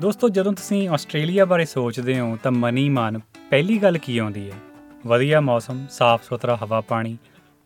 ਦੋਸਤੋ, 0.00 0.28
ਜਦੋਂ 0.28 0.52
ਤੁਸੀਂ 0.52 0.88
ਆਸਟ੍ਰੇਲੀਆ 0.88 1.44
ਬਾਰੇ 1.44 1.64
ਸੋਚਦੇ 1.64 2.20
ਹੋ, 2.20 2.38
ਤਾਂ 2.42 2.52
ਮਨੀ 2.52 2.88
ਮਨ, 2.88 3.20
ਪਹਿਲੀ 3.50 3.78
ਗੱਲ 3.78 3.98
ਕੀ 3.98 4.18
ਆਉਂਦੀ 4.18 4.50
ਹੈ? 4.50 4.56
ਵਧੀਆ 5.06 5.40
ਮੌਸਮ 5.40 5.86
ਸਾਫ਼ 5.90 6.22
ਸੁਥਰਾ 6.22 6.58
ਹਵਾ 6.64 6.80
ਪਾਣੀ, 6.80 7.18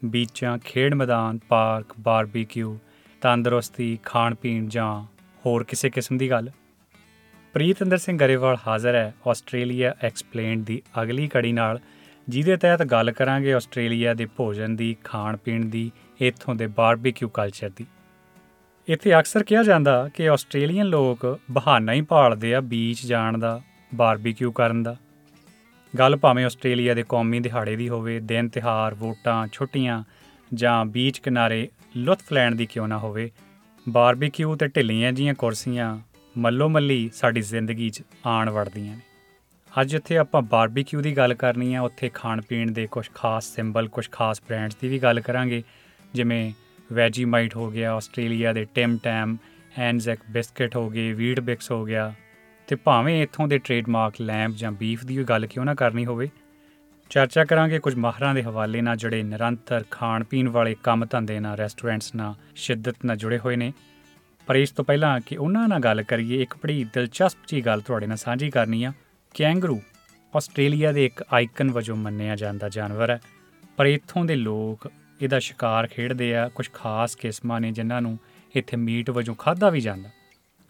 ਬੀਚਾਂ, 0.05 0.59
ਖੇਡ 0.59 0.95
ਮੈਦਾਨ, 0.95 1.39
ਪਾਰਕ, 1.49 1.87
ਬਾਰਬੀਕਿਊ, 2.01 2.79
ਤੰਦਰੁਸਤੀ 3.21 3.99
ਖਾਣ 4.05 4.35
ਪੀਣ 4.35 4.69
ਜਾਂ 4.69 5.03
ਹੋਰ 5.47 5.65
ਕਿਸੇ 5.65 5.91
ਕਿਸਮ 5.91 6.19
ਦੀ 6.19 6.31
ਗੱਲ? 6.31 6.51
ਪ੍ਰੀਤਿੰਦਰ 7.53 7.99
ਸਿੰਘ 7.99 8.19
ਗਰੇਵਾਲ 8.19 8.57
ਹਾਜ਼ਰ 8.67 8.95
ਹੈ 8.95 9.15
ਆਸਟ੍ਰੇਲੀਆ 9.27 9.95
ਐਕਸਪਲੇਨਡ 10.03 10.65
ਦੀ 10.65 10.83
ਅਗਲੀ 11.03 11.29
ਕੜੀ 11.29 11.53
ਨਾਲ, 11.53 11.81
ਜਿਹਦੇ 12.29 12.57
ਤਹਿਤ 12.57 12.83
ਗੱਲ 12.83 13.13
ਕਰਾਂਗੇ 13.13 13.55
ਆਸਟ੍ਰੇਲੀਆ 13.55 14.15
ਦੇ 14.15 14.27
ਭੋਜਨ 14.27 14.77
ਦੀ 14.77 14.97
ਖਾਣ 15.05 15.37
ਪੀਣ 15.37 15.65
ਦੀ, 15.65 15.91
ਇੱਥੋਂ 16.21 16.55
ਦੇ 16.55 16.67
ਬਾਰਬੀਕਿਊ 16.67 17.29
ਕਲਚਰ 17.29 17.71
ਦੀ। 17.77 17.87
ਇੱਥੇ 18.89 19.19
ਅਕਸਰ 19.19 19.43
ਕਿਹਾ 19.43 19.63
ਜਾਂਦਾ 19.63 20.09
ਕਿ 20.15 20.29
ਆਸਟ੍ਰੇਲੀਅਨ 20.29 20.87
ਲੋਕ 20.87 21.27
ਬਹਾਨਾ 21.51 21.93
ਹੀ 21.93 22.01
ਭਾਲਦੇ 22.01 22.55
ਆ 22.55 22.61
ਬੀਚ 22.61 23.05
ਜਾਣ 23.07 23.39
ਦਾ, 23.39 23.61
ਬਾਰਬੀਕਿਊ 23.93 24.51
ਕਰਨ 24.53 24.83
ਦਾ। 24.83 24.97
ਗੱਲ 25.95 26.17
ਭਾਵੇਂ 26.17 26.45
ਆਸਟ੍ਰੇਲੀਆ 26.45 26.95
ਦੇ 26.95 27.03
ਕੌਮੀ 27.09 27.41
ਦਿਹਾੜੇ 27.41 27.77
ਦੀ 27.77 27.89
ਹੋਵੇ, 27.89 28.19
ਦਿਨ 28.21 28.49
ਤਿਹਾਰ 28.49 28.95
ਵੋਟਾਂ, 28.95 29.47
ਛੁੱਟੀਆਂ 29.53 30.03
ਜਾਂ 30.55 30.85
ਬੀਚ 30.85 31.19
ਕਿਨਾਰੇ 31.19 31.69
ਲੁਤਫ 31.97 32.33
ਲੈਣ 32.33 32.55
ਦੀ 32.55 32.67
ਕਿਉਂ 32.67 32.89
ਨਾ 32.89 32.99
ਹੋਵੇ, 32.99 33.31
ਬਾਰਬੀਕਿਊ 33.87 34.57
ਤੇ 34.57 34.67
ਢਿੱਲੀਆਂ 34.67 35.13
ਜੀਆਂ 35.13 35.35
ਕੁਰਸੀਆਂ 35.35 35.97
ਮੱਲੋ 36.35 36.69
ਮੱਲੀ 36.69 37.11
ਸਾਡੀ 37.15 37.41
ਜ਼ਿੰਦਗੀ 37.41 37.91
'ਚ 37.91 38.03
ਆਣ 38.27 38.51
ਵੜਦੀਆਂ 38.51 38.95
ਨੇ। 38.97 39.01
ਅੱਜ 39.81 39.95
ਇੱਥੇ 39.95 40.17
ਆਪਾਂ 40.17 40.43
ਬਾਰਬੀਕਿਊ 40.43 41.01
ਦੀ 41.01 41.17
ਗੱਲ 41.17 41.35
ਕਰਨੀ 41.35 41.75
ਆ, 41.75 41.81
ਉੱਥੇ 41.81 42.11
ਖਾਣ 42.15 42.41
ਪੀਣ 42.41 42.71
ਦੇ 42.71 42.87
ਕੁਝ 42.87 43.07
ਖਾਸ 43.15 43.45
ਸਿੰਬਲ 43.45 43.89
ਕੁਝ 43.89 44.09
ਖਾਸ 44.13 44.43
ਬ੍ਰਾਂਡਸ 44.43 44.77
ਦੀ 44.77 44.89
ਵੀ 44.89 44.99
ਗੱਲ 44.99 45.21
ਕਰਾਂਗੇ, 45.21 45.63
ਜਿਵੇਂ 46.15 46.53
ਵੈਜੀਮਾਈਟ 46.93 47.57
ਹੋ 47.57 47.71
ਗਿਆ, 47.71 47.95
ਆਸਟ੍ਰੇਲੀਆ 47.95 48.53
ਦੇ 48.53 48.67
ਟਿਮ 48.75 48.99
ਟੈਮ 49.03 49.37
ਐਨਜ਼ੈਕ 49.79 50.21
ਬਿਸਕਟ 50.31 50.77
ਹੋ 50.77 50.89
ਗਏ 50.91 51.13
ਵੀਟ 51.13 51.41
ਬਿਕਸ 51.41 51.71
ਹੋ 51.71 51.85
ਗਿਆ। 51.85 52.13
ਤੇ 52.69 52.77
ਭਾਵੇਂ 52.77 53.23
ਇੱਥੋਂ 53.23 53.49
ਦੇ 53.49 53.59
ਟ੍ਰੇਡਮਾਰਕ 53.59 54.21
ਲੈਂਪ 54.21 54.53
ਜਾਂ 54.57 54.73
ਬੀਫ 54.73 55.05
ਦੀ 55.05 55.17
ਵੀ 55.19 55.25
ਗੱਲ 55.25 55.47
ਕਿਉਂ 55.47 55.65
ਨਾ 55.65 55.75
ਕਰਨੀ 55.75 56.07
ਹੋਵੇ, 56.07 56.29
ਚਰਚਾ 57.11 57.45
ਕਰਾਂਗੇ 57.45 57.79
ਕੁਝ 57.79 57.95
ਮਾਹਰਾਂ 57.95 58.35
ਦੇ 58.35 58.43
ਹਵਾਲੇ 58.43 58.81
ਨਾਲ 58.81 58.97
ਜਿਹੜੇ 58.97 59.23
ਨਿਰੰਤਰ 59.23 59.85
ਖਾਣ 59.91 60.25
ਪੀਣ 60.25 60.49
ਵਾਲੇ 60.49 60.75
ਕੰਮ 60.83 61.07
ਧੰਦੇ 61.11 61.39
ਨਾਲ 61.41 61.57
ਰੈਸਟੋਰੈਂਟਸ 61.57 62.15
ਨਾਲ 62.15 62.35
ਸ਼ਿੱਦਤ 62.55 63.05
ਨਾਲ 63.05 63.17
ਜੁੜੇ 63.17 63.39
ਹੋਏ 63.39 63.57
ਨੇ। 63.57 63.73
ਪਰ 64.47 64.57
ਇਸ 64.57 64.71
ਤੋਂ 64.71 64.85
ਪਹਿਲਾਂ 64.85 65.21
ਕਿ 65.21 65.37
ਉਹਨਾਂ 65.37 65.69
ਨਾਲ 65.69 65.81
ਗੱਲ 65.81 66.03
ਕਰੀਏ, 66.03 66.43
ਇੱਕ 66.43 66.55
ਬੜੀ 66.57 66.85
ਦਿਲਚਸਪ 66.85 67.39
ਜੀ 67.49 67.61
ਗੱਲ 67.61 67.81
ਤੁਹਾਡੇ 67.81 68.07
ਨਾਲ 68.07 68.17
ਸਾਂਝੀ 68.17 68.51
ਕਰਨੀ 68.51 68.85
ਆ। 68.85 68.93
ਕੈਂਗਰੂ 69.35 69.81
ਆਸਟ੍ਰੇਲੀਆ 70.35 70.93
ਦੇ 70.93 71.05
ਇੱਕ 71.07 71.25
ਆਈਕਨ 71.33 71.71
ਵਜੋਂ 71.71 71.97
ਮੰਨਿਆ 71.97 72.37
ਜਾਂਦਾ 72.37 72.69
ਜਾਨਵਰ 72.69 73.11
ਹੈ। 73.11 73.21
ਪਰ 73.77 73.87
ਇੱਥੋਂ 73.87 74.25
ਦੇ 74.25 74.35
ਲੋਕ 74.37 74.91
ਇਹਦਾ 75.23 75.39
ਸ਼ਿਕਾਰ 75.39 75.87
ਖੇਡਦੇ 75.87 76.37
ਆ 76.37 76.49
ਕੁਝ 76.49 76.69
ਖਾਸ 76.75 77.17
ਕਿਸਮਾਂ 77.17 77.61
ਨੇ 77.61 77.73
ਜਿਨ੍ਹਾਂ 77.73 78.03
ਨੂੰ 78.03 78.19
ਇੱਥੇ 78.57 78.77
ਮੀਟ 78.77 79.11
ਵਜੋਂ 79.11 79.35
ਖਾਦਾ 79.35 79.71
ਵੀ 79.71 79.81
ਜਾਂਦਾ। 79.81 80.09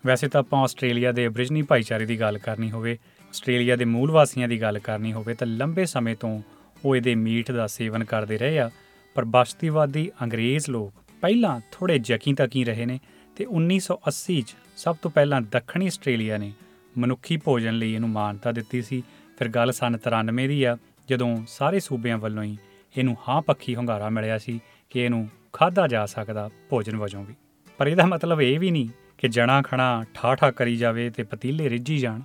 ਵੈਸੇ 0.06 0.28
ਤਾਂ 0.28 0.40
ਆਪਾਂ 0.40 0.60
ਆਸਟ੍ਰੇਲੀਆ 0.60 1.12
ਦੇ 1.12 1.26
ਅਬਰੀਜਨੀ 1.26 1.62
ਭਾਈਚਾਰੇ 1.62 2.06
ਦੀ 2.06 2.20
ਗੱਲ 2.20 2.38
ਕਰਨੀ 2.38 2.70
ਹੋਵੇ, 2.70 2.98
ਆਸਟ੍ਰੇਲੀਆ 3.30 3.76
ਦੇ 3.76 3.84
ਮੂਲ 3.84 4.10
ਵਾਸੀਆਂ 4.10 4.48
ਦੀ 4.48 4.60
ਗੱਲ 4.60 4.78
ਕਰਨੀ 4.78 5.12
ਹੋਵੇ 5.12 5.34
ਤਾਂ 5.34 5.46
ਲੰਬੇ 5.46 5.84
ਸਮੇਂ 5.84 6.16
ਤੋਂ 6.16 6.42
ਉਹ 6.84 6.96
ਇਹਦੇ 6.96 7.14
ਮੀਟ 7.14 7.50
ਦਾ 7.50 7.66
ਸੇਵਨ 7.66 8.04
ਕਰਦੇ 8.04 8.38
ਰਹੇ 8.38 8.58
ਆ। 8.58 8.70
ਪਰ 9.14 9.24
ਬਸਤੀਵਾਦੀ 9.24 10.10
ਅੰਗਰੇਜ਼ 10.22 10.70
ਲੋਕ 10.70 10.94
ਪਹਿਲਾਂ 11.20 11.60
ਥੋੜੇ 11.72 12.00
ਯਕੀਨ 12.06 12.34
ਤੱਕੀ 12.34 12.64
ਰਹੇ 12.64 12.86
ਨੇ 12.86 12.98
ਤੇ 13.36 13.46
1980 13.46 14.40
ਚ 14.40 14.54
ਸਭ 14.76 14.96
ਤੋਂ 15.02 15.10
ਪਹਿਲਾਂ 15.10 15.40
ਦੱਖਣੀ 15.40 15.86
ਆਸਟ੍ਰੇਲੀਆ 15.86 16.38
ਨੇ 16.38 16.52
ਮਨੁੱਖੀ 16.98 17.36
ਭੋਜਨ 17.36 17.74
ਲਈ 17.74 17.92
ਇਹਨੂੰ 17.92 18.08
ਮਾਨਤਾ 18.08 18.52
ਦਿੱਤੀ 18.52 18.82
ਸੀ। 18.82 19.02
ਫਿਰ 19.38 19.48
ਗੱਲ 19.48 19.72
ਸਨ 19.72 19.96
93 19.98 20.46
ਦੀ 20.48 20.64
ਆ, 20.64 20.76
ਜਦੋਂ 21.08 21.36
ਸਾਰੇ 21.48 21.80
ਸੂਬਿਆਂ 21.80 22.18
ਵੱਲੋਂ 22.18 22.42
ਹੀ 22.42 22.56
ਇਹਨੂੰ 22.98 23.16
ਹਾਂ 23.28 23.42
ਪੱਖੀ 23.42 23.76
ਹੰਗਾਰਾ 23.76 24.08
ਮਿਲਿਆ 24.08 24.38
ਸੀ 24.38 24.60
ਕਿ 24.90 25.00
ਇਹਨੂੰ 25.00 25.28
ਖਾਦਾ 25.52 25.86
ਜਾ 25.86 26.06
ਸਕਦਾ 26.06 26.50
ਭੋਜਨ 26.68 26.96
ਵਜੋਂ 26.96 27.24
ਵੀ। 27.24 27.34
ਪਰ 27.78 27.86
ਇਹਦਾ 27.86 28.06
ਮਤਲਬ 28.06 28.40
ਇਹ 28.40 28.60
ਵੀ 28.60 28.70
ਨਹੀਂ 28.70 28.88
ਕਿ 29.18 29.28
ਜਣਾ 29.28 29.62
ਖਣਾ 29.62 30.04
ਠਾਠਾ 30.14 30.50
ਕਰੀ 30.50 30.76
ਜਾਵੇ 30.76 31.10
ਤੇ 31.10 31.22
ਪਤੀਲੇ 31.22 31.70
ਰਿੱਝੀ 31.70 31.98
ਜਾਣ। 31.98 32.20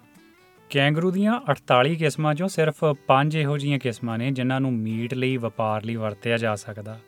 ਕੈਂਗਰੂ 0.69 1.11
ਦੀਆਂ 1.11 1.41
48 1.51 1.95
ਕਿਸਮਾਂ 1.95 2.35
ਚੋਂ 2.35 2.47
ਸਿਰਫ 2.47 2.85
5 3.07 3.35
ਇਹੋ 3.35 3.57
ਜੀਆਂ 3.57 3.79
ਕਿਸਮਾਂ 3.79 4.17
ਨੇ 4.17 4.31
ਜਿਨ੍ਹਾਂ 4.31 4.61
ਨੂੰ 4.61 4.73
ਮੀਟ 4.73 5.13
ਲਈ, 5.13 5.37
ਵਪਾਰ 5.37 5.83
ਲਈ 5.83 5.95
ਵਰਤਿਆ 5.95 6.37
ਜਾ 6.37 6.55
ਸਕਦਾ। 6.55 6.99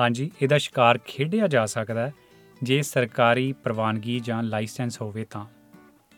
ਹਾਂਜੀ, 0.00 0.30
ਇਹਦਾ 0.42 0.58
ਸ਼ਿਕਾਰ 0.58 0.98
ਖੇਡਿਆ 1.06 1.46
ਜਾ 1.46 1.66
ਸਕਦਾ 1.66 2.10
ਜੇ 2.62 2.82
ਸਰਕਾਰੀ 2.82 3.52
ਪ੍ਰਵਾਨਗੀ 3.52 4.20
ਜਾਂ 4.20 4.42
ਲਾਇਸੈਂਸ 4.42 5.00
ਹੋਵੇ 5.00 5.24
ਤਾਂ। 5.24 5.44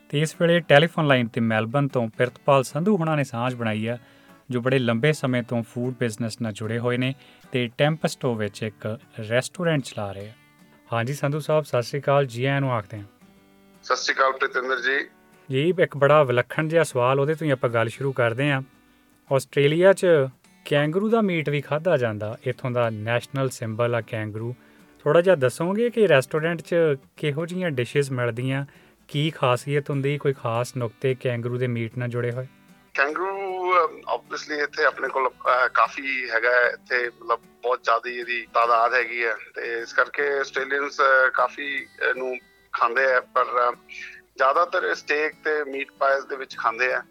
ਤੇ 0.09 0.21
ਇਸ 0.21 0.37
ਵੇਲੇ 0.41 0.61
ਟੈਲੀਫੋਨ 0.61 1.07
ਲਾਈਨ 1.07 1.29
ਤੇ 1.29 1.41
ਮੈਲਬਨ 1.41 1.89
ਤੋਂ 1.89 2.09
ਪਿਰਤਪਾਲ 2.09 2.65
ਸੰਧੂ 2.65 2.97
ਹੁਣਾਂ 2.97 3.17
ਨੇ 3.17 3.25
ਸਾਂਝ 3.25 3.55
ਬਣਾਈ 3.55 3.87
ਆ 3.87 3.99
ਜੋ 4.51 4.61
ਬੜੇ 4.61 4.79
ਲੰਬੇ 4.79 5.13
ਸਮੇਂ 5.13 5.43
ਤੋਂ 5.43 5.63
ਫੂਡ 5.63 5.95
ਬਿਜ਼ਨਸ 6.01 6.41
ਨਾਲ 6.41 6.53
ਜੁੜੇ 6.53 6.79
ਹੋਏ 6.79 6.97
ਨੇ 6.97 7.15
ਤੇ 7.53 7.71
ਟੈਂਪਸਟੋ 7.79 8.35
ਵਿੱਚ 8.35 8.63
ਇੱਕ 8.63 8.99
ਰੈਸਟੋਰੈਂਟ 9.31 9.83
ਚਲਾ 9.83 10.13
ਰਹੇ 10.13 10.29
ਆ। 10.29 10.33
ਹਾਂਜੀ 10.93 11.15
ਸੰਧੂ 11.15 11.41
ਸਾਹਿਬ 11.41 11.65
ਸਤਿ 11.65 11.83
ਸ੍ਰੀ 11.83 12.01
ਅਕਾਲ 12.01 12.27
ਜੀ 12.27 12.45
ਆਇਆਂ 12.45 12.61
ਨੂੰ 12.61 12.73
ਆਖਦੇ 12.73 12.97
ਹਾਂ। 12.97 13.05
ਸਤਿ 13.83 13.97
ਸ੍ਰੀ 13.97 14.15
ਅਕਾਲ 14.15 14.33
ਪ੍ਰਿਤਿੰਦਰ 14.33 14.81
ਜੀ। 14.81 15.09
ਜੀ 15.51 15.83
ਇੱਕ 15.83 15.97
ਬੜਾ 15.97 16.23
ਵਿਲੱਖਣ 16.23 16.69
ਜਿਹਾ 16.69 16.83
ਸਵਾਲ 16.83 17.21
ਉਹਦੇ 17.21 17.35
ਤੋਂ 17.35 17.47
ਹੀ 17.47 17.51
ਆਪਾਂ 17.51 17.71
ਗੱਲ 17.71 17.89
ਸ਼ੁਰੂ 17.89 18.13
ਕਰਦੇ 18.13 18.51
ਹਾਂ। 18.51 18.63
ਆਸਟ੍ਰੇਲੀਆ 19.33 19.93
'ਚ 19.93 20.07
ਕੈਂਗਰੂ 20.65 21.09
ਦਾ 21.09 21.21
ਮੀਟ 21.21 21.49
ਵੀ 21.49 21.61
ਖਾਦਾ 21.61 21.97
ਜਾਂਦਾ 21.97 22.39
ਇਥੋਂ 22.47 22.71
ਦਾ 22.71 22.91
ਨੈਸ਼ਨਲ 22.91 23.49
ਸਿੰਬਲ 23.49 23.95
ਆ 23.95 24.01
ਕੈਂਗਰੂ। 24.01 24.55
ਥੋੜਾ 25.05 25.21
ਜਿਹਾ 25.21 25.35
ਦੱਸੋਗੇ 25.35 25.91
ਕਿ 25.91 26.09
ਰੈਸਟੋਰੈਂਟ 26.09 26.63
'ਚ 26.63 26.75
ਕਿਹੋ 27.17 27.47
ਜੀਆਂ 27.47 27.71
ਡਿਸ਼ਸ 27.71 28.11
ਮਿਲਦੀਆਂ 28.11 28.67
ਕੀ 29.09 29.31
ਖਾਸੀਅਤ 29.31 29.91
ਹੁੰਦੀ 29.91 30.19
ਕੋਈ 30.19 30.33
ਖਾਸ 30.33 30.77
ਨੁਕਤੇ 30.77 31.15
ਕੈਂਗਰੂ 31.15 31.59
ਦੇ 31.59 31.67
ਮੀਟ 31.67 31.99
ਨਾਲ 31.99 32.09
ਜੁੜੇ 32.09 32.31
ਹੋਏ? 32.31 32.47
ਕੈਂਗਰੂ 32.97 33.73
ਆਬਵੀਅਸਲੀ 34.09 34.57
um, 34.57 34.63
ਇੱਥੇ 34.63 34.85
ਆਪਣੇ 34.85 35.09
ਕੋਲ 35.09 35.29
ਕਾਫੀ 35.75 36.31
ਹੈਗਾ 36.31 36.53
ਇੱਥੇ 36.69 37.09
ਮਤਲਬ 37.09 37.41
ਬਹੁਤ 37.63 37.83
ਜ਼ਿਆਦਾ 37.85 38.11
ਇਹਦੀ 38.11 38.47
ਤਾਦਾਦ 38.55 38.95
ਹੈਗੀ 38.95 39.25
ਹੈ। 39.25 39.35
ਤੇ 39.55 39.73
ਇਸ 39.81 39.93
ਕਰਕੇ 39.93 40.29
ਆਸਟ੍ਰੇਲੀਅਨਸ 40.39 41.01
ਕਾਫੀ 41.35 41.87
ਨੂੰ 42.17 42.37
ਖਾਂਦੇ 42.73 43.05
ਆ 43.13 43.21
ਪਰ 43.35 43.75
ਜ਼ਿਆਦਾਤਰ 44.37 44.95
ਸਟੇਕ 44.95 45.35
ਤੇ 45.45 45.63
ਮੀਟ 45.65 45.93
ਪਾਇਸ 45.99 46.25
ਦੇ 46.25 46.37
ਵਿੱਚ 46.37 46.57
ਖਾਂਦੇ 46.57 46.93
ਆ 46.93 47.03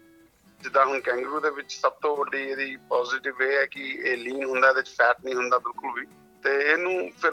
ਜਿੱਦਾਂ 0.60 0.84
ਹੁਣ 0.86 1.00
ਕੈਂਗਰੂ 1.00 1.40
ਦੇ 1.40 1.50
ਵਿੱਚ 1.50 1.72
ਸਭ 1.72 1.92
ਤੋਂ 2.02 2.16
ਵੱਡੀ 2.16 2.42
ਇਹਦੀ 2.42 2.76
ਪੋਜ਼ਿਟਿਵ 2.88 3.42
ਇਹ 3.42 3.56
ਹੈ 3.56 3.64
ਕਿ 3.66 3.88
ਇਹ 3.90 4.16
ਲੀਨ 4.16 4.44
ਹੁੰਦਾ, 4.44 4.68
ਇਹਦੇ 4.68 4.80
ਵਿੱਚ 4.80 4.94
ਫੈਟ 4.98 5.24
ਨਹੀਂ 5.24 5.34
ਹੁੰਦਾ 5.34 5.58
ਬਿਲਕੁਲ 5.58 5.92
ਵੀ। 6.00 6.06
ਤੇ 6.44 6.60
ਇਹਨੂੰ 6.72 7.10
ਫਿਰ 7.22 7.32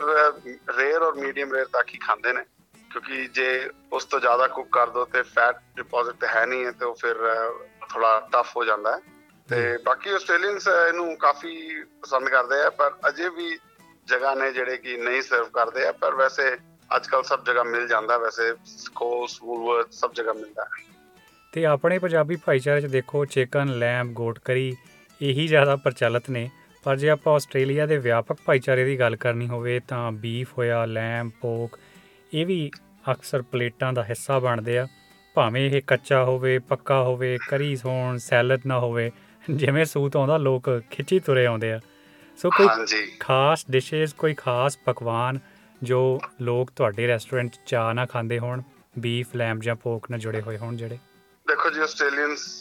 ਰੇਅਰ 0.77 1.01
ਔਰ 1.01 1.13
ਮੀਡੀਅਮ 1.15 1.53
ਰੇਅਰ 1.53 1.65
ਤੱਕ 1.73 1.93
ਹੀ 1.93 1.99
ਖਾਂਦੇ 1.99 2.33
ਨੇ। 2.33 2.43
ਕਿਉਂਕਿ 2.91 3.27
ਜੇ 3.27 3.69
ਉਸ 3.91 4.05
ਤੋਂ 4.05 4.19
ਜ਼ਿਆਦਾ 4.19 4.47
ਕੁੱਕ 4.47 4.67
ਕਰ 4.71 4.89
ਦੋ 4.89 5.05
ਤੇ 5.05 5.21
ਫੈਟ 5.29 5.55
ਡਿਪੋਜ਼ਿਟ 5.75 6.15
ਤੇ 6.15 6.27
ਹੈ 6.27 6.45
ਨਹੀਂ 6.45 6.65
ਹੈ, 6.65 6.71
ਤੇ 6.71 6.85
ਉਹ 6.85 6.95
ਫਿਰ 6.95 7.15
ਥੋੜਾ 7.93 8.29
ਟਫ 8.31 8.55
ਹੋ 8.57 8.65
ਜਾਂਦਾ 8.65 8.91
ਹੈ। 8.91 8.99
ਤੇ 9.49 9.77
ਬਾਕੀ 9.85 10.09
ਆਸਟ੍ਰੇਲੀਅਨਸ 10.09 10.67
ਇਹਨੂੰ 10.67 11.15
ਕਾਫੀ 11.17 11.83
ਪਸੰਦ 12.01 12.29
ਕਰਦੇ 12.29 12.61
ਆ 12.65 12.69
ਪਰ 12.69 12.91
ਅਜੇ 13.09 13.29
ਵੀ 13.29 13.57
ਜਗ੍ਹਾ 14.05 14.35
ਨੇ 14.35 14.51
ਜਿਹੜੇ 14.51 14.77
ਕਿ 14.77 14.97
ਨਹੀਂ 14.97 15.21
ਸਰਵ 15.21 15.49
ਕਰਦੇ 15.49 15.87
ਆ 15.87 15.91
ਪਰ 15.91 16.15
ਵੈਸੇ 16.15 16.55
ਅੱਜ 16.95 17.07
ਕੱਲ 17.07 17.23
ਸਭ 17.23 17.43
ਜਗ੍ਹਾ 17.43 17.63
ਮਿਲ 17.63 17.87
ਜਾਂਦਾ 17.87 18.17
ਵੈਸੇ 18.17 18.53
ਸਕੋਲਸ 18.65 19.41
ਵੂਲਵਰਥ 19.43 19.91
ਸਭ 19.91 20.13
ਜਗ੍ਹਾ 20.13 20.33
ਮਿਲਦਾ 20.33 20.63
ਹੈ। 20.63 20.93
ਤੇ 21.51 21.65
ਆਪਣੇ 21.65 21.99
ਪੰਜਾਬੀ 21.99 22.35
ਭਾਈਚਾਰੇ 22.35 22.81
'ਚ 22.81 22.85
ਦੇਖੋ 22.85 23.25
ਚਿਕਨ 23.25 23.77
ਲੈਮ 23.77 24.13
ਗੋਟ 24.13 24.39
ਕਰੀ 24.39 24.75
ਇਹੀ 25.21 25.47
ਜ਼ਿਆਦਾ 25.47 25.75
ਪ੍ਰਚਲਿਤ 25.75 26.29
ਨੇ। 26.29 26.49
ਪਰ 26.83 26.95
ਜੇ 26.95 27.09
ਆਪਾਂ 27.09 27.33
ਆਸਟ੍ਰੇਲੀਆ 27.33 27.85
ਦੇ 27.85 27.97
ਵਿਆਪਕ 27.97 28.37
ਭਾਈਚਾਰੇ 28.45 28.83
ਦੀ 28.83 28.99
ਗੱਲ 28.99 29.15
ਕਰਨੀ 29.15 29.47
ਹੋਵੇ 29.47 29.79
ਤਾਂ 29.87 30.11
ਬੀਫ 30.11 30.57
ਹੋਇਆ 30.57 30.85
ਲੈਮ 30.85 31.29
ਪੋਕ 31.29 31.79
ਇਹ 32.33 32.45
ਵੀ 32.45 32.71
ਅਕਸਰ 33.11 33.41
ਪਲੇਟਾਂ 33.41 33.93
ਦਾ 33.93 34.03
ਹਿੱਸਾ 34.03 34.39
ਬਣਦੇ 34.39 34.77
ਆ। 34.77 34.87
ਭਾਵੇਂ 35.33 35.69
ਇਹ 35.69 35.81
ਕੱਚਾ 35.87 36.23
ਹੋਵੇ 36.23 36.57
ਪੱਕਾ 36.59 37.01
ਹੋਵੇ 37.03 37.37
ਕਰੀ 37.49 37.77
ਹੋਣ 37.85 38.17
ਸੈਲਡ 38.17 38.61
ਨਾ 38.65 38.79
ਹੋਵੇ 38.79 39.11
ਜਿਵੇਂ 39.49 39.85
ਸੂਤ 39.85 40.15
ਆਉਂਦਾ 40.15 40.37
ਲੋਕ 40.37 40.69
ਖਿੱਚੀ 40.91 41.19
ਤੁਰੇ 41.19 41.45
ਆਉਂਦੇ 41.45 41.71
ਆ। 41.73 41.79
ਸੋ 42.39 42.49
ਕੋਈ 42.49 42.67
ਖਾਸ 43.19 43.65
ਡਿਸ਼ਸ 43.71 44.13
ਕੋਈ 44.13 44.33
ਖਾਸ 44.33 44.77
ਪਕਵਾਨ 44.77 45.39
ਜੋ 45.83 46.19
ਲੋਕ 46.41 46.71
ਤੁਹਾਡੇ 46.71 47.07
ਰੈਸਟੋਰੈਂਟ 47.07 47.51
'ਚ 47.51 47.59
ਚਾਹ 47.65 47.93
ਨਾ 47.93 48.05
ਖਾਂਦੇ 48.05 48.39
ਹੋਣ 48.39 48.61
ਬੀਫ 48.99 49.35
ਲੈਮ 49.35 49.59
ਜਾਂ 49.59 49.75
ਪੋਕ 49.75 50.09
ਨਾਲ 50.11 50.19
ਜੁੜੇ 50.19 50.41
ਹੋਏ 50.41 50.57
ਹੋਣ 50.57 50.75
ਜਿਹੜੇ? 50.77 50.97
ਦੇਖੋ 51.47 51.69
ਜੀ 51.69 51.79
ਆਸਟ੍ਰੇਲੀਅਨਸ 51.79 52.59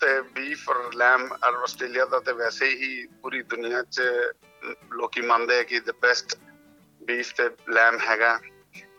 ਤੇ 0.00 0.20
ਬੀਫ 0.34 0.68
ਔਰ 0.70 0.94
ਲੈਮ 0.94 1.28
ਔਰ 1.32 1.62
ਆਸਟ੍ਰੇਲੀਆ 1.62 2.04
ਦਾ 2.04 2.18
ਤੇ 2.20 2.32
ਵੈਸੇ 2.32 2.66
ਹੀ 2.66 3.06
ਪੂਰੀ 3.22 3.42
ਦੁਨੀਆ 3.42 3.82
'ਚ 3.82 4.02
ਲੋਕੀ 4.92 5.20
ਮੰਨਦੇ 5.20 5.58
ਆ 5.58 5.62
ਕਿ 5.62 5.80
ਦ 5.80 5.90
ਬੈਸਟ 6.02 6.38
ਬੀਫ 7.02 7.32
ਤੇ 7.34 7.48
ਲੈਮ 7.72 7.98
ਹੈਗਾ। 8.08 8.38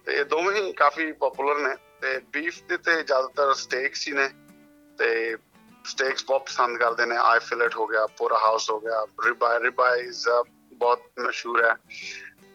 ਤੇ 0.05 0.13
ਇਹ 0.13 0.25
ਦੋਵੇਂ 0.25 0.61
ਹੀ 0.61 0.73
ਕਾਫੀ 0.73 1.11
ਪਪੂਲਰ 1.11 1.68
ਨੇ। 1.69 1.75
ਤੇ 2.06 2.18
ਬੀਫ 2.34 2.62
ਦੇ 2.69 2.78
ਤੇ 2.78 2.96
ਜ਼ਿਆਦਾਤਰ 3.04 3.54
ਸਟੇਕਸ 3.56 4.07
ਹੀ 4.07 4.12
ਨੇ 4.13 4.28
ਤੇ 5.00 5.38
ਸਟੇਕਸ 5.86 6.25
ਬਹੁਤ 6.25 6.46
ਪਸੰਦ 6.46 6.78
ਕਰਦੇ 6.80 7.06
ਨੇ। 7.06 7.16
ਆਈ 7.19 7.40
ਫਿਲਟ 7.40 7.75
ਹੋ 7.75 7.88
ਗਿਆ, 7.88 8.06
ਪੂਰਾ 8.18 8.38
ਹਾਊਸ 8.40 8.69
ਹੋ 8.72 8.80
ਗਿਆ 8.80 9.06
ਰਿਬਾਈ 9.25 9.60
ਰਿਬਾਈਜ਼ 9.63 10.28
ਬਹੁਤ 10.74 11.02
ਮਸ਼ਹੂਰ 11.19 11.63
ਹੈ। 11.66 11.75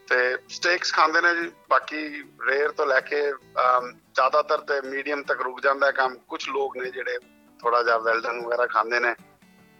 ਤੇ 0.08 0.36
ਸਟੇਕਸ 0.48 0.92
ਖਾਂਦੇ 0.92 1.20
ਨੇ 1.20 1.34
ਜੀ, 1.34 1.50
ਬਾਕੀ 1.70 2.22
ਰੇਅਰ 2.46 2.70
ਤੋਂ 2.72 2.86
ਲੈ 2.86 3.00
ਕੇ 3.00 3.20
ਜ਼ਿਆਦਾਤਰ 3.22 4.60
ਤੇ 4.60 4.80
ਮੀਡੀਅਮ 4.88 5.22
ਤੱਕ 5.22 5.40
ਰੁਕ 5.40 5.60
ਜਾਂਦਾ 5.60 5.86
ਹੈ 5.86 5.92
ਕੰਮ। 5.92 6.14
ਕੁਝ 6.28 6.48
ਲੋਕ 6.48 6.76
ਨੇ 6.76 6.90
ਜਿਹੜੇ 6.90 7.18
ਥੋੜਾ 7.60 7.82
ਜਿਹਾ 7.82 7.98
ਵੈਲਡਨ 7.98 8.40
ਵਗੈਰਾ 8.40 8.66
ਖਾਂਦੇ 8.66 9.00
ਨੇ, 9.00 9.14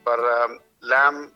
ਪਰ 0.06 0.18
ਲੈਮ 0.84 1.28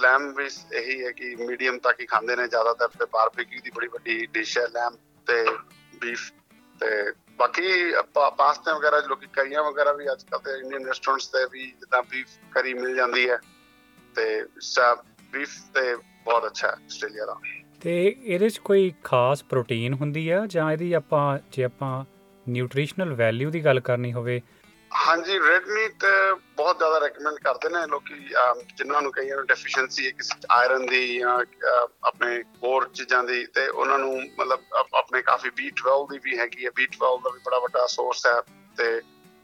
ਲੈਮ 0.00 0.32
ਵੀ 0.34 0.48
ਇਹੀ 0.74 1.04
ਹੈ 1.04 1.10
ਕਿ 1.12 1.34
ਮੀਡੀਅਮ 1.38 1.78
ਤੱਕ 1.78 2.00
ਹੀ 2.00 2.06
ਖਾਂਦੇ 2.06 2.36
ਨੇ। 2.36 2.46
ਜ਼ਿਆਦਾਤਰ 2.48 2.88
ਤੇ 2.98 3.06
ਬਾਰਬੀਕਿਊ 3.12 3.60
ਦੀ 3.64 3.70
ਬੜੀ 3.70 3.88
ਵੱਡੀ 3.88 4.24
ਡਿਸ਼ 4.32 4.56
ਹੈ 4.58 4.66
ਲੈਮ 4.68 4.96
ਤੇ 5.26 5.44
ਬੀਫ 6.00 6.30
ਤੇ 6.80 6.90
ਬਾਕੀ 7.42 7.70
ਪਾਸਤੇ 8.36 8.72
ਵਗੈਰਾ 8.72 8.98
ਲੋਕੀ 9.08 9.26
ਕਰੀਆਂ 9.32 9.62
ਵਗੈਰਾ 9.64 9.92
ਵੀ 9.92 10.04
ਅੱਜ 10.12 10.22
ਕੱਲ 10.22 10.38
ਤੇ 10.38 10.58
ਇੰਡੀਅਨ 10.58 10.84
ਰੈਸਟੋਰੈਂਟਸ 10.86 11.26
ਤੇ 11.26 11.44
ਵੀ 11.52 11.64
ਜਿੱਦਾਂ 11.66 12.02
ਬੀਫ 12.02 12.26
ਕਰੀ 12.52 12.74
ਮਿਲ 12.74 12.94
ਜਾਂਦੀ 12.96 13.28
ਹੈ 13.30 13.38
ਤੇ 14.16 14.26
ਸਭ 14.60 14.98
ਬੀਫ 15.32 15.56
ਤੇ 15.74 15.94
ਬਹੁਤ 15.96 16.46
ਅੱਛਾ 16.46 16.68
ਹੈ 16.68 16.72
ਆਸਟ੍ਰੇਲੀਆ 16.72 17.26
ਦਾ। 17.26 17.34
ਤੇ 17.80 17.94
ਇਹਦੇ 18.24 18.48
'ਚ 18.48 18.58
ਕੋਈ 18.58 18.92
ਖਾਸ 19.04 19.42
ਪ੍ਰੋਟੀਨ 19.44 19.94
ਹੁੰਦੀ 19.94 20.28
ਆ 20.28 20.44
ਜਾਂ 20.46 20.70
ਇਹਦੀ 20.72 20.92
ਆਪਾਂ, 20.92 21.38
ਜੇ 21.52 21.64
ਆਪਾਂ 21.64 22.04
ਨਿਊਟ੍ਰੀਸ਼ਨਲ 22.46 23.14
ਵੈਲਿਊ 23.14 23.50
ਦੀ 23.50 23.64
ਗੱਲ 23.64 23.80
ਕਰਨੀ 23.80 24.12
ਹੋਵੇ 24.12 24.40
ਹਾਂਜੀ 24.94 25.38
ਰੈਡ 25.38 25.66
ਮੀਟ 25.66 26.04
ਬਹੁਤ 26.56 26.78
ਜ਼ਿਆਦਾ 26.78 26.98
ਰეკਮੈਂਡ 26.98 27.36
ਕਰਦੇ 27.36 27.68
ਨੇ 27.68 27.86
ਲੋਕੀ 27.86 28.14
ਜਿਨ੍ਹਾਂ 28.76 29.02
ਨੂੰ 29.02 29.12
ਕਈਆਂ 29.12 29.36
ਨੂੰ 29.36 29.46
ਡੈਫੀਸ਼ੀਐਂਸੀ 29.46 30.06
ਹੈ 30.06 30.10
ਕਿਸੇ 30.10 30.46
ਆਇਰਨ 30.50 30.86
ਦੀ 30.86 31.18
ਜਾਂ 31.18 31.44
ਆਪਣੇ 32.04 32.42
ਹੋਰ 32.62 32.88
ਚੀਜ਼ਾਂ 32.88 33.24
ਦੀ 33.24 33.46
ਤੇ 33.46 33.68
ਉਹਨਾਂ 33.68 33.98
ਨੂੰ 33.98 34.22
ਮਤਲਬ 34.38 34.60
ਆਪਣੇ 34.94 35.22
ਕਾਫੀ 35.22 35.48
B12 35.48 36.06
ਦੀ 36.12 36.18
ਵੀ 36.22 36.38
ਹੈਗੀ 36.38 36.64
ਹੈ। 36.64 36.70
B12 36.70 37.20
ਦਾ 37.24 37.30
ਵੀ 37.34 37.40
ਬੜਾ 37.46 37.58
ਵੱਡਾ 37.58 37.86
ਸੋਰਸ 37.86 38.26
ਹੈ 38.26 38.40
ਤੇ 38.76 39.00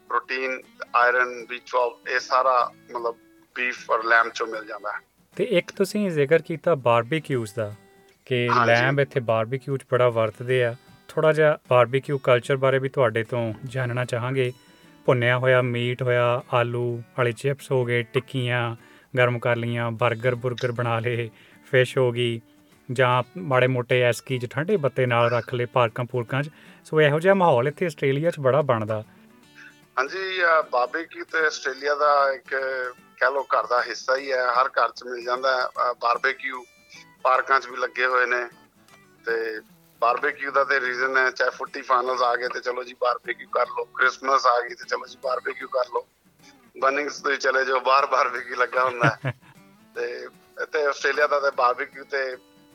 ਪ੍ਰੋਟੀਨ 0.09 0.61
ਆਇਰਨ 0.95 1.47
B12 1.53 2.11
ਇਹ 2.11 2.19
ਸਾਰਾ 2.19 2.71
ਮਤਲਬ 2.91 3.15
ਬੀਫ 3.55 3.91
ਔਰ 3.91 4.03
ਲੈਮ 4.03 4.29
ਚੋਂ 4.29 4.47
ਮਿਲ 4.47 4.65
ਜਾਂਦਾ 4.65 4.91
ਹੈ। 4.91 4.97
ਤੇ 5.35 5.43
ਇੱਕ 5.43 5.71
ਤੁਸੀਂ 5.71 6.11
ਜ਼ਿਕਰ 6.11 6.41
ਕੀਤਾ 6.41 6.75
ਬਾਰਬੀਕਿਊਜ਼ 6.75 7.53
ਦਾ 7.55 7.73
ਕਿ 8.25 8.49
ਲੈਂਬ 8.65 8.99
ਇੱਥੇ 8.99 9.19
ਬਾਰਬੀਕਿਊ 9.19 9.77
ਚ 9.77 9.85
ਬੜਾ 9.91 10.09
ਵਰਤਦੇ 10.09 10.63
ਆ। 10.63 10.75
ਥੋੜਾ 11.07 11.31
ਜਿਹਾ 11.31 11.57
ਬਾਰਬੀਕਿਊ 11.69 12.17
ਕਲਚਰ 12.17 12.57
ਬਾਰੇ 12.57 12.79
ਵੀ 12.79 12.89
ਤੁਹਾਡੇ 12.89 13.23
ਤੋਂ 13.23 13.53
ਜਾਣਨਾ 13.65 14.05
ਚਾਹਾਂਗੇ। 14.05 14.51
ਭੁੰਨਿਆ 15.09 15.37
ਹੋਇਆ 15.37 15.61
ਮੀਟ 15.61 16.01
ਹੋਇਆ, 16.03 16.41
ਆਲੂ, 16.53 17.01
ਵਾਲੇ 17.17 17.31
ਚਿਪਸ 17.31 17.71
ਹੋ 17.71 17.83
ਗਏ, 17.85 18.01
ਟਿੱਕੀਆਂ, 18.13 18.75
ਗਰਮ 19.13 19.37
ਕਰ 19.39 19.55
ਲੀਆਂ 19.55 19.89
버ਗਰ 19.93 20.35
버ਗਰ 20.43 20.71
ਬਣਾ 20.71 20.99
ਲਏ, 20.99 21.29
ਫਿਸ਼ 21.67 21.97
ਹੋ 21.97 22.11
ਗਈ, 22.11 22.39
ਜਾਂ 22.89 23.23
ਮਾੜੇ 23.37 23.67
ਮੋਟੇ 23.67 24.01
ਐਸਕੀ 24.01 24.37
ਜ 24.37 24.45
ਠੰਡੇ 24.45 24.77
ਬੱਤੇ 24.77 25.05
ਨਾਲ 25.05 25.29
ਰੱਖ 25.31 25.53
ਲਏ 25.53 25.65
ਪਾਰਕਾਂ 25.73 26.05
ਪੂਰਕਾਂ 26.05 26.41
'ਚ। 26.43 26.49
ਸੋ 26.85 27.01
ਇਹੋ 27.01 27.19
ਜਿਹਾ 27.19 27.33
ਮਾਹੌਲ 27.33 27.67
ਇੱਥੇ 27.67 27.85
ਆਸਟ੍ਰੇਲੀਆ 27.85 28.31
'ਚ 28.31 28.39
ਬੜਾ 28.39 28.61
ਬਣਦਾ। 28.61 29.01
ਹਾਂਜੀ 29.97 30.41
ਬਾਰਬੀਕਿਊ 30.71 31.23
ਤੇ 31.31 31.45
ਆਸਟ੍ਰੇਲੀਆ 31.47 31.95
ਦਾ 31.95 32.11
ਇੱਕ 32.33 32.55
ਕਹ 33.21 33.31
ਲੋ 33.33 33.43
ਘਰ 33.53 33.67
ਦਾ 33.67 33.81
ਹਿੱਸਾ 33.87 34.17
ਹੀ 34.17 34.31
ਹੈ, 34.31 34.45
ਹਰ 34.53 34.69
ਘਰ 34.69 34.91
'ਚ 34.91 35.03
ਮਿਲ 35.03 35.23
ਜਾਂਦਾ 35.25 35.69
ਬਾਰਬੀਕਿਊ 36.01 36.63
ਪਾਰਕਾਂ 37.23 37.59
'ਚ 37.59 37.67
ਵੀ 37.67 37.77
ਲੱਗੇ 37.77 38.05
ਹੋਏ 38.05 38.25
ਨੇ 38.25 38.45
ਤੇ 39.25 39.59
ਬਾਰਬੀਕਿਊ 40.01 40.51
ਦਾ 40.51 40.63
ਤੇ 40.63 40.79
ਰੀਜ਼ਨ 40.79 41.17
ਹੈ 41.17 41.29
ਚਾਹੇ 41.31 41.49
ਫੁੱਟੀ 41.49 41.81
ਫਾਈਨਲਸ 41.81 42.21
ਆ 42.21 42.35
ਗਏ 42.35 42.47
ਤੇ 42.47 42.59
ਚਲੋ 42.59 42.83
ਜੀ 42.83 42.93
ਬਾਰਬੀਕਿਊ 43.01 43.47
ਕਰ 43.47 43.65
ਲਓ 43.67 43.83
ਕ੍ਰਿਸਮਸ 43.97 44.45
ਆ 44.45 44.59
ਗਈ 44.61 44.75
ਤੇ 44.75 44.85
ਚਲੋ 44.85 45.05
ਜੀ 45.05 45.17
ਬਾਰਬੀਕਿਊ 45.23 45.67
ਕਰ 45.67 45.89
ਲਓ। 45.93 46.05
ਬਨਿੰਗਸ 46.75 47.21
ਤੇ 47.21 47.35
ਚਲੇ 47.37 47.63
ਜਾਓ 47.65 47.79
ਬਾਹਰ 47.79 48.05
ਬਾਰਬੀਕਿਊ 48.05 48.55
ਲੱਗਾ 48.55 48.83
ਹੁੰਦਾ 48.83 49.15
ਤੇ 49.95 50.05
ਇੱਥੇ 50.61 50.85
ਆਸਟ੍ਰੇਲੀਆ 50.85 51.27
ਦਾ 51.27 51.39
ਤੇ 51.39 51.51
ਬਾਰਬੀਕਿਊ 51.55 52.03
ਤੇ 52.03 52.21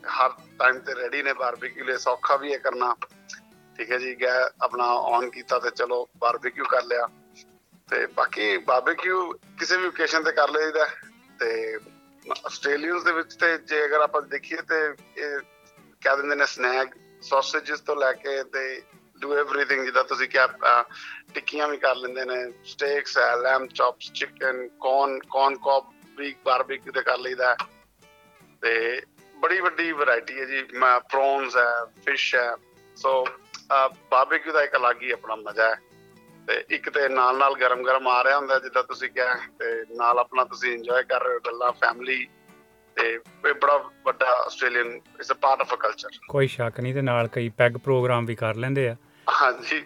ਹਰ 0.03 0.29
ਟਾਈਮ 0.59 0.79
ਤੇ 0.79 0.95
ਰੈਡੀ 0.95 1.21
ਨੇ 1.23 1.33
ਬਾਰਬੀਕਿਊ 1.33 1.85
ਲਈ 1.85 1.97
ਸੌਖਾ 1.97 2.35
ਵੀ 2.35 2.53
ਹੈ 2.53 2.57
ਕਰਨਾ। 2.57 2.95
ਠੀਕ 3.75 3.91
ਹੈ 3.91 3.97
ਜੀ 3.97 4.13
ਗੈ 4.21 4.33
ਆਪਣਾ 4.61 4.83
ਔਨ 4.83 5.29
ਕੀਤਾ 5.29 5.59
ਤੇ 5.59 5.69
ਚਲੋ 5.69 6.07
ਬਾਰਬੀਕਿਊ 6.17 6.65
ਕਰ 6.65 6.83
ਲਿਆ। 6.83 7.07
ਤੇ 7.89 8.05
ਬਾਕੀ 8.05 8.57
ਬਾਰਬੀਕਿਊ 8.57 9.31
ਕਿਸੇ 9.59 9.77
ਵੀ 9.77 9.87
ਓਕੇਸ਼ਨ 9.87 10.23
ਤੇ 10.23 10.31
ਕਰ 10.31 10.49
ਲਈਦਾ 10.49 10.85
ਤੇ 11.39 11.77
ਆਸਟ੍ਰੇਲੀਅਨਸ 12.45 13.03
ਦੇ 13.03 13.11
ਵਿੱਚ 13.11 13.35
ਤੇ 13.35 13.57
ਜੇ 13.57 13.85
ਅਗਰ 13.85 14.01
ਆਪਾਂ 14.01 14.21
ਦੇਖੀਏ 14.21 14.61
ਤੇ 14.69 14.79
ਇਹ 15.17 15.39
ਕਹਿ 16.01 16.15
ਦਿੰਦੇ 16.17 16.35
ਨੇ 16.35 16.45
ਸਨੈਕ 16.45 16.95
ਸੌਸੇਜਸ 17.29 17.79
ਤੋਂ 17.79 17.95
ਲੈ 17.95 18.11
ਕੇ 18.13 18.43
ਦੇ 18.43 18.81
ਡੂ 19.19 19.33
एवरीथिंग 19.33 19.83
ਜਿਹਦਾ 19.83 20.03
ਤੁਸੀਂ 20.03 20.27
ਕਿ 20.29 20.39
ਟਿੱਕੀਆਂ 21.33 21.67
ਵੀ 21.67 21.77
ਕਰ 21.77 21.95
ਲੈਂਦੇ 21.95 22.25
ਨੇ 22.25 22.51
ਸਟੇਕਸ 22.65 23.17
ਹੈ 23.17 23.35
lamb 23.35 23.67
chops 23.67 24.11
chicken 24.11 24.67
corn 24.81 25.17
corn 25.31 25.55
cob 25.57 25.93
ਵੀ 26.17 26.35
ਬਾਰਬੀਕਿਊ 26.45 26.93
ਤੇ 26.93 27.01
ਕਰ 27.01 27.17
ਲਈਦਾ 27.17 27.55
ਤੇ 28.61 29.01
ਬੜੀ 29.35 29.59
ਵੱਡੀ 29.59 29.91
ਵੈਰਾਈਟੀ 29.91 30.39
ਹੈ 30.39 30.45
ਜੀ 30.45 30.61
ਪ੍ਰੌਨਸ 31.11 31.57
ਹੈ 31.57 31.85
ਫਿਸ਼ 32.05 32.35
ਹੈ। 32.35 32.51
ਸੋ 32.95 33.25
ਬਾਰਬੀਕਿਊ 34.11 34.53
ਦਾ 34.53 34.63
ਇੱਕ 34.63 34.75
ਅਲੱਗ 34.75 35.01
ਹੀ 35.01 35.11
ਆਪਣਾ 35.11 35.35
ਮਜ਼ਾ 35.35 35.69
ਹੈ। 35.69 35.75
ਤੇ 36.47 36.63
ਇੱਕ 36.69 36.89
ਤੇ 36.89 37.07
ਨਾਲ 37.09 37.37
ਨਾਲ 37.37 37.55
ਗਰਮ 37.55 37.83
ਗਰਮ 37.83 38.07
ਆ 38.07 38.23
ਰਿਹਾ 38.23 38.37
ਹੁੰਦਾ 38.37 38.59
ਜਿੱਦਾਂ 38.59 38.83
ਤੁਸੀਂ 38.83 39.09
ਕਿਹਾ, 39.09 39.35
ਤੇ 39.59 39.83
ਨਾਲ 39.95 40.19
ਆਪਣਾ 40.19 40.43
ਤੁਸੀਂ 40.43 40.73
ਇੰਜੋਏ 40.73 41.03
ਕਰ 41.03 41.23
ਰਹੇ 41.23 41.33
ਹੋ 41.33 41.39
ਗੱਲਾਂ 41.45 41.71
ਫੈਮਿਲੀ 41.71 42.27
ਤੇ 42.95 43.13
ਇਹ 43.49 43.53
ਬੜਾ 43.53 43.77
ਵੱਡਾ 44.05 44.25
Australian 44.45 44.87
it's 44.87 45.31
a 45.31 45.33
part 45.33 45.61
of 45.61 45.73
a 45.73 45.75
culture 45.75 46.09
ਕੋਈ 46.29 46.47
ਸ਼ੱਕ 46.47 46.79
ਨਹੀਂ 46.79 46.93
ਤੇ 46.93 47.01
ਨਾਲ 47.01 47.27
ਕਈ 47.27 47.49
ਪੈਗ 47.49 47.71
ਪ੍ਰੋਗਰਾਮ 47.73 48.25
ਵੀ 48.25 48.35
ਕਰ 48.35 48.55
ਲੈਂਦੇ 48.55 48.87
ਆ। 48.89 48.95
ਹਾਂਜੀ। 49.43 49.83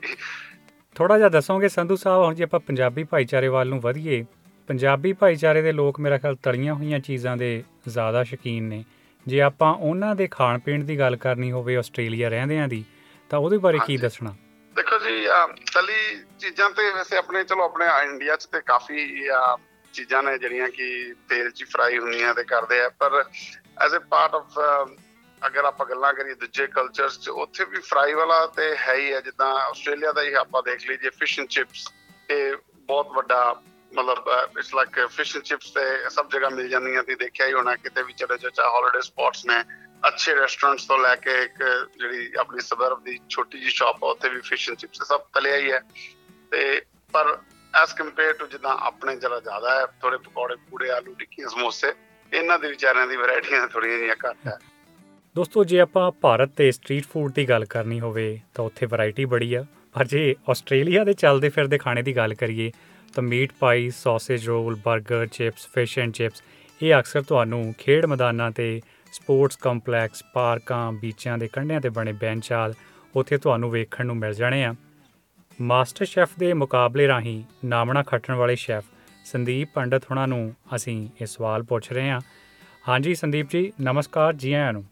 ਥੋੜਾ 0.96 1.18
ਜਿਹਾ 1.18 1.30
ਦੱਸੋਗੇ 1.30 1.70
ਸੰਧੂ 1.70 1.96
ਸਾਹਿਬ 1.96 2.24
ਹੁਣ 2.24 2.34
ਜੇ 2.36 2.44
ਆਪਾਂ 2.44 2.60
ਪੰਜਾਬੀ 2.60 3.04
ਭਾਈਚਾਰੇ 3.04 3.48
ਵੱਲ 3.48 3.68
ਨੂੰ 3.68 3.82
ਵਧੀਏ 3.82 4.26
ਪੰਜਾਬੀ 4.68 5.14
ਭਾਈਚਾਰੇ 5.14 5.62
ਦੇ 5.62 5.72
ਲੋਕ 5.72 6.00
ਮੇਰਾ 6.00 6.18
ਖਿਆਲ 6.18 6.36
ਤਲੀਆਂ 6.36 6.74
ਹੋਈਆਂ 6.74 7.00
ਚੀਜ਼ਾਂ 7.00 7.38
ਦੇ 7.38 7.64
ਜ਼ਿਆਦਾ 7.88 8.24
ਸ਼ੌਕੀਨ 8.24 8.64
ਨੇ। 8.64 8.84
ਜੇ 9.28 9.42
ਆਪਾਂ 9.42 9.74
ਉਹਨਾਂ 9.74 10.16
ਦੇ 10.16 10.28
ਖਾਣ 10.28 10.60
ਪੀਣ 10.60 10.84
ਦੀ 10.84 11.00
ਗੱਲ 11.00 11.16
ਕਰਨੀ 11.16 11.52
ਹੋਵੇ 11.52 11.78
ਆਸਟ੍ਰੇਲੀਆ 11.78 12.30
ਰਹਿੰਦਿਆਂ 12.30 12.68
ਦੀ 12.68 12.86
ਤਾਂ 13.30 13.40
ਉਹਦੇ 13.40 13.58
ਬਾਰੇ 13.58 13.80
ਕੀ 13.86 13.98
ਦੱਸਣਾ? 13.98 14.36
ਦੇਖੋ 14.76 15.00
ਜੀ 15.00 15.28
ਤਲੀ 15.74 16.24
ਚੀਜ਼ਾਂ 16.40 16.70
ਤੇ 16.70 16.94
ਵੈਸੇ 16.94 17.18
ਆਪਣੇ 17.18 17.44
ਚਲੋ 17.44 17.64
ਆਪਣੇ 17.64 17.86
ਇੰਡੀਆ 17.86 18.36
'ਚ 18.36 18.46
ਤੇ 18.46 18.62
ਕਾਫੀ 18.62 19.30
ਚੀਜ਼ਾਂ 19.94 20.24
ਨੇ 20.24 20.38
ਜਿਹੜੀਆਂ 20.38 20.70
ਕਿ 20.70 21.14
ਤੇਲ 21.30 21.50
'ਚ 21.52 21.64
ਫਰਾਈ 21.72 21.98
ਹੁੰਦੀਆਂ 21.98 22.34
ਤੇ 22.36 22.44
ਕਰਦੇ 22.44 22.82
ਆ, 22.82 22.90
ਪਰ 22.90 23.24
ਐਜ਼ 23.86 23.96
ਅ 23.96 24.00
ਪਾਰਟ 24.10 24.36
ਆਫ 24.36 24.60
ਅਗਰ 25.42 25.66
ਆਪਾਂ 25.66 25.86
ਗੱਲਾਂ 25.86 26.14
ਕਰੀਏ 26.14 26.34
ਦੂਜੇ 26.36 26.68
ਕਲਚਰਸ 26.68 27.20
'ਚ, 27.20 27.30
ਉੱਥੇ 27.30 27.66
ਵੀ 27.66 27.80
ਫਰਾਈ 27.80 28.14
ਵਾਲਾ 28.14 28.46
ਤੇ 28.48 28.76
ਹੈ 28.78 28.96
ਹੀ 28.96 29.12
ਹੈ 29.14 29.22
ਜਿੱਦਾਂ 29.22 29.54
ਆਸਟ੍ਰੇਲੀਆ 29.60 30.12
ਦਾ 30.12 30.22
ਹੀ 30.22 30.34
ਆਪਾਂ 30.34 30.62
ਦੇਖ 30.64 30.88
ਲਈਏ 30.90 31.10
ਫਿਸ਼ 31.10 31.40
ਐਂਡ 31.40 31.48
ਚਿਪਸ 31.48 31.88
ਇਹ 32.30 32.56
ਬਹੁਤ 32.88 33.12
ਵੱਡਾ 33.16 33.62
ਮਤਲਬ 33.92 34.28
it's 34.58 34.74
like 34.76 35.00
fish 35.12 35.36
and 35.38 35.46
chips 35.46 35.72
ਤੇ 35.72 36.10
ਸਭ 36.10 36.30
ਜਗ੍ਹਾ 36.30 36.50
ਮਿਲ 36.50 36.68
ਜਾਂਦੀਆਂ 36.70 37.04
ਤੇ 37.04 37.16
ਦੇਖਿਆ 37.16 37.48
ਹੀ 37.48 37.54
ਹੋਣਾ 37.54 37.76
ਕਿਤੇ 37.76 38.04
ਵੀ 38.04 38.14
ਚਲੇ 38.14 38.38
ਜਾਓ, 38.38 38.50
ਚਾਹੇ 38.50 38.70
ਹੌਲੀਡੇ 38.70 39.02
ਸਪੌਟਸ 39.02 39.46
ਨੇ, 39.46 39.64
ਅੱਛੇ 40.08 40.36
ਰੈਸਟੋਰੈਂਟਸ 40.36 40.86
ਤੋਂ 40.88 40.98
ਲੈ 41.00 41.16
ਕੇ 41.16 41.42
ਇੱਕ 41.44 41.64
ਜਿਹੜੀ 41.98 42.32
ਆਪਣੀ 42.40 42.62
ਸਬਰਬ 42.62 43.04
ਦੀ 43.04 43.20
ਛੋਟੀ 43.30 43.60
ਜੀ 43.60 43.70
ਸ਼ਾਪ 43.70 44.04
ਆ, 44.04 44.08
ਉੱਥੇ 44.08 44.30
ਵੀ 44.30 44.42
ਫਿਸ਼ 44.42 44.70
ਐਂਡ 44.70 44.78
ਚਿਪਸ 44.78 45.08
ਸਭ 45.08 45.22
ਤਲਿਆ 45.34 45.58
ਹੀ 45.58 45.72
ਹੈ 45.72 45.82
ਤੇ 46.52 46.82
ਪਰ 47.14 47.38
ਐਸ 47.76 47.94
ਕੰਪੇਅਰ 47.94 48.34
ਟੂ 48.34 48.48
ਜਿੱਦਾਂ 48.48 48.72
ਆਪਣੇ 48.72 49.16
ਜਰਾ 49.16 49.40
ਜ਼ਿਆਦਾ 49.40 49.80
ਹੈ 49.80 49.86
ਥੋੜੇ 50.02 50.18
ਪਕੌੜੇ 50.18 50.56
ਪੂੜੇ, 50.70 50.90
ਆਲੂ 50.90 51.14
ਟਿੱਕੀਆਂ, 51.14 51.50
ਸਮੋਸੇ, 51.50 51.94
ਇਹਨਾਂ 52.34 52.60
ਦੇ 52.60 52.68
ਵਿਚਾਰਿਆਂ 52.68 53.08
ਦੀ 53.08 53.16
ਵੈਰਾਈਟੀਆਂ 53.16 53.68
ਥੋੜੀਆਂ 53.68 53.98
ਜਿਹੀਆਂ 53.98 54.16
ਘੱਟ 54.30 54.48
ਹੈ। 54.48 54.60
ਦੋਸਤੋ, 55.36 55.64
ਜੇ 55.64 55.80
ਆਪਾਂ 55.80 56.12
ਭਾਰਤ 56.12 56.50
ਤੇ 56.50 56.72
ਸਟਰੀਟ 56.72 57.06
ਫੂਡ 57.06 57.34
ਦੀ 57.34 57.50
ਗੱਲ 57.50 57.66
ਕਰਨੀ 57.66 58.00
ਹੋਵੇ, 58.00 58.40
ਤਾਂ 58.54 58.66
ਉੱਥੇ 58.66 58.86
ਵੈਰਾਈਟੀ 58.86 59.26
ਬੜੀ 59.26 59.54
ਆ। 59.54 59.66
ਪਰ 59.94 60.06
ਜੇ 60.06 60.36
ਆਸਟ੍ਰੇਲੀਆ 60.50 61.04
ਦੇ 61.04 61.14
ਚੱਲਦੇ 61.14 61.50
ਫਿਰਦੇ 61.50 61.78
ਖਾਣੇ 61.78 62.02
ਦੀ 62.02 62.16
ਗੱਲ 62.16 62.34
ਕਰੀਏ, 62.34 62.72
ਤਾਂ 63.16 63.24
ਮੀਟ 63.24 63.52
ਪਾਈ 63.60 63.90
ਸੌਸੇਜ 63.90 64.48
ਰੋਲ 64.48 64.74
버ਗਰ 64.74 65.28
ਚਿਪਸ 65.28 65.68
ਫਿਸ਼ 65.68 66.00
ਐਂਡ 66.00 66.14
ਚਿਪਸ 66.14 66.44
ਇਹ 66.82 67.00
ਅਕਸਰ 67.00 67.22
ਤੁਹਾਨੂੰ 67.22 67.76
ਖੇਡ 67.78 68.06
ਮੈਦਾਨਾਂ 68.06 68.52
ਤੇ 68.52 68.82
ਸਪੋਰਟਸ 69.14 69.56
ਕੰਪਲੈਕਸ 69.56 70.24
ਪਾਰਕਾਂ 70.34 70.92
ਬੀਚਾਂ 70.92 71.38
ਦੇ 71.38 71.48
ਕੰਢਿਆਂ 71.48 71.82
ਤੇ 71.82 71.90
ਬਣੇ 71.90 72.14
ਬੈਂਚ 72.14 72.52
ਆਲ 72.54 72.74
ਉੱਥੇ 73.16 73.38
ਤੁਹਾਨੂੰ 73.38 73.72
ਵੇਖਣ 73.72 74.06
ਨੂੰ 74.06 74.18
ਮਿਲ 74.18 74.34
ਜਾਣੇ 74.34 74.64
ਆ। 74.66 74.76
ਮਾਸਟਰ 75.60 76.06
ਸ਼ੈਫ 76.06 76.30
ਦੇ 76.40 76.52
ਮੁਕਾਬਲੇ 76.54 77.08
ਰਾਹੀਂ 77.08 77.44
ਨਾਮਣਾ 77.66 78.02
ਖੱਟਣ 78.04 78.34
ਵਾਲੇ 78.34 78.56
ਸ਼ੈਫ 78.56 78.84
ਸੰਦੀਪ 79.26 79.70
ਪੰਡਤ 79.74 80.04
ਹੁਣਾਂ 80.04 80.28
ਨੂੰ 80.28 80.54
ਅਸੀਂ 80.76 81.10
ਇਹ 81.22 81.26
ਸਵਾਲ 81.26 81.64
ਪੁੱਛ 81.64 81.92
ਰਹੇ 81.92 82.10
ਹਾਂ। 82.10 82.20
ਹਾਂਜੀ 82.88 83.16
ਸੰਦੀਪ 83.16 83.50
ਜੀ 83.50 83.72
ਨਮਸਕਾਰ 83.82 84.34
ਜੀ 84.34 84.54
ਆਇਆਂ 84.54 84.72
ਨੂੰ। 84.74 84.84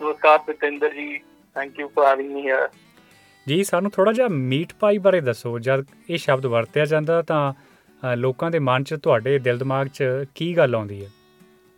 ਨਮਸਕਾਰ 0.00 0.38
Satinder 0.48 0.92
ji 0.94 1.18
thank 1.56 1.78
you 1.80 1.88
for 1.88 2.06
having 2.06 2.32
me 2.32 2.46
here 2.46 2.68
ji 3.46 3.62
ਸਾਨੂੰ 3.64 3.90
ਥੋੜਾ 3.90 4.12
ਜਿਹਾ 4.12 4.28
ਮੀਟ 4.28 4.72
ਪਾਈ 4.80 4.98
ਬਾਰੇ 4.98 5.20
ਦੱਸੋ। 5.20 5.58
ਜਦ 5.58 5.84
ਇਹ 6.10 6.18
ਸ਼ਬਦ 6.18 6.46
ਵਰਤਿਆ 6.46 6.84
ਜਾਂਦਾ 6.84 7.22
ਤਾਂ 7.22 7.52
ਲੋਕਾਂ 8.16 8.50
ਦੇ 8.50 8.58
ਮਨ 8.58 8.84
'ਚ 8.84 8.94
ਤੁਹਾਡੇ 9.02 9.38
ਦਿਲ 9.38 9.58
ਦਿਮਾਗ 9.58 9.86
'ਚ 9.86 10.04
ਕੀ 10.34 10.56
ਗੱਲ 10.56 10.74
ਆਉਂਦੀ 10.74 11.04
ਹੈ? 11.04 11.10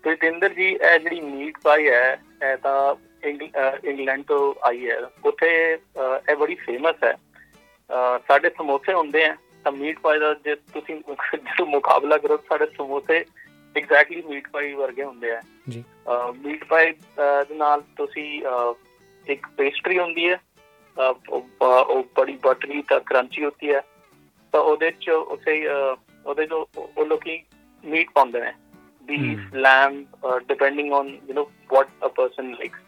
ਸਤਿੰਦਰ 0.04 0.54
ਜੀ 0.54 0.68
ਇਹ 0.68 0.99
ਜਿਹੜੀ 0.99 1.20
ਮੀਟ 1.20 1.59
ਪਾਈ 1.64 1.88
ਹੈ 1.88 2.12
ਇਹ 2.42 2.56
ਤਾਂ 2.56 2.94
ਇੰਗਲੈਂਡ 3.28 4.23
ਤੋਂ 4.28 4.54
ਆਈ 4.68 4.88
ਹੈ। 4.90 4.99
ਉੱਥੇ 5.25 5.50
ਇਹ 6.30 6.37
ਬੜੀ 6.37 6.54
ਫੇਮਸ 6.54 7.04
ਹੈ। 7.04 7.14
ਸਾਡੇ 8.28 8.50
ਸਮੋਸੇ 8.50 8.92
ਹੁੰਦੇ 8.92 9.25
ਆ 9.25 9.37
ਤਾਂ 9.64 9.73
ਮੀਟ 9.73 9.99
ਪਾਈ 9.99 10.18
ਦਾ 10.18 10.35
ਜੇ 10.35 10.54
ਤੁਸੀਂ 10.54 10.97
ਜਦੋਂ 11.20 11.66
ਮੁਕਾਬਲਾ 11.66 12.18
ਕਰੋ 12.18 12.37
ਸਾਡੇ 12.37 12.66
ਸਮੋਸੇ 12.66 13.25
ਐਗਜ਼ੈਕਟਲੀ 13.76 14.23
ਮੀਟ 14.23 14.49
ਪਾਈ 14.49 14.73
ਵਰਗੇ 14.73 15.04
ਹੁੰਦੇ 15.04 15.32
ਆ। 15.32 15.42
ਜੀ। 15.68 15.85
ਮੀਟ 16.47 16.64
ਪਾਈ 16.64 16.92
ਦੇ 17.49 17.54
ਨਾਲ 17.54 17.82
ਤੁਸੀਂ 17.97 18.42
ਇੱਕ 19.26 19.47
ਪੇਸਟਰੀ 19.56 19.99
ਹੁੰਦੀ 19.99 20.30
ਹੈ 20.30 20.40
ਉਹ 21.30 22.04
ਬੜੀ 22.16 22.38
ਬਟਰੀ 22.42 22.82
ਤਾਂ 22.82 23.00
ਕਰੰਚੀ 23.00 23.44
ਹੁੰਦੀ 23.44 23.75
ਹੈ 23.75 23.82
ਤਾਂ 24.52 24.61
ਉਹਦੇ 24.61 24.90
ਚ 24.90 25.11
ਉਸੇ 25.11 25.66
ਉਹਦੇ 26.26 26.47
ਜੋ 26.47 26.68
ਉਹ 26.76 27.06
ਲੋਕੀ 27.06 27.42
ਮੀਟ 27.85 28.11
ਪਾਉਂਦੇ 28.11 28.40
ਨੇ। 28.40 28.52
lamb, 29.54 29.97
uh, 29.99 30.44
depending 30.52 30.87
on 30.87 31.06
you 31.06 31.35
know 31.35 31.44
what 31.44 31.88
a 32.06 32.09
person 32.09 32.50
likes. 32.50 32.82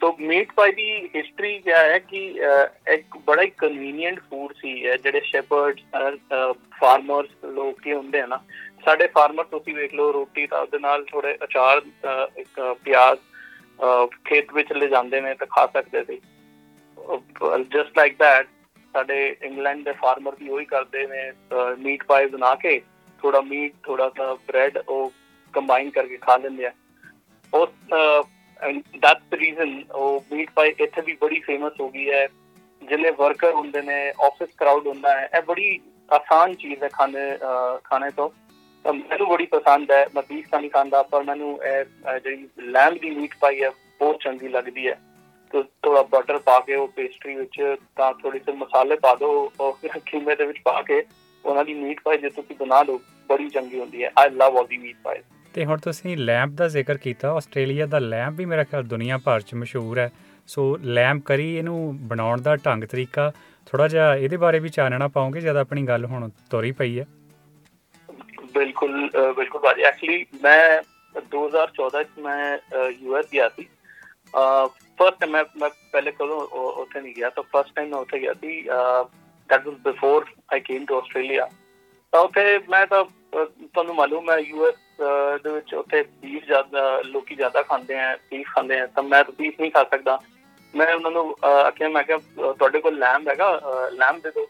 तो 0.00 0.10
मीट 0.20 0.52
पाई 0.54 0.72
ਦੀ 0.72 0.90
ਹਿਸਟਰੀ 1.14 1.58
ਕਿਆ 1.58 1.78
ਹੈ 1.78 1.98
ਕਿ 1.98 2.20
ਇੱਕ 2.88 3.16
ਬੜਾ 3.26 3.42
ਹੀ 3.42 3.50
ਕਨਵੀਨੀਅੰਟ 3.58 4.20
ਫੂਡ 4.20 4.52
ਸੀ 4.52 4.72
ਜਿਹੜੇ 4.80 5.20
ਸ਼ੈਪਰਡਸ 5.20 5.82
ਫਾਰਮਰਸ 6.80 7.44
ਲੋਕ 7.46 7.80
ਕੀ 7.80 7.92
ਹੁੰਦੇ 7.92 8.20
ਆ 8.20 8.26
ਨਾ 8.26 8.40
ਸਾਡੇ 8.84 9.06
ਫਾਰਮਰ 9.06 9.44
ਤੁਸੀਂ 9.44 9.74
ਵੇਖ 9.74 9.94
ਲਓ 9.94 10.12
ਰੋਟੀ 10.12 10.46
ਤਾਂ 10.46 10.60
ਉਹਦੇ 10.60 10.78
ਨਾਲ 10.78 11.04
ਥੋੜੇ 11.04 11.36
ਅਚਾਰ 11.44 11.82
ਇੱਕ 12.38 12.60
ਪਿਆਜ਼ 12.84 13.18
ਖੇਤ 14.24 14.52
ਵਿੱਚ 14.52 14.72
ਲੈ 14.72 14.86
ਜਾਂਦੇ 14.86 15.20
ਨੇ 15.20 15.34
ਤਾਂ 15.34 15.46
ਖਾ 15.46 15.66
ਸਕਦੇ 15.66 16.04
ਸੀ 16.04 16.20
ਜਸਟ 17.74 17.96
ਲਾਈਕ 17.96 18.16
ਦੈਟ 18.18 18.46
ਸਾਡੇ 18.94 19.36
ਇੰਗਲੈਂਡ 19.42 19.84
ਦੇ 19.84 19.92
ਫਾਰਮਰ 19.92 20.36
ਵੀ 20.40 20.48
ਉਹੀ 20.48 20.64
ਕਰਦੇ 20.64 21.06
ਨੇ 21.06 21.30
ਮੀਟ 21.78 22.04
ਪਾਈ 22.04 22.26
ਬਣਾ 22.26 22.54
ਕੇ 22.54 22.80
ਥੋੜਾ 23.22 23.40
ਮੀਟ 23.40 23.74
ਥੋੜਾ 23.82 24.08
ਸਾ 24.08 24.34
ਬ੍ਰੈਡ 24.48 24.78
ਉਹ 24.78 25.12
ਕੰਬਾਈਨ 25.54 25.90
ਕਰਕੇ 25.90 26.16
ਖਾ 26.16 26.36
ਲੈਂਦੇ 26.36 26.66
ਆ 26.66 26.72
ਉਸ 27.52 27.68
ਦੈਟਸ 28.61 29.21
ਦ 29.31 29.33
ਰੀਜ਼ਨ 29.33 29.81
ਉਹ 29.93 30.23
ਮੀਟ 30.31 30.49
ਪਾਈ 30.55 30.73
ਇੱਥੇ 30.79 31.01
ਵੀ 31.01 31.17
ਬੜੀ 31.21 31.39
ਫੇਮਸ 31.39 31.79
ਹੋ 31.79 31.89
ਗਈ 31.89 32.09
ਹੈ। 32.09 32.27
ਜਿਲੇ 32.81 33.11
ਵਰਕਰ 33.11 33.53
ਹੁੰਦੇ 33.53 33.81
ਨੇ 33.81 33.97
ਆਫਿਸ 34.25 34.49
ਕਰਾਊਡ 34.57 34.87
ਹੁੰਦਾ 34.87 35.17
ਹੈ, 35.19 35.29
ਇਹ 35.35 35.41
ਬੜੀ 35.41 35.79
ਆਸਾਨ 36.09 36.53
ਚੀਜ਼ 36.55 36.83
ਹੈ 36.83 36.89
ਖਾਣੇ 36.93 37.21
ਖਾਣੇ 37.83 38.09
ਤੋਂ। 38.11 38.29
ਮੈਨੂੰ 38.85 39.27
ਬੜੀ 39.27 39.45
ਪਸੰਦ 39.45 39.91
ਹੈ, 39.91 40.05
ਮੈਂ 40.15 40.23
ਬੀਫ 40.29 40.49
ਤਾਂ 40.49 40.59
ਨਹੀਂ 40.59 40.69
ਖਾਂਦਾ, 40.71 41.01
ਪਰ 41.03 41.23
ਮੈਨੂੰ 41.23 41.57
ਇਹ 41.63 42.19
ਜਿਹੜੀ 42.19 42.47
ਲੈਂਬ 42.61 42.97
ਦੀ 43.01 43.09
ਮੀਟ 43.11 43.35
ਪਾਈ 43.41 43.61
ਹੈ, 43.63 43.69
ਬਹੁਤ 43.99 44.21
ਚੰਗੀ 44.23 44.47
ਲੱਗਦੀ 44.47 44.87
ਹੈ। 44.87 44.99
ਥੋੜਾ 45.53 46.01
ਬਟਰ 46.03 46.37
ਪਾ 46.39 46.59
ਕੇ, 46.59 46.75
ਉਹ 46.75 46.87
ਪੇਸਟਰੀ 46.95 47.35
ਵਿੱਚ 47.35 47.75
ਤਾਂ 47.95 48.13
ਥੋੜੀ 48.13 48.39
ਜਿਹੀ 48.39 48.57
ਮਸਾਲੇ 48.57 48.95
ਪਾ 48.97 49.13
ਦਿਓ 49.15 49.51
ਉਹ 49.59 49.77
ਖੀਮੇ 50.05 50.35
ਦੇ 50.35 50.45
ਵਿੱਚ 50.45 50.59
ਪਾ 50.65 50.81
ਕੇ, 50.81 51.03
ਉਹਨਾਂ 51.45 51.63
ਦੀ 51.65 51.73
ਮੀਟ 51.73 51.99
ਪਾਈ 52.03 52.17
ਜੇ 52.17 52.29
ਤੁਸੀਂ 52.31 52.55
ਬਣਾ 52.55 52.81
ਲਓ, 52.83 52.99
ਬੜੀ 53.29 53.49
ਚੰਗੀ 53.49 53.79
ਹੁੰਦੀ 53.79 54.03
ਹੈ। 54.03 54.11
ਆਈ 54.19 54.29
ਲਵ 54.31 54.57
ਆਲ 54.57 54.67
ਦੀ 54.67 54.77
ਮੀਟ 54.77 54.95
ਪਾਈ 55.03 55.19
ਤੇ 55.55 55.65
ਹੁਣ 55.65 55.77
ਤੁਸੀਂ 55.77 56.17
ਲੈਂਪ 56.17 56.49
ਦਾ 56.49 56.67
ਜ਼ਿਕਰ 56.67 56.97
ਕੀਤਾ 56.97 57.31
ਆਸਟ੍ਰੇਲੀਆ 57.31 57.85
ਦਾ 57.85 57.99
ਲੈਂਪ 57.99 58.33
ਵੀ 58.33 58.45
ਮੇਰਾ 58.45 58.63
ਖਿਆਲ 58.63 58.83
ਦੁਨੀਆ 58.83 59.17
ਭਰ 59.17 59.41
'ਚ 59.41 59.53
ਮਸ਼ਹੂਰ 59.53 59.97
ਹੈ। 59.97 60.11
ਸੋ 60.47 60.77
ਲੈਂਪ 60.81 61.21
ਕਰੀ 61.25 61.55
ਇਹਨੂੰ 61.55 62.07
ਬਣਾਉਣ 62.07 62.41
ਦਾ 62.41 62.55
ਢੰਗ 62.55 62.83
ਤਰੀਕਾ 62.83 63.31
ਥੋੜਾ 63.65 63.87
ਜਿਹਾ 63.87 64.15
ਇਹਦੇ 64.15 64.37
ਬਾਰੇ 64.37 64.59
ਵੀ 64.59 64.69
ਚਾਨਣਾ 64.69 65.07
ਪਾਉਂਗੇ 65.07 65.41
ਜਦ 65.41 65.55
ਆਪਣੀ 65.55 65.83
ਗੱਲ 65.83 66.05
ਹੁਣ 66.05 66.29
ਤੋਰੀ 66.49 66.71
ਪਈ 66.71 66.99
ਹੈ। 66.99 67.05
ਬਿਲਕੁਲ 68.53 69.09
ਅਹ 69.09 69.33
ਬਿਲਕੁਲ 69.33 69.61
ਬਾਜੀ 69.61 69.81
ਐਕਚੁਅਲੀ 69.81 70.25
ਮੈਂ 70.43 70.81
2014 71.21 72.03
ਚ 72.03 72.07
ਮੈਂ 72.19 72.59
ਯੂਐਸ 72.89 73.25
ਗਿਆ 73.33 73.49
ਸੀ। 73.49 73.63
ਫਸਟ 74.97 75.25
ਮੈਂ 75.25 75.43
ਮੈਂ 75.59 75.69
ਪਹਿਲੇ 75.91 76.11
ਕਦੋਂ 76.11 76.39
ਉ- 76.41 76.81
ਉੱਥੇ 76.81 77.01
ਨਹੀਂ 77.01 77.13
ਗਿਆ। 77.15 77.29
ਤਾਂ 77.29 77.43
ਫਸਟ 77.43 77.75
ਟਾਈਮ 77.75 77.89
ਮੈਂ 77.89 77.99
ਉੱਥੇ 77.99 78.19
ਗਿਆ 78.19 78.33
ਸੀ। 78.33 78.61
That 79.49 79.67
was 79.67 79.75
before 79.75 80.25
I 80.53 80.59
came 80.59 80.85
to 80.85 80.97
Australia 80.97 81.49
ਤਾਂ 82.11 82.19
ਉੱਥੇ 82.19 82.59
ਮੈਂ 82.69 82.87
ਤਾਂ 82.87 83.03
ਅਹ, 83.03 83.45
ਤੁਹਾਨੂੰ 83.45 83.95
ਮਾਲੂਮ 83.95 84.31
ਹੈ 84.31 84.37
ਯੂਐਸ 84.37 84.75
ਦੇ 85.43 85.51
ਵਿੱਚ 85.51 85.73
ਉੱਥੇ 85.73 86.01
ਬੀਫ 86.21 86.45
ਜ਼ਿਆਦਾ 86.45 87.01
ਲੋਕੀ 87.05 87.35
ਜ਼ਿਆਦਾ 87.35 87.61
ਖਾਂਦੇ 87.61 87.99
ਆ 87.99 88.15
ਬੀਫ 88.31 88.47
ਖਾਂਦੇ 88.55 88.79
ਆ 88.79 88.85
ਤਾਂ 88.85 89.03
ਮੈਂ 89.03 89.23
ਬੀਫ 89.37 89.59
ਨਹੀਂ 89.59 89.71
ਖਾ 89.71 89.83
ਸਕਦਾ। 89.83 90.21
ਮੈਂ 90.75 90.93
ਉਹਨਾਂ 90.95 91.11
ਨੂੰ 91.11 91.35
ਆਖਿਆ 91.45 91.89
ਮੈਂ 91.89 92.03
ਕਿਹਾ 92.03 92.17
ਤੁਹਾਡੇ 92.53 92.79
ਕੋਲ 92.81 92.97
ਲੈਂਬ 92.99 93.27
ਹੈਗਾ 93.27 93.61
ਲੈਂਬ 93.93 94.21
ਦੇ 94.21 94.31
ਦਿਓ 94.31 94.47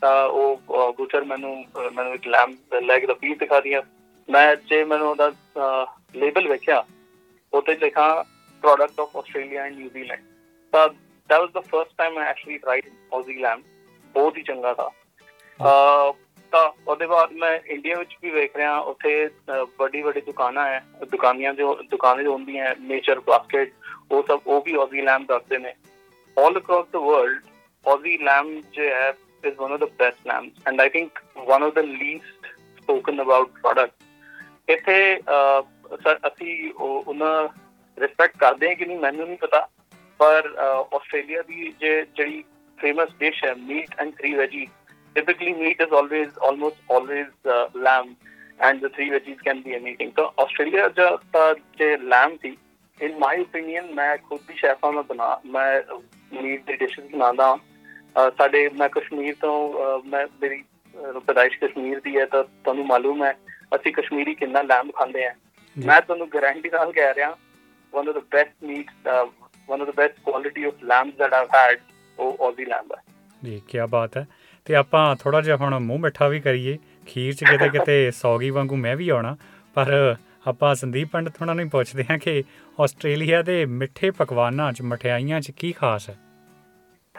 ਤਾਂ 0.00 0.26
ਉਹ 0.28 0.60
ਬੁਚਰ 0.96 1.24
ਮੈਨੂੰ 1.24 1.64
ਮੈਨੂੰ 1.92 2.14
ਇੱਕ 2.14 2.26
ਲੈਂਬ 2.26 2.74
ਲੈਗ 2.74 3.06
ਦਾ 3.06 3.14
ਪੀਸ 3.14 3.38
ਦਿਖਾ 3.38 3.60
ਦਿਆ 3.60 3.82
ਮੈਂ 4.30 4.56
ਜੇ 4.56 4.84
ਮੈਨੂੰ 4.84 5.10
ਉਹਦਾ 5.10 5.32
ਲੇਬਲ 6.16 6.48
ਵੇਖਿਆ 6.48 6.84
ਉੱਤੇ 7.52 7.76
ਲਿਖਾ 7.76 8.24
product 8.62 9.00
of 9.00 9.16
Australia 9.16 9.64
and 9.64 9.78
New Zealand 9.78 10.22
ਤਾਂ 10.72 10.88
that 11.30 11.42
was 11.42 11.52
the 11.56 11.62
first 11.72 11.92
time 12.00 12.16
I 12.20 12.24
actually 12.30 12.56
tried 12.62 12.88
Aussie 13.16 13.36
lamb 13.44 13.60
ਬਹੁਤ 14.14 14.36
ਹੀ 14.36 14.42
ਚੰਗਾ 14.42 14.74
ਥਾ। 14.74 14.90
ਅਹ, 16.52 16.58
ਤਾਂ 16.58 16.70
ਉਹਦੇ 16.88 17.06
ਬਾਅਦ 17.06 17.32
ਮੈਂ 17.32 17.60
ਇੰਡੀਆ 17.66 17.96
ਵਿੱਚ 17.98 18.16
ਵੀ 18.22 18.30
ਵੇਖ 18.30 18.56
ਰਿਹਾ। 18.56 18.78
ਉੱਥੇ 18.78 19.30
ਵੱਡੀ 19.78 20.02
ਵੱਡੀ 20.02 20.20
ਦੁਕਾਨਾਂ 20.20 20.66
ਹੈ 20.66 20.84
ਦੁਕਾਨੀਆਂ 21.10 21.54
ਜੋ 21.54 21.82
ਦੁਕਾਨਾਂ 21.82 22.24
ਜੋ 22.24 22.32
ਹੁੰਦੀਆਂ 22.32 22.74
ਨੇਚਰ 22.80 23.20
ਬਾਸਕਟ 23.20 23.70
ਉਹ 24.10 24.22
ਸਭ 24.22 24.40
ਉਹ 24.46 24.62
ਵੀ 24.62 24.76
Aussie 24.76 25.00
lamb 25.00 25.26
ਰੱਖਦੇ 25.30 25.58
ਨੇ। 25.58 25.74
All 26.42 26.56
across 26.56 26.84
the 26.84 27.06
world 27.06 27.46
Aussie 27.92 28.22
lamb 28.22 28.70
ਜੋ 28.72 28.82
ਹੈ 28.82 29.14
is 29.48 29.54
one 29.64 29.72
of 29.72 29.80
the 29.80 29.88
best 29.88 30.16
lambs. 30.32 30.50
And 30.50 30.86
I 30.86 30.90
think 30.98 31.10
one 31.54 31.68
of 31.68 31.82
the 31.82 31.88
least 31.88 32.56
spoken 32.80 33.24
about 33.24 33.46
product 33.46 33.92
ਇੱਥੇ 34.68 35.20
ਅਹ, 35.20 35.96
ਸਰ 35.96 36.16
ਅਸੀਂ 36.16 36.72
ਉਹ- 36.72 37.04
ਉਹਨਾਂ 37.08 37.48
ਰਿਸਪੈਕਟ 38.00 38.36
ਕਰਦੇ 38.36 38.68
ਹਾਂ 38.68 38.74
ਕਿ 38.74 38.84
ਨਹੀਂ 38.84 38.98
ਮੈਨੂੰ 38.98 39.26
ਨਹੀਂ 39.26 39.38
ਪਤਾ। 39.38 39.68
ਪਰ 40.18 40.52
ਆਸਟ੍ਰੇਲੀਆ 40.94 41.42
ਦੀ 41.42 41.74
ਜੇ 41.80 42.06
ਜਿਹੜੀ 42.16 42.44
ਫੇਮਸ 42.78 43.08
ਡਿਸ਼ 43.18 43.44
ਹੈ 43.44 43.54
meat 43.54 44.00
and 44.00 44.14
three 44.14 44.34
veggie 44.34 44.66
typically 45.18 45.52
meat 45.52 45.80
is 45.80 45.92
always 46.00 46.28
almost 46.48 46.76
always 46.88 47.26
uh, 47.54 47.66
lamb 47.86 48.10
and 48.60 48.80
the 48.80 48.88
three 48.88 49.10
veggies 49.10 49.40
can 49.48 49.62
be 49.62 49.74
anything 49.74 50.12
so 50.18 50.24
australia 50.44 50.88
ਦਾ 50.96 51.54
ਜੇ 51.78 51.94
lamb 51.94 52.36
C 52.42 52.56
in 53.06 53.18
my 53.24 53.34
opinion 53.44 53.96
ਖੁਦ 54.28 54.40
ਵੀ 54.48 54.54
ਸ਼ੈਫ 54.56 54.84
ਹਾਂ 54.84 54.92
ਮੈਂ 54.92 55.02
ਬਣਾ 55.02 55.40
ਮੈਂ 55.46 55.82
ਮੀਟ 56.42 56.66
ਦੀ 56.66 56.76
ਡਿਸ਼ਸ 56.76 57.04
ਬਣਾਉਂਦਾ 57.04 57.54
ਅਹ 57.54 58.30
ਸਾਡੇ 58.38 58.68
ਮੈਂ 58.68 58.88
ਕਸ਼ਮੀਰ 58.88 59.34
ਤੋਂ 59.40 60.02
ਮੈਂ 60.02 60.26
ਮੇਰੀ 60.42 60.64
ਪੈਦਾਇਸ਼ 61.26 61.58
ਕਸ਼ਮੀਰ 61.58 62.00
ਦੀ 62.00 62.16
ਹੈ 62.16 62.26
ਤਾਂ 62.26 62.44
ਤੁਹਾਨੂੰ 62.44 62.86
ਮਾਲੂਮ 62.86 63.24
ਹੈ 63.24 63.32
ਅਸੀਂ 63.76 63.92
ਕਸ਼ਮੀਰੀ 63.92 64.34
ਕਿੰਨਾ 64.34 64.62
ਲੈਂਬ 64.62 64.90
ਖਾਂਦੇ 64.96 65.26
ਆ। 65.26 65.34
ਮੈਂ 65.86 66.00
ਤੁਹਾਨੂੰ 66.00 66.28
ਗਾਰੰਟੀ 66.34 66.70
ਨਾਲ 66.72 66.92
ਕਹਿ 66.92 67.14
ਰਿਹਾ 67.14 67.36
one 67.92 68.04
of 68.04 68.14
the 68.16 68.24
best 68.36 68.68
meats 68.70 69.08
uh, 69.12 69.24
one 69.74 69.80
of 69.80 69.88
the 69.88 69.96
best 70.02 70.18
quality 70.28 70.66
of 70.70 70.84
lambs 70.92 71.16
that 71.22 71.36
I've 71.38 71.54
had 71.54 71.76
ਉਹ 72.18 72.38
Aussie 72.46 72.66
lamb 72.68 72.96
ਹੈ 72.96 73.02
ਜੀ 73.44 73.62
ਕੀ 73.68 73.78
ਬਾਤ 73.90 74.16
ਹੈ 74.16 74.26
ਤੇ 74.64 74.74
ਆਪਾਂ 74.74 75.16
ਥੋੜਾ 75.16 75.40
ਜਿਹਾ 75.40 75.56
ਹੁਣ 75.56 75.78
ਮੂੰਹ 75.78 75.98
ਮਿੱਠਾ 75.98 76.28
ਵੀ 76.28 76.40
ਕਰੀਏ। 76.40 76.78
ਖੀਰ 77.06 77.32
'ਚ 77.34 77.44
ਕਿਤੇ 77.44 77.68
ਕਿਤੇ 77.68 78.10
ਸੌਗੀ 78.10 78.50
ਵਾਂਗੂ 78.50 78.76
ਮੈਂ 78.76 78.96
ਵੀ 78.96 79.08
ਆਉਣਾ 79.08 79.36
ਪਰ 79.74 80.16
ਆਪਾਂ 80.48 80.74
ਸੰਦੀਪ 80.74 81.08
ਪੰਡਤ 81.12 81.32
ਉਹਨਾਂ 81.40 81.54
ਨੂੰ 81.54 81.64
ਹੀ 81.64 81.68
ਪੁੱਛਦੇ 81.68 82.04
ਹਾਂ 82.10 82.18
ਕਿ 82.18 82.42
ਆਸਟ੍ਰੇਲੀਆ 82.80 83.42
ਦੇ 83.42 83.66
ਮਿੱਠੇ 83.66 84.10
ਪਕਵਾਨਾਂ 84.10 84.72
'ਚ 84.72 84.82
ਮਠਿਆਈਆਂ 84.82 85.40
'ਚ 85.40 85.50
ਕੀ 85.50 85.72
ਖਾਸ 85.72 86.10
ਹੈ? 86.10 86.18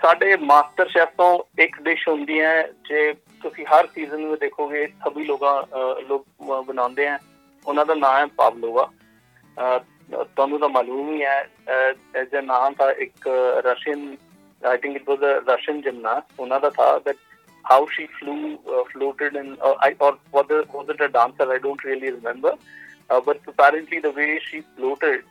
ਸਾਡੇ 0.01 0.37
ਮਾਸਟਰ 0.37 0.89
ਸ਼ੈਫ 0.89 1.09
ਤੋਂ 1.17 1.61
ਇੱਕ 1.61 1.81
ਡਿਸ਼ 1.81 2.07
ਹੁੰਦੀ 2.07 2.39
ਹੈ 2.39 2.67
ਜੇ 2.67 3.13
ਤੁਸੀਂ 3.13 3.65
ਹਰ 3.65 3.87
ਸੀਜ਼ਨ 3.87 4.25
ਵਿੱਚ 4.25 4.41
ਦੇਖੋਗੇ 4.41 4.87
ਸਭੀ 4.87 5.23
ਲੋਕਾਂ 5.23 5.63
ਅਹ, 5.63 6.01
ਲੋਕ 6.09 6.25
ਅਹ, 6.41 6.61
ਬਣਾਉਂਦੇ 6.61 7.07
ਆ। 7.07 7.19
ਉਹਨਾਂ 7.67 7.85
ਦਾ 7.85 7.93
ਨਾਮ 7.95 8.15
ਹੈ 8.15 8.25
ਪਾਵਲੋਵਾ। 8.25 8.91
ਅਹ, 9.57 9.79
ਤੁਹਾਨੂੰ 10.23 10.59
ਤਾਂ 10.59 10.69
ਮਾਲੂਮ 10.69 11.15
ਹੀ 11.15 11.23
ਹੈ 11.23 11.49
ਇਹਦਾ 12.21 12.41
ਨਾਮ 12.41 12.73
ਤਾਂ 12.73 12.91
ਇੱਕ 12.91 13.27
Russian 13.65 14.17
I 14.67 14.77
think 14.77 14.95
it 14.95 15.09
was 15.09 15.19
a 15.19 15.53
Russian 15.53 15.81
gymnast 15.81 16.25
ਉਹਨਾਂ 16.39 16.59
ਦਾ 16.59 16.69
ਥਾ 16.69 17.01
that 17.07 17.17
how 17.64 17.80
she 17.88 18.04
flew 18.18 18.36
uh, 18.68 18.82
floated 18.92 19.36
in 19.36 19.48
uh, 19.60 19.74
I 19.80 19.94
or 20.00 20.12
was 20.32 20.46
it, 20.50 20.68
was 20.72 20.88
it 20.88 21.00
a 21.00 21.08
dancer 21.10 21.46
I 21.50 21.58
don't 21.58 21.84
really 21.84 22.10
remember 22.10 22.52
uh, 23.10 23.20
but 23.22 23.40
apparently 23.46 24.00
the 24.00 24.12
way 24.12 24.30
she 24.42 24.60
floated 24.70 25.24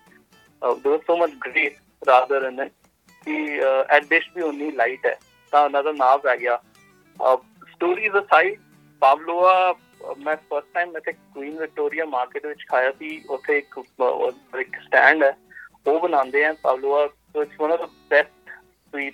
uh, 0.62 0.74
there 0.75 0.92
was 0.92 1.01
so 1.06 1.18
much 1.18 1.34
grace 1.42 1.80
rather 2.06 2.42
in 2.50 2.60
it 2.60 2.74
ਕਿ 3.24 3.60
at 3.92 4.04
dish 4.10 4.30
ਵੀ 4.36 4.42
ਉਨੀ 4.42 4.70
light 4.72 5.06
ਹੈ 5.06 5.18
ਤਾਂ 5.54 5.63
ਉਹਨਾਂ 5.63 5.82
ਦਾ 5.84 5.92
ਨਾਮ 5.94 6.20
ਪੈ 6.20 6.36
ਗਿਆ 6.38 6.60
stories 7.74 8.16
aside 8.18 8.60
ਪਾਵਲੋਆ 9.01 9.74
ਮੈਂ 10.18 10.36
ਫਸਟ 10.50 10.68
ਟਾਈਮ 10.74 10.96
ਇੱਥੇ 10.98 11.12
ਕੁਈਨ 11.34 11.58
ਵਿਕਟੋਰੀਆ 11.60 12.06
ਮਾਰਕੀਟ 12.06 12.46
ਵਿੱਚ 12.46 12.63
ਖਾਇਆ 12.70 12.92
ਸੀ 13.00 13.10
ਉੱਥੇ 13.30 13.58
ਇੱਕ 13.58 13.80
ਅਹ, 13.80 14.60
ਇੱਕ 14.60 14.75
ਸਟੈਂਡ 14.86 15.24
ਹੈ 15.24 15.36
ਉਹ 15.86 16.00
ਬਣਾਉਂਦੇ 16.00 16.44
ਆ 16.46 16.54
pavlova 16.63 17.08
so 17.08 17.42
it's 17.44 17.60
one 17.62 17.72
of 17.72 17.80
the 17.80 17.89
best 18.10 18.50
sweet 18.94 19.13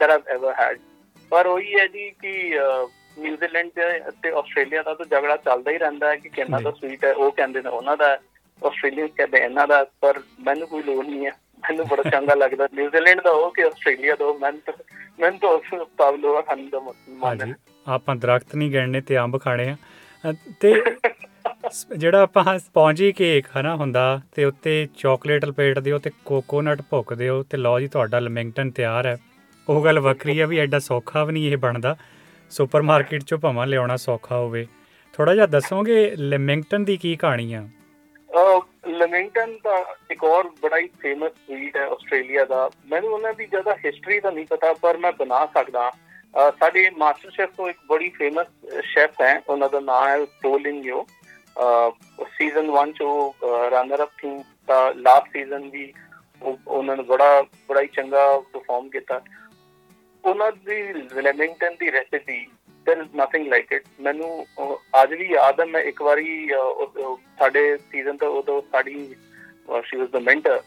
that 0.00 0.10
I've 0.10 0.28
ever 0.34 0.54
had 0.60 0.80
ਪਰ 1.29 1.45
ਉਹੀ 1.45 1.75
ਹੈ 1.79 1.87
ਜੀ 1.87 2.11
ਕਿ 2.11 2.59
ਨਿਊਜ਼ੀਲੈਂਡ 3.19 3.69
ਤੇ- 4.23 4.33
ਆਸਟ੍ਰੇਲੀਆ 4.33 4.83
ਦਾ 4.83 4.93
ਤਾਂ 4.93 5.05
ਝਗੜਾ 5.05 5.37
ਚੱਲਦਾ 5.37 5.71
ਹੀ 5.71 5.77
ਰਹਿੰਦਾ 5.77 6.09
ਹੈ 6.09 6.15
ਕਿ 6.15 6.29
ਕਿੰਨਾ 6.29 6.59
ਦਾ 6.59 6.71
ਸਵੀਟ 6.71 7.05
ਹੈ 7.05 7.13
ਉਹ 7.13 7.31
ਕਹਿੰਦੇ 7.31 7.61
ਨੇ 7.61 7.69
ਉਹਨਾਂ 7.69 7.97
ਦਾ 7.97 8.13
ਆਸਟ੍ਰੇਲੀਅਨ 8.65 9.07
ਕਹਿੰਦੇ 9.07 9.37
ਇਹਨਾਂ 9.37 9.67
ਦਾ 9.67 9.85
ਪਰ 10.01 10.19
ਮੈਨੂੰ 10.39 10.67
ਕੋਈ 10.67 10.83
ਲੋੜ 10.83 11.05
ਨਹੀਂ 11.05 11.25
ਹੈ। 11.25 11.31
ਮੈਨੂੰ 11.59 11.87
ਬੜਾ 11.87 12.09
ਚੰਗਾ 12.09 12.33
ਲੱਗਦਾ। 12.33 12.67
ਨਿਊਜ਼ੀਲੈਂਡ 12.73 13.21
ਦਾ 13.21 13.29
ਉਹ 13.31 13.51
ਕਿ 13.51 13.63
ਆਸਟ੍ਰੇਲੀਆ 13.63 14.15
ਦਾ 14.15 14.25
ਉਹ 14.25 14.39
ਮੈਨੂੰ 14.39 15.39
ਤਾਂ 15.39 15.49
ਉਸ 15.49 15.87
ਪਾਵਲੋਆ 15.97 16.41
ਖਾਣ 16.41 16.69
ਦਾ 16.69 16.79
ਮਨ 17.09 17.41
ਹੈ। 17.41 17.55
ਆਪਾਂ 17.87 18.15
ਦਰਖਤ 18.15 18.55
ਨਹੀਂ 18.55 18.71
ਗਿਣਨੇ 18.71 19.01
ਤੇ 19.01 19.17
ਅੰਬ 19.17 19.41
ਖਾਣੇ 19.41 19.69
ਆ। 19.69 19.75
ਤੇ 20.59 20.83
ਜਿਹੜਾ 21.97 22.21
ਆਪਾਂ 22.21 22.59
ਸਪੌਂਜੀ 22.59 23.11
ਕੇਕ 23.11 23.45
ਹਨਾ 23.61 23.75
ਹੁੰਦਾ 23.75 24.21
ਤੇ 24.35 24.45
ਉੱਤੇ 24.45 24.87
ਚਾਕਲੇਟ 24.97 25.45
ਲਪੇਟ 25.45 25.79
ਦਿਓ 25.79 25.97
ਤੇ 25.99 26.11
ਕੋਕੋਨਟ 26.25 26.81
ਭੁੱਕ 26.89 27.13
ਦਿਓ 27.13 27.43
ਤੇ 27.43 27.57
ਲਓ 27.57 27.79
ਜੀ 27.79 27.87
ਤੁਹਾਡਾ 27.87 28.19
ਲਮਿੰਗਟਨ 28.19 28.71
ਤਿਆਰ 28.71 29.05
ਹੈ। 29.05 29.17
ਉਹ 29.69 29.83
ਗੱਲ 29.83 29.99
ਵੱਖਰੀ 29.99 30.39
ਆ 30.39 30.45
ਵੀ 30.45 30.59
ਐਡਾ 30.59 30.79
ਸੌਖਾ 30.79 31.23
ਵੀ 31.23 31.33
ਨਹੀਂ 31.33 31.51
ਇਹ 31.51 31.57
ਬਣਦਾ। 31.57 31.95
ਸੁਪਰਮਾਰਕਟ 32.49 33.23
ਚੋਂ 33.23 33.37
ਭਾਵੇਂ 33.37 33.67
ਲਿਆਉਣਾ 33.67 33.95
ਸੌਖਾ 33.95 34.37
ਹੋਵੇ। 34.37 34.67
ਥੋੜਾ 35.13 35.35
ਜਿਹਾ 35.35 35.45
ਦੱਸੋਗੇ 35.45 36.11
ਲਿਮਿੰਗਟਨ 36.15 36.85
ਦੀ 36.85 36.97
ਕੀ 36.97 37.15
ਕਹਾਣੀ 37.15 37.53
ਆ? 37.53 37.69
ਲਮਿੰਗਟਨ 38.87 39.57
ਦਾ 39.63 39.95
ਇੱਕ 40.11 40.23
ਹੋਰ 40.23 40.49
ਬੜਾ 40.61 40.77
ਹੀ 40.77 40.89
ਫੇਮਸ 40.99 41.31
ਸਵੀਟ 41.31 41.77
ਹੈ 41.77 41.87
ਆਸਟ੍ਰੇਲੀਆ 41.87 42.45
ਦਾ। 42.45 42.69
ਮੈਨੂੰ 42.89 43.09
ਉਹਨਾਂ 43.09 43.33
ਦੀ 43.33 43.45
ਜ਼ਿਆਦਾ 43.45 43.75
ਹਿਸਟਰੀ 43.85 44.19
ਤਾਂ 44.19 44.31
ਨਹੀਂ 44.31 44.45
ਪਤਾ, 44.45 44.73
ਪਰ 44.73 44.97
ਮੈਂ 44.97 45.11
ਬਣਾ 45.11 45.45
ਸਕਦਾ। 45.45 45.89
ਅਹ 45.89 46.51
ਸਾਡੇ 46.59 46.89
ਮਾਸਟਰ 46.89 47.29
ਸ਼ੈਫ 47.29 47.49
ਤੋਂ 47.57 47.69
ਇੱਕ 47.69 47.77
ਬੜੀ 47.87 48.09
ਫੇਮਸ 48.09 48.47
ਸ਼ੈਫ 48.81 49.11
ਹੈ, 49.21 49.41
ਉਹਨਾਂ 49.49 49.69
ਦਾ 49.69 49.79
ਨਾਮ 49.79 50.07
ਹੈ 50.07 50.25
ਪੋਲਿੰਗ 50.25 50.85
ਯੋ 50.85 51.07
ਸੀਜ਼ਨ 52.23 52.69
1 52.69 52.93
ਚ 52.93 53.01
ਉਹ 53.01 53.35
ਰਨਰ 53.43 54.03
ਅਪ 54.03 54.09
ਥੀ 54.17 54.43
ਤਾਂ 54.67 54.93
ਲਾਸਟ 54.93 55.27
ਸੀਜ਼ਨ 55.33 55.69
ਵੀ 55.69 55.93
ਉਹ- 56.41 56.57
ਉਹਨਾਂ 56.67 56.97
ਨੇ 56.97 57.03
ਬੜਾ 57.03 57.41
ਬੜਾ 57.41 57.81
ਹੀ 57.81 57.87
ਚੰਗਾ 57.87 58.39
ਪਰਫਾਰਮ 58.39 58.89
ਕੀਤਾ। 58.89 59.21
ਉਹਨਾਂ 60.25 60.51
ਦੀ 60.51 60.93
lamington 61.21 61.75
the 61.79 61.91
recipe 61.91 62.47
there 62.89 63.01
is 63.01 63.07
nothing 63.19 63.43
like 63.53 63.77
it. 63.77 63.83
ਮੈਨੂੰ 63.99 64.45
ਅਹ, 64.59 65.03
ਅੱਜ 65.03 65.13
ਵੀ 65.13 65.25
ਯਾਦ 65.25 65.59
ਹੈ 65.59 65.65
ਮੈਂ 65.65 65.81
ਇੱਕ 65.81 66.01
ਵਾਰੀ 66.01 66.53
ਅਹ, 66.53 66.57
ਉਹ- 66.57 66.99
ਉਹ 66.99 67.19
ਸਾਡੇ 67.39 67.77
ਸੀਜ਼ਨ 67.77 68.17
ਤੋਂ 68.17 68.33
ਉਦੋਂ 68.33 68.61
ਸਾਡੀ 68.71 69.15
ਸ਼ੀ 69.85 69.97
ਵਾਸ 69.97 70.09
ਦ 70.09 70.15
ਮੈਂਟਰ 70.15 70.61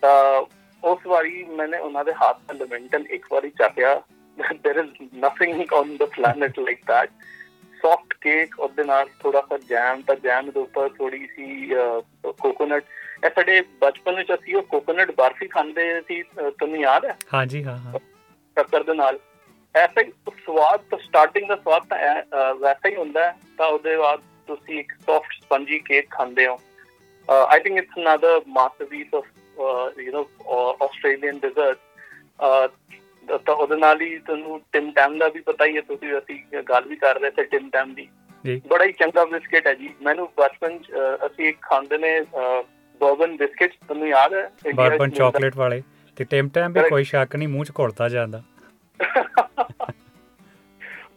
ਤਾਂ 0.00 0.44
ਉਸ 0.84 1.06
ਵਾਰੀ 1.06 1.44
ਮੈंने 1.44 1.80
ਉਹਨਾਂ 1.80 2.04
ਦੇ 2.04 2.12
ਹੱਥ 2.12 2.36
ਦਾ 2.48 2.54
ਲੈਮਿੰਗਟਨ 2.54 3.04
ਇੱਕ 3.10 3.26
ਵਾਰੀ 3.32 3.50
ਚੱਕਿਆ। 3.50 4.02
There 4.38 4.82
is 4.82 4.88
nothing 5.24 5.54
on 5.80 5.88
the 5.88 6.06
planet 6.06 6.52
like 6.68 6.82
that. 6.90 7.08
Soft 7.82 8.14
cake 8.20 8.60
ਉਹਦੇ 8.60 8.84
ਨਾਲ 8.84 9.08
ਥੋੜਾ 9.20 9.40
ਸਾ 9.40 9.58
ਜੈਮ 9.58 10.02
ਤਾਂ 10.02 10.16
ਜੈਮ 10.16 10.50
ਦੇ 10.50 10.60
ਉੱਪਰ 10.60 10.88
ਥੋੜੀ 10.88 11.26
ਸੀ 11.26 11.70
ਕੋਕੋਨਟ 12.24 12.84
ਇਹ 13.24 13.30
ਸਾਡੇ 13.30 13.60
ਬਚਪਨ 13.60 14.14
ਵਿੱਚ 14.14 14.32
ਅਸੀਂ 14.34 14.56
ਉਹ 14.56 14.62
ਕੋਕੋਨਟ 14.62 15.10
ਬਰਫੀ 15.10 15.46
ਖਾਂਦੇ 15.48 16.00
ਸੀ 16.00 16.22
ਅਹ, 16.22 16.50
ਤੁਹਾਨੂੰ 16.50 16.76
ਯਾਦ 16.76 17.04
ਹੈ? 17.04 17.16
ਹਾਂਜੀ 17.34 17.64
ਹਾਂ 17.64 17.76
ਹਾਂ। 17.78 17.92
ਸ਼ੱਕਰ 18.58 18.82
ਦੇ 18.82 18.94
ਨਾਲ। 18.94 19.18
ਐਸਾ 19.74 20.00
ਹੀ 20.00 20.10
ਸਵਾਦ 20.44 20.80
ਤਾਂ 20.90 20.98
ਸਟਾਰਟਿੰਗ 20.98 21.48
ਦਾ 21.48 21.56
ਸਵਾਦ 21.56 21.82
ਤਾਂ 21.88 22.54
ਵੈਸਾ 22.54 22.88
ਹੀ 22.88 22.94
ਹੁੰਦਾ 22.96 23.32
ਤਾਂ 23.58 23.66
ਉਹਦੇ 23.66 23.96
ਬਾਅਦ 23.96 24.20
ਤੁਸੀਂ 24.48 24.78
ਇੱਕ 24.80 24.92
ਸੌਫਟ 25.06 25.32
ਸਪੰਜੀ 25.32 25.78
ਕੇਕ 25.78 26.10
ਖਾਂਦੇ 26.10 26.46
ਹੋ। 26.46 26.58
I 27.28 27.60
think 27.60 27.78
it's 27.78 27.98
another 27.98 28.40
masterpiece 28.48 29.14
of 29.14 29.26
you 29.98 30.12
know 30.12 30.24
Australian 30.84 31.38
dessert 31.38 31.78
ਤਾਂ 33.46 33.54
ਉਹਦੇ 33.54 33.76
ਨਾਲ 33.76 34.00
ਹੀ 34.00 34.16
ਤੁਹਾਨੂੰ 34.18 34.60
ਟਿਮ 34.72 34.90
ਟੈਮ 34.92 35.18
ਦਾ 35.18 35.28
ਵੀ 35.28 35.40
ਪਤਾ 35.46 35.64
ਹੀ 35.66 35.76
ਹੈ 35.76 35.80
ਤੁਸੀਂ 35.88 36.12
ਅਸੀਂ 36.18 36.62
ਗੱਲ 36.68 36.84
ਵੀ 36.88 36.96
ਕਰ 36.96 37.20
ਰਹੇ 37.20 37.30
ਸੀ 37.30 37.44
ਟਿਮ 37.44 37.68
ਟੈਮ 37.72 37.92
ਦੀ। 37.94 38.08
ਬੜਾ 38.68 38.84
ਹੀ 38.84 38.92
ਚੰਗਾ 38.92 39.24
ਬਿਸਕਟ 39.24 39.66
ਹੈ 39.66 39.74
ਜੀ। 39.74 39.88
ਮੈਨੂੰ 40.02 40.28
ਬਚਪਨ 40.38 40.78
ਅਸੀਂ 41.26 41.48
ਇੱਕ 41.48 41.60
ਖਾਂਦੇ 41.62 41.98
ਨੇ 41.98 42.20
ਬਰਬਨ 43.00 43.36
ਬਿਸਕਟ 43.36 43.72
ਤੁਹਾਨੂੰ 43.86 44.08
ਯਾਦ 44.08 44.34
ਹੈ? 44.34 44.50
ਬਰਬਨ। 44.74 45.10
ਚਾਕਲੇਟ 45.10 45.56
ਵਾਲੇ। 45.56 45.82
ਤੇ 46.18 46.24
ਟਿਮ 46.24 46.48
ਟਾਈਮ 46.48 46.72
ਵੀ. 46.72 46.88
ਕੋਈ 46.90 47.04
ਸ਼ੱਕ 47.04 47.36
ਨਹੀਂ 47.36 47.48
ਮੂੰਹ 47.48 47.64
'ਚ 47.64 47.72
ਘੁਲਦਾ 47.78 48.08
ਜਾਂਦਾ 48.08 48.42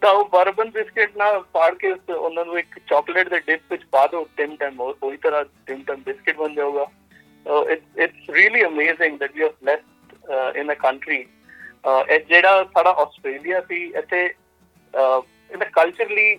ਤਾਂ 0.01 0.11
ਉਹ 0.11 0.27
ਬਰਬਨ 0.29 0.69
ਬਿਸਕਟ 0.69 1.17
ਨਾ 1.17 1.31
ਪਾੜ 1.53 1.73
ਕੇ 1.75 1.91
ਉਸ- 1.91 2.15
ਉਹਨਾਂ 2.15 2.45
ਨੂੰ 2.45 2.57
ਇੱਕ 2.59 2.79
ਚਾਕਲੇਟ 2.87 3.29
ਦੇ 3.29 3.39
ਡਿਪ 3.39 3.61
ਵਿੱਚ 3.71 3.83
ਪਾ 3.91 4.05
ਦਿਓ 4.07 4.25
ਟਿਮ 4.37 4.55
ਟਾਈਮ 4.55 4.79
ਉਹੀ 4.81 5.17
ਤਰ੍ਹਾਂ 5.17 5.43
ਟਿਮ 5.67 5.83
ਟਾਈਮ 5.83 6.01
ਬਿਸਕਟ 6.03 6.35
ਬਣ 6.35 6.53
ਜਾਊਗਾ 6.53 6.85
it's 7.97 8.29
really 8.29 8.63
amazing 8.65 9.17
that 9.19 9.35
we 9.35 9.43
are 9.43 9.51
blessed 9.63 10.55
in 10.55 10.71
a 10.71 10.75
country 10.75 11.17
ਇਹ 12.09 12.19
ਜਿਹੜਾ 12.19 12.63
ਸਾਡਾ 12.63 12.89
ਆਸਟ੍ਰੇਲੀਆ 12.99 13.61
ਸੀ 13.61 13.83
ਇੱਥੇ 13.97 14.23
ਇਹਦਾ 14.23 15.65
ਕਲਚਰਲੀ 15.73 16.35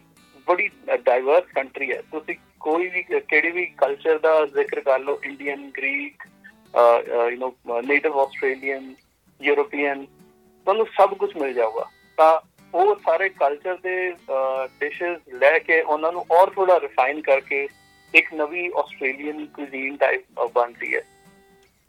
ਬੜੀ 0.46 0.68
ਡਾਈਵਰਸ 1.04 1.44
ਕੰਟਰੀ 1.54 1.90
ਹੈ 1.92 2.00
ਤੁਸੀਂ 2.12 2.34
ਕੋਈ 2.60 2.88
ਵੀ 2.88 3.02
ਕਿਹੜੀ 3.02 3.50
ਵੀ 3.50 3.64
ਕਲਚਰ 3.78 4.18
ਦਾ 4.18 4.44
ਜ਼ਿਕਰ 4.46 4.80
ਕਰ 4.80 4.98
ਲਓ 4.98 5.20
Indian 5.24 5.68
Greek 5.70 6.26
you 6.76 7.46
know 7.46 7.82
native 7.86 8.18
Australian 8.18 8.94
European 9.42 10.04
ਤੁਹਾਨੂੰ 10.64 10.86
ਸਭ 10.86 11.14
ਕੁਝ 11.14 11.30
ਮਿਲ 11.36 11.52
ਜਾਊਗਾ। 11.54 11.86
ਤਾਂ 12.16 12.40
ਉਹ 12.74 12.96
ਸਾਰੇ 12.96 13.28
ਕਲਚਰ 13.28 13.74
ਦੇ 13.74 14.10
ਡਿਸ਼ਸ 14.80 15.34
ਲੈ 15.34 15.58
ਕੇ 15.58 15.80
ਉਹਨਾਂ 15.80 16.12
ਨੂੰ 16.12 16.24
ਔਰ 16.30 16.50
ਥੋੜਾ 16.50 16.80
ਰਿਫਾਈਨ 16.80 17.20
ਕਰਕੇ 17.20 17.68
ਇੱਕ 18.14 18.34
ਨਵੀਂ 18.34 18.70
ਆਸਟ੍ਰੇਲੀਅਨ 18.76 19.46
ਕੁਜ਼ੀਨ 19.46 19.96
ਟਾਈਪ 19.96 20.24
ਬਣ 20.54 20.72
ਰਹੀ 20.72 20.94
ਹੈ। 20.94 21.00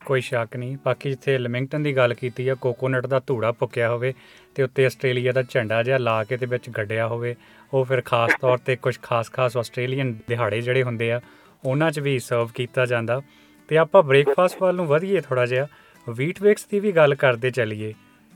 ਕੋਈ 0.06 0.22
ਸ਼ੱਕ 0.22 0.56
ਨਹੀਂ। 0.56 0.78
ਬਾਕੀ 0.86 1.10
ਜਿੱਥੇ 1.10 1.38
ਲਿਮਿੰਗਟਨ 1.38 1.84
ਦੀ 1.84 1.96
ਗੱਲ 1.98 2.14
ਕੀਤੀ 2.14 2.48
ਆ 2.48 2.56
ਕੋਕੋਨਟ 2.56 3.06
ਦਾ 3.06 3.22
ਧੂੜਾ 3.28 3.52
ਪੁੱਕਿਆ 3.52 3.90
ਹੋਵੇ 3.90 4.14
ਤੇ 4.56 4.64
ਉੱਤੇ 4.64 4.86
ਆਸਟ੍ਰੇਲੀਆ 4.86 5.32
ਦਾ 5.32 5.44
ਝੰਡਾ 5.44 5.84
ਜਿਹਾ 5.84 5.98
ਲਾ 5.98 6.24
ਕੇ 6.24 6.38
ਤੇ 6.38 6.46
ਵਿੱਚ 6.46 6.70
ਗੱਡਿਆ 6.70 7.08
ਹੋਵੇ, 7.08 7.36
ਉਹ 7.74 7.86
ਫਿਰ 7.86 8.02
ਖਾਸ 8.06 8.32
ਤੌਰ 8.42 8.58
ਤੇ 8.58 8.76
ਕੁਝ 8.76 9.00
ਖਾਸ-ਖਾਸ 9.02 9.58
ਆਸਟ੍ਰੇਲੀਅਨ 9.58 10.16
ਦਿਹਾੜੇ 10.28 10.62
ਜਿਹੜੇ 10.62 10.84
ਹੁੰਦੇ 10.84 11.12
ਆ, 11.12 11.22
ਉਹਨਾਂ 11.66 11.92
'ਚ 11.92 12.00
ਵੀ 12.00 12.20
ਸਰਵ 12.20 12.50
ਕੀਤਾ 12.56 12.86
ਜਾਂਦਾ। 12.86 13.22
ਤੇ 13.68 13.78
ਆਪਾਂ 13.78 14.04
ਬ੍ਰੇਕਫਾਸਟ 14.04 14.62
ਵੱਲ 14.62 14.76
ਨੂੰ 14.76 14.88
ਵਧੀਏ 14.88 15.22
ਥੋੜਾ 15.22 15.46
ਜਿਹਾ। 15.46 15.68
ਵੀਟ 16.10 16.42
ਵੇਕਸ 16.42 16.66
ਦੀ 16.66 16.80
ਵੀ 16.80 16.92
ਗੱਲ 16.92 17.16
ਕਰਦੇ 17.16 17.52
ਚੱਲੀਏ। 17.52 17.94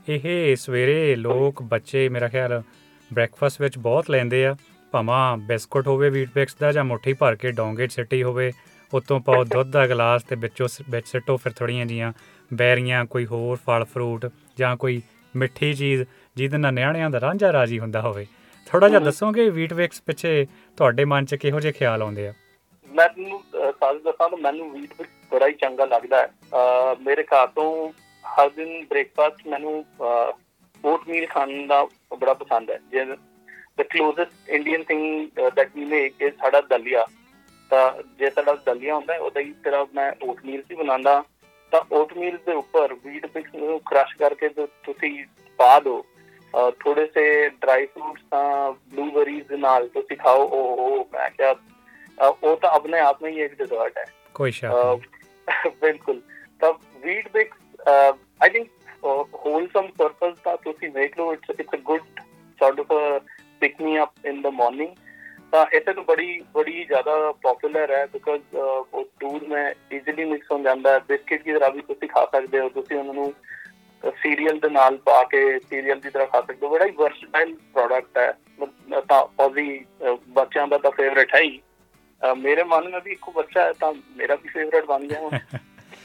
ਇਹ 0.08 0.56
ਸਵੇਰੇ 0.56 1.16
ਲੋਕ 1.16 1.62
ਬੱਚੇ 1.62 2.08
ਮੇਰਾ 2.08 2.28
ਖਿਆਲ 2.28 2.62
ਬ੍ਰੇਕਫਾਸਟ 3.12 3.60
ਵਿੱਚ 3.60 3.78
ਬਹੁਤ 3.78 4.10
ਲੈਂਦੇ 4.10 4.46
ਆ। 4.46 4.56
ਭਾਵੇਂ 4.90 5.36
ਬਿਸਕੁਟ 5.36 5.86
ਹੋਵੇ 5.86 6.10
ਵੀਟ 6.10 6.28
ਵੇਕਸ 6.36 6.54
ਦਾ 6.54 6.72
ਜਾਂ 6.72 6.84
ਮੁੱਠੀ 6.84 7.12
ਭਰ 7.12 7.34
ਕੇ 7.36 7.52
ਡੋਂਗੇ 7.52 7.86
'ਚ 7.86 7.92
ਸਿੱਟੀ 7.92 8.22
ਹੋਵੇ 8.22 8.52
ਉਤੋਂ 8.94 9.20
ਪਾਓ 9.20 9.44
ਦੁੱਧ 9.44 9.70
ਦਾ 9.70 9.86
ਗਲਾਸ 9.86 10.22
ਤੇ 10.22 10.36
ਵਿੱਚੋਂ 10.36 10.68
ਸ- 10.68 10.82
ਵਿੱਚ 10.90 11.08
ਸਿੱਟੋ 11.08 11.36
ਫਿਰ 11.36 11.52
ਥੋੜੀਆਂ 11.52 11.86
ਜੀਆਂ 11.86 12.12
ਬੈਰੀਆਂ 12.54 13.04
ਕੋਈ 13.04 13.26
ਹੋਰ 13.26 13.56
ਫਲ 13.66 13.84
ਫਰੂਟ 13.84 14.26
ਜਾਂ 14.58 14.76
ਕੋਈ 14.76 15.02
ਮਿੱਠੀ 15.36 15.74
ਚੀਜ਼ 15.74 16.02
ਜਿਹਦੇ 16.36 16.58
ਨਾਲ 16.58 16.72
ਨਿਆਣਿਆਂ 16.74 17.10
ਦਾ 17.10 17.20
ਰਾਂਝਾ 17.20 17.52
ਰਾਜੀ 17.52 17.78
ਹੁੰਦਾ 17.78 18.00
ਹੋਵੇ। 18.00 18.26
ਥੋੜਾ 18.66 18.88
ਜਿਹਾ 18.88 19.00
ਹਮ। 19.00 19.04
ਦੱਸੋਗੇ 19.04 19.50
ਵੀਟ 19.50 19.72
ਵੇਕਸ 19.72 20.02
ਪਿੱਛੇ 20.02 20.46
ਤੁਹਾਡੇ 20.76 21.04
ਮਨ 21.04 21.24
'ਚ 21.24 21.34
ਕਿਹੋ 21.34 21.60
ਜਿਹੇ 21.60 21.72
ਖਿਆਲ 21.72 22.02
ਆਉਂਦੇ 22.02 22.28
ਆ? 22.28 22.34
ਮੈਨੂੰ 22.94 23.40
ਅਹ, 23.40 23.72
ਸੱਚ 23.72 24.04
ਦੱਸਾਂ 24.04 24.28
ਤਾਂ 24.28 24.38
ਮੈਨੂੰ 24.38 24.72
ਵੀਟ 24.72 24.92
ਵਿੱਚ 24.98 25.10
ਬੜਾ 25.32 25.46
ਹੀ 25.48 25.52
ਚੰਗਾ 25.60 25.84
ਲੱਗਦਾ 25.84 26.20
ਹੈ। 26.22 26.94
ਮੇਰੇ 27.00 27.22
ਘਰ 27.24 27.46
ਤੋਂ 27.54 27.92
ਹਰ 28.24 28.48
ਦਿਨ 28.56 28.84
ਬ੍ਰੇਕਫਾਸਟ 28.90 29.46
ਮੈਨੂੰ 29.46 29.84
ਓਟ 30.84 31.08
ਮੀਲ 31.08 31.26
ਖਾਣ 31.26 31.66
ਦਾ 31.66 31.82
ਬੜਾ 32.18 32.34
ਪਸੰਦ 32.34 32.70
ਹੈ। 32.70 32.78
ਜੇ 32.90 33.04
the 33.04 33.82
closest 33.82 34.50
Indian 34.50 34.82
thing 34.84 35.40
that 35.56 35.70
we 35.74 35.84
make 35.84 36.22
is 36.22 36.34
ਸਾਡਾ 36.40 36.60
ਦਲੀਆ। 36.70 37.06
ਤਾਂ 37.70 37.90
ਜੇ 38.18 38.30
ਸਾਡਾ 38.30 38.54
ਦਲੀਆ 38.66 38.94
ਹੁੰਦਾ 38.94 39.14
ਹੈ 39.14 39.18
ਉਹਦਾ 39.18 39.40
ਹੀ 39.40 39.52
ਤਰ੍ਹਾਂ 39.64 39.84
ਮੈਂ 39.94 40.10
ਓਟ 40.22 40.44
ਮੀਲ 40.44 40.62
ਵੀ 40.68 40.74
ਬਣਾਉਂਦਾ। 40.76 41.22
ਤਾਂ 41.72 41.80
ਓਟ 41.92 42.16
ਮੀਲ 42.18 42.36
ਦੇ 42.46 42.52
ਉੱਪਰ 42.54 42.94
ਵੀਟ 43.04 43.26
ਮਿਕਸ 43.34 43.54
ਨੂੰ 43.54 43.80
ਕ੍ਰਸ਼ 43.88 44.16
ਕਰਕੇ 44.18 44.48
ਤੁਸੀਂ 44.48 45.24
ਪਾ 45.58 45.78
ਦਿਓ। 45.80 46.04
ਥੋੜੇ 46.80 47.06
ਸੇ 47.06 47.48
ਡਰਾਈ 47.50 47.86
ਫਰੂਟਸ 47.86 48.22
ਤਾਂ 48.30 48.72
ਬਲੂਬਰੀਜ਼ 48.72 49.52
ਨਾਲ 49.54 49.88
ਤੁਸੀਂ 49.88 50.16
ਖਾਓ। 50.16 50.46
ਉਹ 50.46 51.08
ਮੈਂ 51.12 51.28
ਕਿਹਾ 51.30 51.54
ਉਹ 52.18 52.56
ਤਾਂ 52.56 52.70
ਆਪਣੇ 52.70 53.00
ਆਪ 53.00 53.22
ਵਿੱਚ 53.22 53.36
ਹੀ 53.36 53.42
ਇੱਕ 53.42 53.54
ਡਿਜ਼ਰਟ 53.58 53.98
ਹੈ। 53.98 54.04
ਕੋਈ 54.34 54.50
ਸ਼ੱਕ 54.50 55.06
ਬਿਲਕੁਲ। 55.80 56.20
ਤਾਂ 56.60 56.72
Weetbix 57.32 57.88
I 58.42 58.48
think 58.48 58.68
wholesome 59.34 59.88
purpose 59.98 60.38
ਦਾ 60.44 60.56
ਤੁਸੀਂ 60.56 60.90
ਵੇਖ 60.90 61.18
ਲਓ 61.18 61.32
it's 61.32 61.60
it's 61.60 61.74
a 61.74 61.76
good 61.76 62.02
sort 62.58 62.80
of 62.80 63.22
pick 63.60 63.80
me 63.82 64.02
up 64.02 64.26
in 64.26 64.42
the 64.42 64.46
morning 64.46 64.94
ਤਾਂ 65.52 65.66
ਇੱਥੇ 65.72 65.92
ਤਾਂ 65.92 66.02
ਬੜੀ 66.02 66.40
ਬੜੀ 66.54 66.84
ਜ਼ਿਆਦਾ 66.84 67.32
ਪਪੂਲਰ 67.32 67.90
ਹੈ 67.90 68.06
ਬਿਕਾਜ਼ 68.06 68.56
ਉਹ 68.56 69.04
ਦੂਧ 69.20 69.42
ਮੈਂ 69.42 69.74
ਈਜ਼ੀਲੀ 69.92 70.24
ਮਿਕਸ 70.24 70.50
ਹੋ 70.52 70.58
ਜਾਂਦਾ 70.58 70.92
ਹੈ। 70.92 70.98
ਬਿਸਕਿਟ 70.98 71.42
ਦੀ 71.42 71.52
ਤਰ੍ਹਾਂ 71.52 71.70
ਵੀ 71.70 71.80
ਤੁਸੀਂ 71.80 72.08
ਖਾ 72.08 72.24
ਸਕਦੇ 72.32 72.60
ਹੋ। 72.60 72.68
ਤੁਸੀਂ 72.68 72.96
ਉਹਨਾਂ 72.96 73.14
ਨੂੰ 73.14 73.32
ਸੀਰੀਅਲ 74.04 74.58
ਦੇ 74.58 74.68
ਨਾਲ 74.68 74.96
ਪਾ 74.96 75.22
ਕੇ 75.24 75.58
ਸੀਰੀਅਲ 75.58 76.00
ਦੀ 76.00 76.10
ਤਰ੍ਹਾਂ 76.10 76.26
ਖਾ 76.26 76.40
ਸਕਦੇ 76.40 76.66
ਹੋ। 76.66 76.72
ਬੜਾ 76.72 76.84
ਹੀ 76.84 76.90
ਵਰਸਟਾਈਲ 76.90 77.54
ਪ੍ਰੋਡਕਟ 77.72 78.18
ਹੈ। 78.18 78.38
ਮਤਲਬ 78.60 79.04
ਤਾਂ 79.04 79.44
ਉਹਦੀ 79.44 79.84
ਬੱਚਿਆਂ 80.28 80.66
ਦਾ 80.68 80.78
ਤਾਂ 80.78 80.90
ਫੇਵਰੇਟ 80.90 81.34
ਹੈ 81.34 81.40
ਹੀ। 81.40 81.58
ਅਹ 81.58 81.67
ਮੇਰੇ 82.22 82.62
ਮਨ 82.62 82.84
ਵਿੱਚ 82.84 83.04
ਵੀ 83.04 83.12
ਇੱਕੋ 83.12 83.32
ਬੱਚਾ 83.32 83.62
ਹੈ 83.62 83.72
ਤਾਂ 83.72 83.92
ਮੇਰਾ 84.16 84.34
ਵੀ 84.34 84.48
ਫੇਵਰੇਟ 84.48 84.84
ਬਣ 84.84 85.06
ਗਿਆ 85.06 85.20
ਹੁਣ 85.20 85.38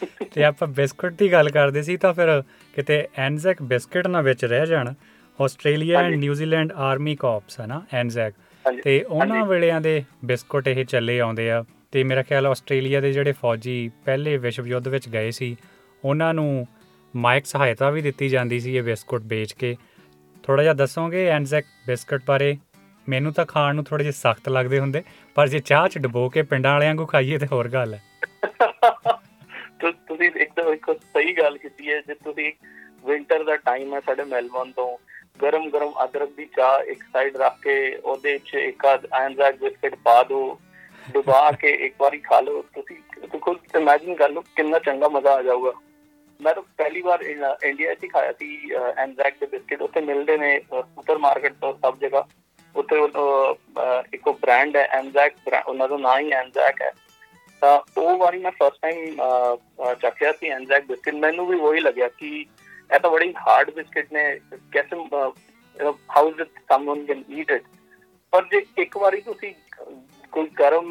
ਤੇ 0.33 0.43
ਆਪਾਂ 0.43 0.67
ਬਿਸਕੁਟ 0.67 1.13
ਦੀ 1.13 1.31
ਗੱਲ 1.31 1.49
ਕਰਦੇ 1.49 1.81
ਸੀ 1.81 1.97
ਤਾਂ 1.97 2.13
ਫਿਰ 2.13 2.43
ਕਿਤੇ 2.75 3.07
ਐਨਜ਼ੈਕ 3.17 3.61
ਬਿਸਕੁਟ 3.61 4.07
ਨਾ 4.07 4.21
ਵਿੱਚ 4.21 4.45
ਰਹਿ 4.45 4.65
ਜਾਣ। 4.65 4.93
Australia 5.41 5.99
and. 5.99 6.15
New Zealand 6.15 6.71
army 6.71 7.15
corps 7.15 7.59
ਹੈ 7.59 7.65
ਨਾ 7.65 7.81
ਐਨਜ਼ੈਕ। 7.93 8.33
ਤੇ 8.83 9.03
ਉਹਨਾਂ। 9.03 9.45
ਵੇਲਿਆਂ 9.45 9.81
ਦੇ 9.81 10.03
ਬਿਸਕੁਟ 10.25 10.67
ਇਹ 10.67 10.85
ਚੱਲੇ 10.85 11.19
ਆਉਂਦੇ 11.19 11.51
ਆ। 11.51 11.63
ਤੇ 11.91 12.03
ਮੇਰਾ 12.03 12.23
ਖਿਆਲ 12.23 12.47
ਆਸਟ੍ਰੇਲੀਆ 12.47 13.01
ਦੇ 13.01 13.11
ਜਿਹੜੇ 13.11 13.31
ਫੌਜੀ 13.31 13.91
ਪਹਿਲੇ 14.05 14.37
ਵਿਸ਼ਵ 14.37 14.67
ਯੁੱਧ 14.67 14.87
ਵਿੱਚ 14.87 15.09
ਗਏ 15.09 15.31
ਸੀ 15.31 15.55
ਉਹਨਾਂ 16.05 16.33
ਨੂੰ 16.33 16.67
ਮਾਇਕ 17.15 17.45
ਸਹਾਇਤਾ 17.45 17.89
ਵੀ 17.89 18.01
ਦਿੱਤੀ 18.01 18.29
ਜਾਂਦੀ 18.29 18.59
ਸੀ 18.59 18.75
ਇਹ 18.77 18.83
ਬਿਸਕੁਟ 18.83 19.21
ਵੇਚ 19.25 19.53
ਕੇ। 19.53 19.75
ਥੋੜਾ 20.43 20.63
ਜਿਹਾ 20.63 20.73
ਦੱਸੋਗੇ 20.73 21.27
ਐਨਜ਼ੈਕ 21.27 21.65
ਬਿਸਕੁਟ 21.87 22.21
ਬਾਰੇ? 22.27 22.57
ਮੈਨੂੰ 23.09 23.33
ਤਾਂ 23.33 23.45
ਖਾਣ 23.45 23.75
ਨੂੰ 23.75 23.83
ਥੋੜੇ 23.83 24.03
ਜਿਹੇ 24.03 24.11
ਸਖਤ 24.11 24.49
ਲੱਗਦੇ 24.49 24.79
ਹੁੰਦੇ, 24.79 25.03
ਪਰ 25.35 25.47
ਜੇ 25.47 25.59
ਚਾਹ 25.59 25.87
ਚ 25.87 25.97
ਡਬੋ 25.97 26.29
ਕੇ 26.29 26.41
ਪਿੰਡਾਂ 26.41 26.73
ਵਾਲਿਆਂ 26.73 26.95
ਨੂੰ 26.95 27.07
ਖਾਈਏ 27.07 27.37
ਤੇ 27.37 27.47
ਹੋਰ 27.51 27.67
ਗੱਲ 27.67 27.93
ਹੈ। 27.93 28.03
ਤੁ- 29.79 29.91
ਤੁਸੀਂ 29.91 30.31
ਇੱਕਦਮ 30.35 30.73
ਇੱਕ 30.73 30.91
ਸਹੀ 30.91 31.33
ਗੱਲ 31.33 31.57
ਕੀਤੀ 31.57 31.91
ਹੈ, 31.91 32.01
ਜੇ 32.01 32.13
ਤੁਸੀਂ 32.13 32.53
ਵਿੰਟਰ 33.05 33.43
ਦਾ 33.43 33.55
ਟਾਈਮ 33.55 33.93
ਹੈ 33.93 33.99
ਸਾਡੇ 33.99 34.23
ਮੈਲਬੌਰਨ 34.23 34.71
ਤੋਂ 34.71 34.97
ਗਰਮ 35.41 35.69
ਗਰਮ 35.69 35.91
ਅਦਰਕ 36.03 36.29
ਦੀ 36.37 36.45
ਚਾਹ 36.45 36.83
ਇੱਕ 36.83 37.03
ਸਾਈਡ 37.13 37.37
ਰੱਖ 37.37 37.61
ਕੇ 37.61 37.95
ਉਹਦੇ 37.95 38.37
'ਚ 38.39 38.53
ਇੱਕ 38.53 38.85
ਆਦ 38.85 39.07
ਐਨਜ਼ੈਕ 39.13 39.55
ਬਿਸਕਟ 39.55 39.95
ਪਾ 39.95 40.23
ਦਿਓ 40.23 40.59
ਡੁਬਾ 41.13 41.51
ਕੇ 41.51 41.69
ਇੱਕ 41.69 41.95
ਵਾਰੀ 41.99 42.17
ਖਾ 42.17 42.39
ਲਓ, 42.41 42.61
ਤੁਸੀਂ 42.61 42.95
ਤੁਸੀਂ 43.21 43.39
ਖੁਦ 43.39 43.57
ਇਮੇਜਿਨ 43.75 44.15
ਕਰ 44.15 44.29
ਲਓ 44.29 44.41
ਕਿੰਨਾ 44.41 44.79
ਚੰਗਾ 44.79 45.07
ਮਜ਼ਾ 45.07 45.33
ਆ 45.33 45.41
ਜਾਊਗਾ। 45.41 45.71
ਮੈਂ 46.41 46.53
ਤਾਂ 46.53 46.63
ਪਹਿਲੀ 46.77 47.01
ਵਾਰ 47.01 47.21
ਇਨ- 47.21 47.55
ਇੰਡੀਆ 47.63 47.93
'ਚ 47.93 48.03
ਹੀ 48.03 48.07
ਖਾਇਆ 48.09 48.31
ਸੀ 48.31 48.71
ਐਨਜ਼ੈਕ 48.97 49.35
ਦੇ 49.39 49.45
ਬਿਸਕਟ 49.45 49.81
ਉੱਥੇ 49.81 50.01
ਮਿਲਦੇ 50.01 50.37
ਨੇ 50.37 50.59
ਸੁਪਰ 50.59 51.17
ਮਾਰਕੀਟ 51.17 51.53
ਤੋਂ 51.53 51.73
ਸਭ 51.73 51.97
ਜਗ੍ਹਾ। 51.97 52.27
ਉੱਥੇ 52.75 52.99
ਇੱਕ 54.13 54.29
ਬ੍ਰਾਂਡ 54.29 54.75
ਹੈ 54.77 54.85
ਐਨਜ਼ੈਕ 54.99 55.33
ਉਹਨਾਂ 55.67 55.87
ਦਾ 55.89 55.97
ਨਾਂ 55.97 56.19
ਹੀ 56.19 56.31
ਐਨਜ਼ੈਕ 56.33 56.81
ਹੈ। 56.81 56.91
ਤਾਂ 57.61 57.79
ਉਹ 57.97 58.17
ਵਾਰੀ 58.17 58.37
ਮੈਂ 58.37 58.51
ਫਸਟ 58.51 58.81
ਟਾਈਮ 58.81 59.95
ਚੱਕਿਆ 60.01 60.31
ਸੀ 60.31 60.49
ਐਨਜ਼ੈਕ 60.49 60.85
ਬਿਸਕਟ 60.85 61.13
ਮੈਨੂੰ 61.15 61.45
ਵੀ 61.47 61.59
ਉਹੀ 61.59 61.79
ਲੱਗਿਆ 61.79 62.07
ਕਿ 62.17 62.29
ਇਹ 62.39 62.99
ਤਾਂ 62.99 63.09
ਬੜੀ 63.11 63.33
ਹਾਰਡ 63.37 63.69
ਬਿਸਕਟ 63.75 64.11
ਨੇ। 64.13 64.23
ਕੈਸੇ 64.73 64.95
how 66.15 66.29
it 66.29 66.41
someone 66.69 67.05
can 67.05 67.23
eat 67.31 67.51
it 67.51 67.63
ਪਰ 68.33 68.45
ਜੇ 68.51 68.65
ਇੱਕ 68.77 68.97
ਵਾਰੀ 68.97 69.21
ਤੁਸੀਂ 69.21 69.53
ਕੋਈ 70.33 70.47
ਗਰਮ 70.59 70.87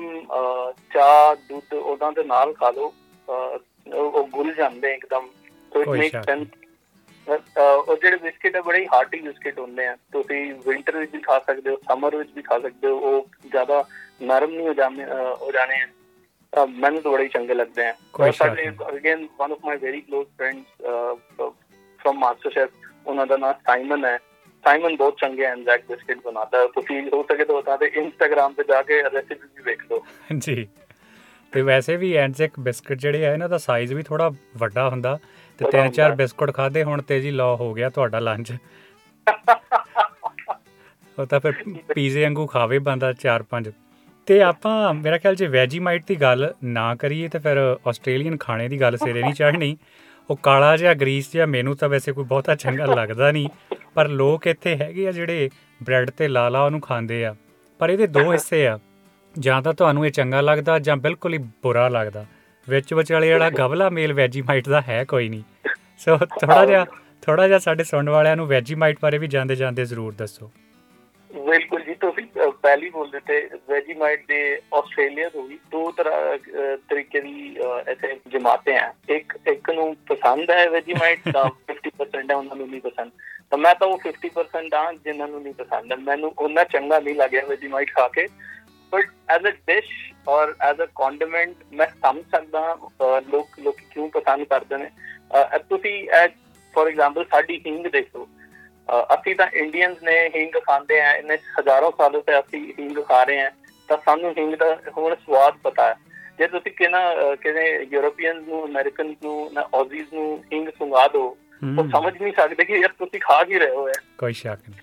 ਚਾਹ 0.94 1.34
ਦੁੱਧ 1.48 1.74
ਉਹਨਾਂ 1.74 2.12
ਦੇ 2.12 2.24
ਨਾਲ 2.24 2.52
ਖਾ 2.54 2.70
ਲਓ 2.70 2.92
ਉਹ 3.28 4.26
ਗੁਲ 4.28 4.52
ਜਾਂਦੇ 4.54 4.92
ਇੱਕਦਮ। 4.94 5.28
ਸੋ 5.72 5.80
ਇਟ 5.80 5.86
ਕੋਈ 5.86 5.98
ਮੇਕ 5.98 6.10
ਸ਼ੱਕ 6.12 6.24
ਸੈਂਸ 6.24 6.46
ਉਹ 7.28 7.96
ਜਿਹੜੇ 7.96 8.16
ਬਿਸਕਟ 8.16 8.56
ਹੈ 8.56 8.60
ਬੜੇ 8.62 8.86
ਹਾਰਟੀ 8.92 9.20
ਬਿਸਕਟ 9.20 9.58
ਹੁੰਦੇ 9.58 9.86
ਆ। 9.86 9.96
ਤੁਸੀਂ 10.12 10.54
ਵਿੰਟਰ 10.66 10.96
ਵਿੱਚ 10.96 11.12
ਵੀ 11.12 11.20
ਖਾ 11.20 11.38
ਸਕਦੇ 11.38 11.70
ਹੋ 11.70 11.76
ਸਮਰ 11.88 12.16
ਵਿੱਚ 12.16 12.30
ਵੀ 12.36 12.42
ਖਾ 12.42 12.58
ਸਕਦੇ 12.58 12.88
ਹੋ 12.88 12.94
ਉਹ 12.94 13.28
ਜ਼ਿਆਦਾ 13.50 13.84
ਨਰਮ 14.22 14.50
ਨਹੀਂ 14.50 14.68
ਹੋ 14.68 14.74
ਜਾਂਦੇ 14.74 15.04
ਹੋ 15.40 15.52
ਜਾਣੇ 15.52 15.80
ਆ। 15.80 15.86
ਮੈਨੂੰ 16.66 17.02
ਤਾਂ 17.02 17.12
ਬੜੇ 17.12 17.28
ਚੰਗੇ 17.28 17.54
ਲੱਗਦੇ 17.54 17.86
ਆ। 17.86 17.92
ਸ਼ੱਕ 17.92 18.34
ਸਾਡੇ। 18.36 18.68
Again 18.68 19.28
one 19.38 19.52
of 19.52 19.58
my 19.64 19.76
very 19.76 20.00
close 20.00 20.28
friends 20.38 20.82
from 22.00 22.18
master 22.18 22.50
chef 22.50 22.70
ਉਹਨਾਂ 23.06 23.26
ਦਾ 23.26 23.36
ਨਾਮ 23.36 23.52
ਸਾਈਮਨ 23.52 24.04
ਹੈ। 24.04 24.18
ਸਾਈਮਨ 24.64 24.96
ਬਹੁਤ 24.96 25.16
ਚੰਗੇ 25.20 25.42
ਐਨਜ਼ੈਕ 25.42 25.84
ਬਿਸਕਟ 25.88 26.18
ਬਣਾਉਂਦਾ। 26.24 26.58
ਹੈ 26.58 26.66
ਤੁਸੀਂ 26.66 27.02
ਹੋ 27.14 27.22
ਸਕੇ 27.22 27.44
ਤਾਂ 27.44 27.54
ਉਹਦਾ 27.54 27.76
ਤੇ 27.76 27.86
ਇੰਸਟਾਗ੍ਰam 27.94 28.54
ਤੇ 28.54 28.64
ਜਾ 28.64 28.82
ਕੇ 28.82 29.02
ਰੈਸਿਪੀ 29.02 29.48
ਵੀ 29.56 29.62
ਵੇਖ 29.62 29.82
ਲਓ। 29.90 30.04
ਜੀ। 30.38 30.68
ਤੇ 31.52 31.62
ਵੈਸੇ 31.62 31.96
ਵੀ 31.96 32.14
ਐਨਜ਼ੈਕ 32.16 32.50
ਬਿਸਕਟ 32.60 32.96
ਜਿਹੜੇ 32.96 33.26
ਆ 33.26 33.32
ਇਹਨਾਂ 33.32 33.48
ਦਾ 33.48 33.58
ਸਾਈਜ਼ 33.58 33.94
ਵੀ 33.94 34.02
ਥੋੜਾ 34.02 34.30
ਵੱਡਾ 34.56 34.88
ਹੁੰਦਾ। 34.88 35.18
ਤੇ 35.62 35.68
ਵੱਡਾ 35.68 35.82
ਤਿੰਨ 35.82 35.92
ਚਾਰ 35.92 36.10
ਹੁੰਦਾ। 36.10 36.24
ਬਿਸਕੁਟ 36.24 36.54
ਖਾਦੇ 36.54 36.84
ਹੁਣ 36.84 37.02
ਤੇ 37.02 37.20
ਜੀ 37.20 37.30
ਲੋ 37.30 37.56
ਹੋ 37.56 37.74
ਗਿਆ 37.74 37.88
ਤੁਹਾਡਾ 37.88 38.18
ਲੰਚ 38.18 38.52
ਉਹ 41.18 41.26
ਤਾਂ 41.26 41.40
ਫਿਰ 41.40 41.52
ਪੀਜ਼ੇ 41.94 42.22
ਵਾਂਗੂ 42.22 42.46
ਖਾਵੇ 42.46 42.78
ਬੰਦਾ 42.78 43.12
ਚਾਰ 43.12 43.42
ਪੰਜ। 43.42 43.70
ਤੇ 44.26 44.42
ਆਪਾਂ, 44.42 44.94
ਮੇਰਾ 44.94 45.18
ਖਿਆਲ 45.18 45.34
ਜੇ 45.34 45.46
ਵੈਜੀਮਾਈਟ 45.46 46.04
ਦੀ 46.06 46.14
ਗੱਲ 46.14 46.54
ਨਾ 46.64 46.94
ਕਰੀਏ 46.94 47.28
ਤੇ 47.28 47.38
ਫਿਰ 47.38 47.76
ਆਸਟ੍ਰੇਲੀਅਨ 47.86 48.36
ਖਾਣੇ 48.36 48.68
ਦੀ 48.68 48.80
ਗੱਲ 48.80 48.96
ਸਿਰੇ 48.96 49.22
ਨਹੀਂ 49.22 49.34
ਚੜ੍ਹਨੀ। 49.34 49.76
ਉਹ 50.30 50.36
ਕਾਲਾ 50.36 50.76
ਜਿਹਾ, 50.76 50.94
ਗਰੀਸ 50.94 51.32
ਜਿਹਾ, 51.32 51.46
ਮੈਨੂੰ 51.46 51.76
ਤਾਂ 51.76 51.88
ਵੈਸੇ 51.88 52.12
ਕੋਈ 52.12 52.24
ਬਹੁਤਾ 52.24 52.54
ਚੰਗਾ 52.54 52.84
ਲੱਗਦਾ 52.84 53.32
ਨਹੀਂ। 53.32 53.48
ਪਰ 53.94 54.08
ਲੋਕ 54.08 54.46
ਇੱਥੇ 54.46 54.76
ਹੈਗੇ 54.76 55.08
ਆ 55.08 55.12
ਜਿਹੜੇ 55.12 55.50
ਬ੍ਰੈਡ 55.82 56.10
ਤੇ 56.10 56.28
ਲਾਲਾ 56.28 56.64
ਉਹਨੂੰ 56.64 56.80
ਖਾਂਦੇ 56.80 57.24
ਆ। 57.24 57.34
ਪਰ 57.78 57.90
ਇਹਦੇ 57.90 58.06
ਦੋ 58.06 58.32
ਹਿੱਸੇ 58.32 58.66
ਆ। 58.66 58.78
ਜਾਂ 59.38 59.62
ਤਾਂ 59.62 59.72
ਤੁਹਾਨੂੰ 59.72 60.06
ਇਹ 60.06 60.10
ਚੰਗਾ 60.10 60.40
ਲੱਗਦਾ 60.40 60.78
ਜਾਂ 60.78 60.96
ਬਿਲਕੁਲ 60.96 61.32
ਹੀ 61.32 61.38
ਬੁਰਾ 61.38 61.88
ਲੱਗਦਾ। 61.88 62.26
ਵਿੱਚ 62.68 62.94
ਵਿਚਾਲੇ 62.94 63.26
ਜਿਹੜਾ 63.26 63.50
ਗਵਲਾ 63.58 63.88
ਮੇਲ 63.90 64.12
ਵੈਜੀਮਾਈਟ 64.12 64.68
ਦਾ 64.68 64.80
ਹੈ 64.80 65.04
ਕੋਈ 65.04 65.28
ਨਹੀਂ। 65.28 65.42
ਸੋ 65.98 66.16
ਥੋੜਾ 66.18 66.64
ਜਿਹਾ 66.66 66.84
ਥੋੜਾ 67.22 67.46
ਜਿਹਾ 67.48 67.58
ਸਾਡੇ 67.58 67.84
ਸੁਣਨ 67.84 68.08
ਵਾਲਿਆਂ 68.08 68.36
ਨੂੰ 68.36 68.46
ਵੈਜੀਮਾਈਟ 68.46 68.98
ਬਾਰੇ 69.02 69.18
ਵੀ 69.18 69.26
ਜਾਂਦੇ 69.26 69.56
ਜਾਂਦੇ 69.56 69.84
ਜ਼ਰੂਰ 69.84 70.12
ਦੱਸੋ। 70.12 70.50
ਬਿਲਕੁਲ 71.30 71.82
ਜੀ 71.82 71.94
ਤੁਸੀਂ 71.94 72.24
ਪਹਿਲੀ 72.62 72.88
ਬੋਲ 72.90 73.10
ਦਿੱਤੇ 73.10 73.48
ਵੈਜੀਮਾਈਟ 73.68 74.26
ਦੇ 74.28 74.40
ਆਸਟ੍ਰੇਲੀਆ 74.74 75.28
ਤੋਂ 75.28 75.42
ਵੀ 75.42 75.58
ਦੋ 75.70 75.90
ਤਰ੍ਹਾਂ 75.90 76.38
ਤਰੀਕੇ 76.88 77.20
ਦੀ 77.20 77.56
ਇੱਥੇ 77.90 78.16
ਜਮਾਤਾਂ 78.32 78.72
ਹੈ 78.72 78.92
ਇੱਕ 79.08 79.36
ਇੱਕ 79.46 79.70
ਨੂੰ 79.70 79.96
ਪਸੰਦ 80.08 80.50
ਹੈ 80.50 80.68
ਵੈਜੀਮਾਈਟ 80.70 81.18
ਤਾਂ 81.32 81.44
50% 81.70 82.30
ਹੈ 82.30 82.36
ਉਹਨਾਂ 82.36 82.56
ਨੂੰ 82.56 82.68
ਨਹੀਂ 82.68 82.80
ਪਸੰਦ। 82.80 83.10
ਤਾਂ 83.50 83.58
ਮੈਂ 83.58 83.74
ਤਾਂ 83.74 83.88
ਉਹ 83.88 83.98
50% 84.06 84.74
ਆ 84.74 84.92
ਜਿਨ੍ਹਾਂ 85.04 85.28
ਨੂੰ 85.28 85.42
ਨਹੀਂ 85.42 85.54
ਪਸੰਦ। 85.54 85.92
ਮੈਨੂੰ 86.02 86.32
ਉਹਨਾਂ 86.38 86.64
ਚੰਗਾ 86.64 86.98
ਨਹੀਂ 86.98 87.14
ਲੱਗਿਆ 87.14 87.44
ਵੈਜੀਮਾਈਟ 87.48 87.90
ਖਾ 87.94 88.08
ਕੇ। 88.08 88.26
But 88.92 89.08
as 89.28 89.46
a 89.46 89.50
dish 89.66 89.90
or 90.28 90.54
as 90.60 90.80
a 90.80 90.86
condiment 90.96 91.64
ਮੈਂ 91.72 91.86
ਸਮਝ 91.86 92.22
ਸਕਦਾ 92.32 92.76
ਲੋਕ 93.28 93.58
ਲੋਕ 93.58 93.76
ਕਿਉਂ 93.92 94.08
ਪਸੰਦ 94.10 94.44
ਕਰਦੇ 94.46 94.76
ਨੇ 94.76 94.90
ਤੁਸੀਂ 95.68 95.96
ਫੋਰ 96.74 96.88
ਐਗਜ਼ਾਮਪਲ 96.88 97.24
ਸਾਡੀ 97.24 97.60
ਹਿੰਗ 97.66 97.86
ਦੇਖੋ 97.88 98.28
ਅਸੀਂ 99.14 99.34
ਤਾਂ 99.36 99.46
ਇੰਡੀਅਨਸ 99.54 100.02
ਨੇ 100.02 100.16
ਹਿੰਗ 100.28 100.60
ਖਾਂਦੇ 100.62 101.00
ਆ 101.00 101.12
ਇਹਨੇ 101.12 101.36
ਹਜ਼ਾਰਾਂ 101.58 101.90
ਸਾਲੋਂ 101.98 102.22
ਤੋਂ 102.22 102.40
ਅਸੀਂ 102.40 102.62
ਹਿੰਗ 102.78 103.02
ਖਾ 103.02 103.22
ਰਹੇ 103.22 103.40
ਆ 103.40 103.50
ਤਾਂ 103.88 103.98
ਸਾਨੂੰ 104.04 104.32
ਹਿੰਗ 104.38 104.54
ਦਾ 104.54 104.74
ਹੁਣ 104.96 105.14
ਸਵਾਦ 105.16 105.56
ਪਤਾ 105.62 105.88
ਹੈ 105.88 105.94
ਜੇ 106.38 106.46
ਤੁਸੀਂ 106.48 106.72
ਕਿਹਨਾ 106.72 107.34
ਕਿਨੇ 107.34 107.68
ਯੂਰੋਪੀਅਨਸ 107.92 108.48
ਨੂੰ 108.48 108.64
ਅਮਰੀਕਨਸ 108.64 109.16
ਨੂੰ 109.22 109.50
ਨਾ 109.52 109.68
ਆਜ਼ੀਜ਼ 109.74 110.14
ਨੂੰ 110.14 110.26
ਹਿੰਗ 110.52 110.68
ਸੁੰਗਾ 110.68 111.06
ਦੋ 111.08 111.24
ਉਹ 111.62 111.88
ਸਮਝ 111.90 112.12
ਨਹੀਂ 112.14 112.32
ਸਕਦੇ 112.32 112.64
ਕਿ 112.64 112.78
ਯਾਰ 112.78 112.92
ਤੁਸੀਂ 112.98 113.20
ਖਾ 113.20 113.42
ਕੀ 113.44 113.58
ਰਹੇ 113.58 113.70
ਹੋ 113.70 113.88
ਕੋਈ 114.18 114.32
ਸ਼ੱਕ 114.34 114.68
ਨਹੀਂ 114.68 114.80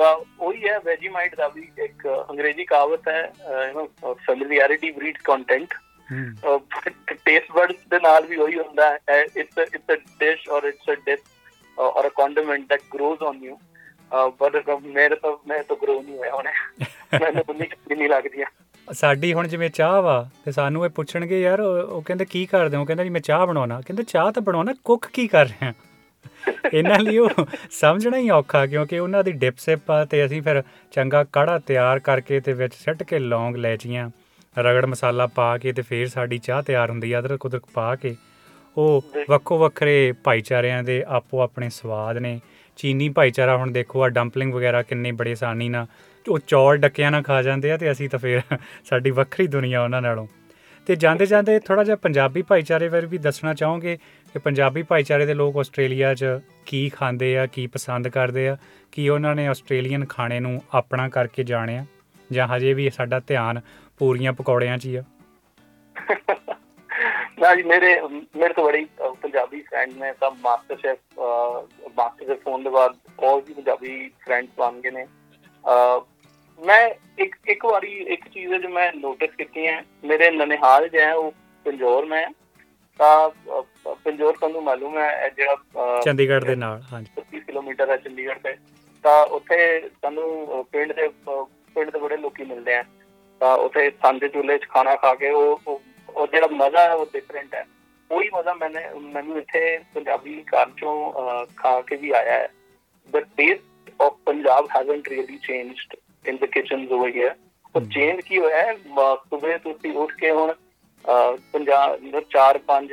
ਤਾਂ 0.00 0.16
ਉਹੀ 0.40 0.68
ਹੈ 0.68 0.78
ਵੈਜੀਮਾਈਟ 0.78 1.34
ਦਾ 1.34 1.48
ਵੀ 1.48 1.68
ਇੱਕ 1.78 2.08
ਅੰਗਰੇਜ਼ੀ 2.30 2.64
ਕਹਾਵਤ 2.64 3.08
ਹੈ 3.08 3.32
you 3.68 3.80
know 3.80 4.14
familiarity 4.14 4.90
breed 4.90 5.18
contempt 5.24 5.74
taste 7.24 7.52
buds 7.52 7.76
ਦੇ 7.90 7.98
ਨਾਲ 8.02 8.26
ਵੀ 8.26 8.36
ਉਹੀ 8.36 8.58
ਹੁੰਦਾ 8.58 8.98
ਹੈ 9.10 9.22
it's 9.22 9.58
it's 9.58 9.90
a 9.90 9.96
dish 10.20 10.48
or 10.48 10.64
it's 10.64 10.90
a 10.90 10.94
dish 10.94 11.20
or 11.78 12.06
a 12.06 12.10
condiment 12.16 12.68
that 12.68 12.80
grows 12.94 13.22
on 13.22 13.44
you 13.44 13.58
but 14.40 14.70
ਮੇਰੇ 14.82 15.16
ਤਾਂ 15.16 15.36
ਮੈਂ 15.46 15.62
ਤਾਂ 15.64 15.76
ਗਰੋ 15.82 16.02
ਨਹੀਂ 16.02 16.18
ਹੋਇਆ 16.18 16.32
ਹੋਣੇ 16.32 16.50
ਮੈਨੂੰ 17.20 17.44
ਚੰਗੀ 17.44 17.94
ਨਹੀਂ 17.94 18.08
ਲੱਗਦੀ 18.08 18.44
ਸਾਡੀ 18.88 19.34
ਹੁਣ 19.34 19.48
ਜਿਵੇਂ 19.48 19.70
ਚਾਹ 19.70 20.02
ਵਾ 20.02 20.30
ਤੇ 20.44 20.52
ਸਾਨੂੰ 20.52 20.84
ਇਹ 20.84 20.90
ਪੁੱਛਣਗੇ 20.90 21.40
ਯਾਰ 21.40 21.60
ਉਹ 21.60 21.82
ਉਹ 21.82 22.02
ਕਹਿੰਦੇ 22.02 22.24
ਕੀ 22.24 22.46
ਕਰਦੇ 22.46 22.76
ਹੋ? 22.76 22.84
ਕਹਿੰਦਾ 22.84 23.04
ਜੀ 23.04 23.10
ਮੈਂ 23.10 23.20
ਚਾਹ 23.20 23.46
ਬਣਾਉਣਾ। 23.46 23.80
ਕਹਿੰਦੇ 23.80 24.02
ਚਾਹ 24.02 24.32
ਤਾਂ 24.32 24.42
ਬਣਾਉਣਾ 24.42 24.74
ਕੁੱਕ 24.84 25.06
ਕੀ 25.06 25.28
ਕਰ 25.28 25.46
ਰਹੇ? 25.46 25.66
ਆ 25.68 25.72
ਇਹਨਾਂ 26.74 26.98
ਲਈ 26.98 27.18
ਉਹ 27.18 27.30
ਸਮਝਣਾ 27.70 28.16
ਹੀ 28.16 28.30
ਔਖਾ 28.30 28.66
ਕਿਉਂਕਿ 28.66 28.98
ਉਹਨਾਂ 28.98 29.24
ਦੀ 29.24 29.32
ਡਿਪ 29.32 29.54
ਸਿਪ 29.58 29.90
ਆ 29.90 30.04
ਤੇ 30.04 30.24
ਅਸੀਂ 30.26 30.42
ਫਿਰ 30.42 30.62
ਚੰਗਾ 30.92 31.24
ਕਾੜਾ 31.24 31.58
ਤਿਆਰ 31.58 31.98
ਕਰਕੇ 31.98 32.40
ਤੇ 32.40 32.52
ਵਿੱਚ 32.52 32.74
ਸਿੱਟ 32.74 33.02
ਕੇ 33.02 33.18
ਲੌਂਗ 33.18 33.56
ਲੈਚੀਆਂ 33.56 34.10
ਰਗੜ 34.58 34.86
ਮਸਾਲਾ 34.86 35.26
ਪਾ 35.26 35.58
ਕੇ 35.58 35.72
ਤੇ 35.72 35.82
ਫਿਰ 35.82 36.08
ਸਾਡੀ 36.08 36.38
ਚਾਹ 36.38 36.62
ਤਿਆਰ 36.62 36.90
ਹੁੰਦੀ 36.90 37.12
ਆ 37.12 37.18
ਅਦਰਕ 37.18 37.46
ਉਦਰਕ 37.46 37.62
ਪਾ 37.74 37.96
ਕੇ। 37.96 38.16
ਉਹ 38.76 39.04
ਵੱਖੋ 39.28 39.58
ਵੱਖਰੇ 39.58 40.12
ਭਾਈਚਾਰਿਆਂ 40.24 40.82
ਦੇ 40.82 41.04
ਆਪੋ 41.08 41.40
ਆਪਣੇ 41.40 41.70
ਸਵਾਦ 41.70 42.18
ਨੇ। 42.18 42.40
ਚੀਨੀ 42.76 43.08
ਭਾਈਚਾਰਾ 43.08 43.56
ਹੁਣ 43.56 43.70
ਦੇਖੋ 43.70 44.02
ਆ 44.02 44.08
ਡੰਪਲਿੰਗ 44.08 44.54
ਵਗੈਰਾ 44.54 44.82
ਕਿੰਨੀ 44.82 45.12
ਬੜੀ 45.12 45.32
ਆਸਾਨੀ 45.32 45.68
ਨਾਲ। 45.68 45.86
ਉਹ 46.28 46.38
ਚੌਲ 46.46 46.76
ਡੱਕਿਆਂ 46.76 47.10
ਨਾਲ 47.10 47.22
ਖਾ 47.22 47.42
ਜਾਂਦੇ 47.42 47.72
ਆ 47.72 47.76
ਤੇ 47.76 47.92
ਅਸੀਂ 47.92 48.08
ਤਾਂ 48.08 48.18
ਫਿਰ 48.18 48.40
ਸਾਡੀ 48.84 49.10
ਵੱਖਰੀ 49.10 49.46
ਦੁਨੀਆ 49.46 49.82
ਉਹਨਾਂ 49.82 50.02
ਨਾਲੋਂ। 50.02 50.26
ਤੇ 50.86 50.96
ਜਾਂਦੇ 50.96 51.26
ਜਾਂਦੇ 51.26 51.58
ਥੋੜਾ 51.58 51.84
ਜਿਹਾ 51.84 51.96
ਪੰਜਾਬੀ 51.96 52.42
ਭਾਈਚਾਰੇ 52.42 52.88
ਬਾਰੇ 52.88 53.06
ਵੀ 53.06 53.18
ਦੱਸਣਾ 53.18 53.54
ਚਾਹੋਗੇ। 53.54 53.98
ਕਿ 54.32 54.38
ਪੰਜਾਬੀ 54.38 54.82
ਭਾਈਚਾਰੇ 54.82 55.26
ਦੇ 55.26 55.34
ਲੋਕ 55.34 55.56
ਆਸਟ੍ਰੇਲੀਆ 55.56 56.14
'ਚ 56.14 56.24
ਕੀ 56.66 56.88
ਖਾਂਦੇ 56.88 57.38
ਆ 57.38 57.46
ਕੀ 57.46 57.66
ਪਸੰਦ 57.66 58.08
ਕਰਦੇ 58.08 58.48
ਆ 58.48 58.56
ਕੀ 58.92 59.08
ਉਹਨਾਂ 59.08 59.34
ਨੇ 59.34 59.46
ਆਸਟ੍ਰੇਲੀਅਨ 59.48 60.04
ਖਾਣੇ 60.04 60.40
ਨੂੰ 60.40 60.62
ਆਪਣਾ 60.74 61.08
ਕਰਕੇ 61.08 61.44
ਜਾਣਿਆ 61.44 61.84
ਜਾਂ 62.32 62.48
ਹਜੇ 62.48 62.74
ਵੀ 62.74 62.90
ਸਾਡਾ 62.90 63.20
ਧਿਆਨ 63.20 63.60
ਪੂਰੀਆਂ 63.98 64.32
ਪਕੌੜਿਆਂ 64.32 64.78
'ਚ 64.78 64.86
ਹੀ 64.86 64.96
ਆ? 64.96 65.02
ਨਾ 67.40 67.54
ਜੀ 67.54 67.62
ਮੇਰੇ 67.62 68.00
ਮੇਰੇ 68.36 68.54
ਤੋਂ 68.54 68.64
ਬੜੀ 68.64 68.84
ਅਹ, 68.84 69.14
ਪੰਜਾਬੀ 69.14 69.60
ਫਰੈਂਡ 69.60 69.92
ਨੇ 69.92 70.12
ਤਾਂ 70.12 70.30
ਮਾਸਟਰ 70.30 70.76
ਸ਼ੈਫ 70.76 70.98
ਮਾਸਟਰ 71.98 72.26
ਸ਼ੈਫ 72.26 72.46
ਹੋਣ 72.46 72.62
ਦੇ 72.62 72.70
ਬਾਅਦ 72.70 72.96
ਹੋਰ 73.22 73.42
ਵੀ 73.48 73.54
ਪੰਜਾਬੀ 73.54 74.08
ਫਰੈਂਡਸ 74.08 74.50
ਬਣ 74.58 74.80
ਗਏ 74.80 74.90
ਨੇ। 74.90 75.06
ਅਹ, 75.64 76.00
ਮੈਂ 76.66 76.90
ਇੱਕ 77.18 77.36
ਇੱਕ 77.48 77.64
ਵਾਰੀ 77.64 77.92
ਇੱਕ 77.92 78.28
ਚੀਜ਼ 78.28 78.52
ਹੈ 78.52 78.58
ਜੋ 78.58 78.68
ਮੈਂ 78.68 78.92
ਨੋਟਿਸ 78.92 79.30
ਕੀਤੀ 79.38 79.66
ਹੈ। 79.66 79.82
ਮੇਰੇ 80.04 80.30
ਨਨਿਹਾਲ 80.30 80.88
ਜੋ 80.88 81.00
ਹੈ 81.00 81.14
ਉਹ 81.14 81.32
ਪੰਜੋਰ 81.64 82.06
ਮੈਂ 82.06 82.26
ਤਾਂ 83.00 83.30
ਪੰਜੋਰ 84.04 84.36
ਤੁਹਾਨੂੰ 84.36 84.62
ਮਾਲੂਮ 84.62 84.98
ਹੈ 84.98 85.28
ਜਿਹੜਾ 85.36 85.56
ਚੰਡੀਗੜ੍ਹ 86.04 86.44
ਦੇ 86.44 86.56
ਨਾਲ 86.56 86.82
ਹਾਂਜੀ। 86.92 87.06
25 87.16 87.40
ਕਿਲੋਮੀਟਰ 87.40 87.90
ਹੈ 87.90 87.96
ਚੰਡੀਗੜ੍ਹ 87.96 88.38
ਤੇ। 88.38 88.56
ਤਾਂ 89.02 89.26
ਉੱਥੇ 89.26 89.80
ਅਹ, 89.80 90.62
ਪਿੰਡ 90.72 90.92
ਦੇ 90.92 91.08
ਪਿੰਡ 91.74 91.90
ਦੇ 91.90 91.98
ਬੜੇ 91.98 92.16
ਲੋਕੀ 92.16 92.44
ਮਿਲਦੇ 92.44 92.74
ਆ। 92.74 92.84
ਤਾਂ 93.40 93.56
ਉੱਥੇ 93.56 93.90
ਸਾਂਝੇ 93.90 94.28
ਚੁੱਲ੍ਹੇ 94.28 94.58
'ਚ 94.58 94.68
ਖਾਣਾ 94.68 94.96
ਖਾ 94.96 95.14
ਕੇ 95.14 95.30
ਉਹ 95.30 95.60
ਉਹ- 95.68 96.26
ਜਿਹੜਾ 96.26 96.46
ਮਜ਼ਾ 96.46 96.82
ਹੈ 96.82 96.94
ਉਹ 96.94 97.06
ਡਿਫਰੈਂਟ 97.12 97.54
ਹੈ। 97.54 97.66
ਉਹੀ 98.10 98.30
ਮਜ਼ਾ 98.34 98.54
ਮੈਨੇ 98.54 98.80
ਮੈਨੂੰ 99.00 99.38
ਇੱਥੇ 99.38 99.78
ਪੰਜਾਬੀ 99.94 100.42
ਘਰ 100.42 100.70
ਚੋਂ 100.76 101.12
ਖਾ 101.56 101.80
ਕੇ 101.80 101.96
ਵੀ 101.96 102.10
ਆਇਆ 102.10 102.32
ਹੈ। 102.32 102.48
The 103.16 103.24
taste 103.24 103.92
of 104.06 104.12
Punjab 104.30 104.64
hasn't 104.64 105.02
really 105.12 105.36
changed 105.36 105.98
in 106.30 106.38
the 106.38 106.48
kitchens 106.58 106.98
over 106.98 107.12
here. 107.18 107.34
ਉਹ. 107.76 107.80
ਚੇਂਜ 107.80 108.20
ਕੀ 108.20 108.38
ਹੋਇਆ 108.38 108.56
ਹੈ? 108.56 108.74
ਸਵੇਰੇ 109.16 109.58
ਤੁਸੀਂ 109.58 109.92
ਉੱਠ 109.92 110.12
ਕੇ 110.14 110.30
ਹੁਣ 110.30 110.54
ਪੰਜਾਬ 111.52 112.02
ਨੂੰ 112.02 112.22
ਚਾਰ 112.30 112.58
ਪੰਜ 112.58 112.92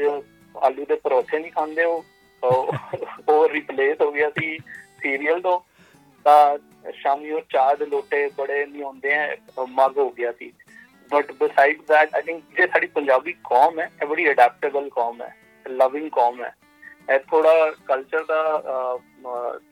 ਆਲੂ 0.56 0.86
ਦੇ 0.86 0.96
ਪਰੌਠੇ 0.96 1.40
ਨਹੀਂ 1.40 1.52
ਖਾਂਦੇ 1.52 1.84
ਉਹ। 1.84 2.06
ਉਹ 2.44 3.50
ਰਿਪਲੇਸ 3.54 4.02
ਹੋ 4.02 4.12
ਗਿਆ 4.12 4.30
ਸੀ 4.30 4.58
ਸੀਰੀਅਲ 5.02 5.42
ਤੋਂ। 5.42 5.60
ਤਾਂ 6.26 6.92
ਸ਼ਾਮੀ 6.92 7.32
ਉਹ 7.32 7.42
ਚਾਹ 7.50 7.76
ਦੇ 7.76 7.86
ਲੋਟੇ 7.86 8.28
ਬੜੇ 8.38 8.66
ਨਹੀਂ 8.66 8.84
ਹੁੰਦੇ 8.84 9.14
ਆ 9.16 9.36
ਮੱਗ 9.70 9.98
ਹੋ 9.98 10.10
ਗਿਆ 10.10 10.32
ਸੀ। 10.32 10.52
But 11.12 11.32
beside 11.32 11.82
that 11.88 12.16
I 12.16 12.22
think 12.22 12.44
ਜੇ 12.58 12.68
ਸਾਡੀ 12.68 12.88
ਪੰਜਾਬੀ 12.88 13.34
ਕੌਮ 13.44 13.80
ਹੈ 13.80 13.90
ਇਹ 14.02 14.08
ਬੜੀ 14.08 14.30
ਅਡੈਪਟੇਬਲ 14.32 14.90
ਕੌਮ 14.90 15.22
ਹੈ 15.22 15.36
ਲਵਿੰਗ 15.66 16.10
ਕੌਮ 16.12 16.44
ਹੈ। 16.44 16.54
ਇਹ 17.14 17.20
ਥੋੜਾ 17.20 17.72
ਕਲਚਰ 17.88 18.24
ਦਾ 18.24 18.62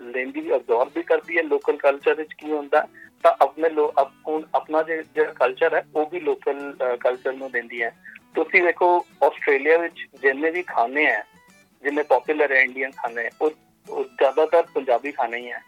ਲੈਂਦੀ 0.02 0.54
ਅਬਜ਼ੌਰਬ 0.56 0.91
ਵੀ 0.95 1.04
ਕਰਦੀ 1.04 1.38
ਹੈ। 1.38 1.43
ਲੋਕਲ 1.43 1.78
ਕਲਚਰ 1.78 2.13
ਵਿੱਚ 2.13 2.34
ਕੀ 2.34 2.52
ਹੁੰਦਾ 2.52 2.86
ਤਾਂ 3.24 3.32
ਆਪਣੇ 3.41 3.69
ਲੋ 3.69 3.91
ਆਪਣਾ 3.98 4.82
ਜਿਹੜਾ 4.84 5.32
ਕਲਚਰ 5.34 5.74
ਹੈ 5.74 5.86
ਉਹ 5.95 6.10
ਵੀ 6.12 6.19
ਲੋਕਲ 6.19 6.76
ਕਲਚਰ 7.00 7.34
ਨੂੰ 7.34 7.52
ਦਿੰਦੀ 7.52 7.84
ਹੈ। 7.84 7.91
ਤੁਸੀਂ 8.36 8.63
ਦੇਖੋ 8.63 9.06
ਆਸਟ੍ਰੇਲੀਆ 9.24 9.78
ਵਿੱਚ 9.78 10.06
ਜਿੰਨੇ 10.21 10.52
ਵੀ 10.52 10.63
ਖਾਣੇ 10.63 11.06
ਹੈ 11.06 11.24
ਜਿੰਨੇ 11.84 12.04
ਪਪੂਲਰ 12.04 12.52
ਹੈ 12.52 12.62
ਇੰਡੀਅਨ 12.62 12.91
ਖਾਣੇ 12.91 13.30
ਉਹ 13.41 13.52
ਜ਼ਿਆਦਾਤਰ 14.04 14.63
ਪੰਜਾਬੀ 14.74 15.12
ਖਾਣੇ 15.12 15.38
ਹੀ 15.38 15.52
ਹੈ 15.52 15.62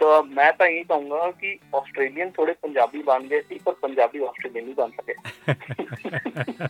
ਤਾਂ 0.00 0.22
ਮੈਂ 0.22 0.52
ਤਾਂ 0.52 0.66
ਇਹ 0.66 0.84
ਕਹੂੰਗਾ 0.84 1.30
ਕਿ 1.30 1.58
ਆਸਟ੍ਰੇਲੀਅਨ 1.74 2.30
ਥੋੜੇ 2.30 2.52
ਪੰਜਾਬੀ 2.52 3.02
ਬਣ 3.02 3.22
ਗਏ 3.22 3.40
ਸੀ 3.40 3.58
ਪਰ 3.64 3.72
ਪੰਜਾਬੀ 3.72 4.18
ਆਸਟ੍ਰੇਲੀਅਨ 4.18 4.64
ਨਹੀਂ 4.64 4.74
ਬਣ 4.74 4.90
ਸਕੇ। 4.90 5.14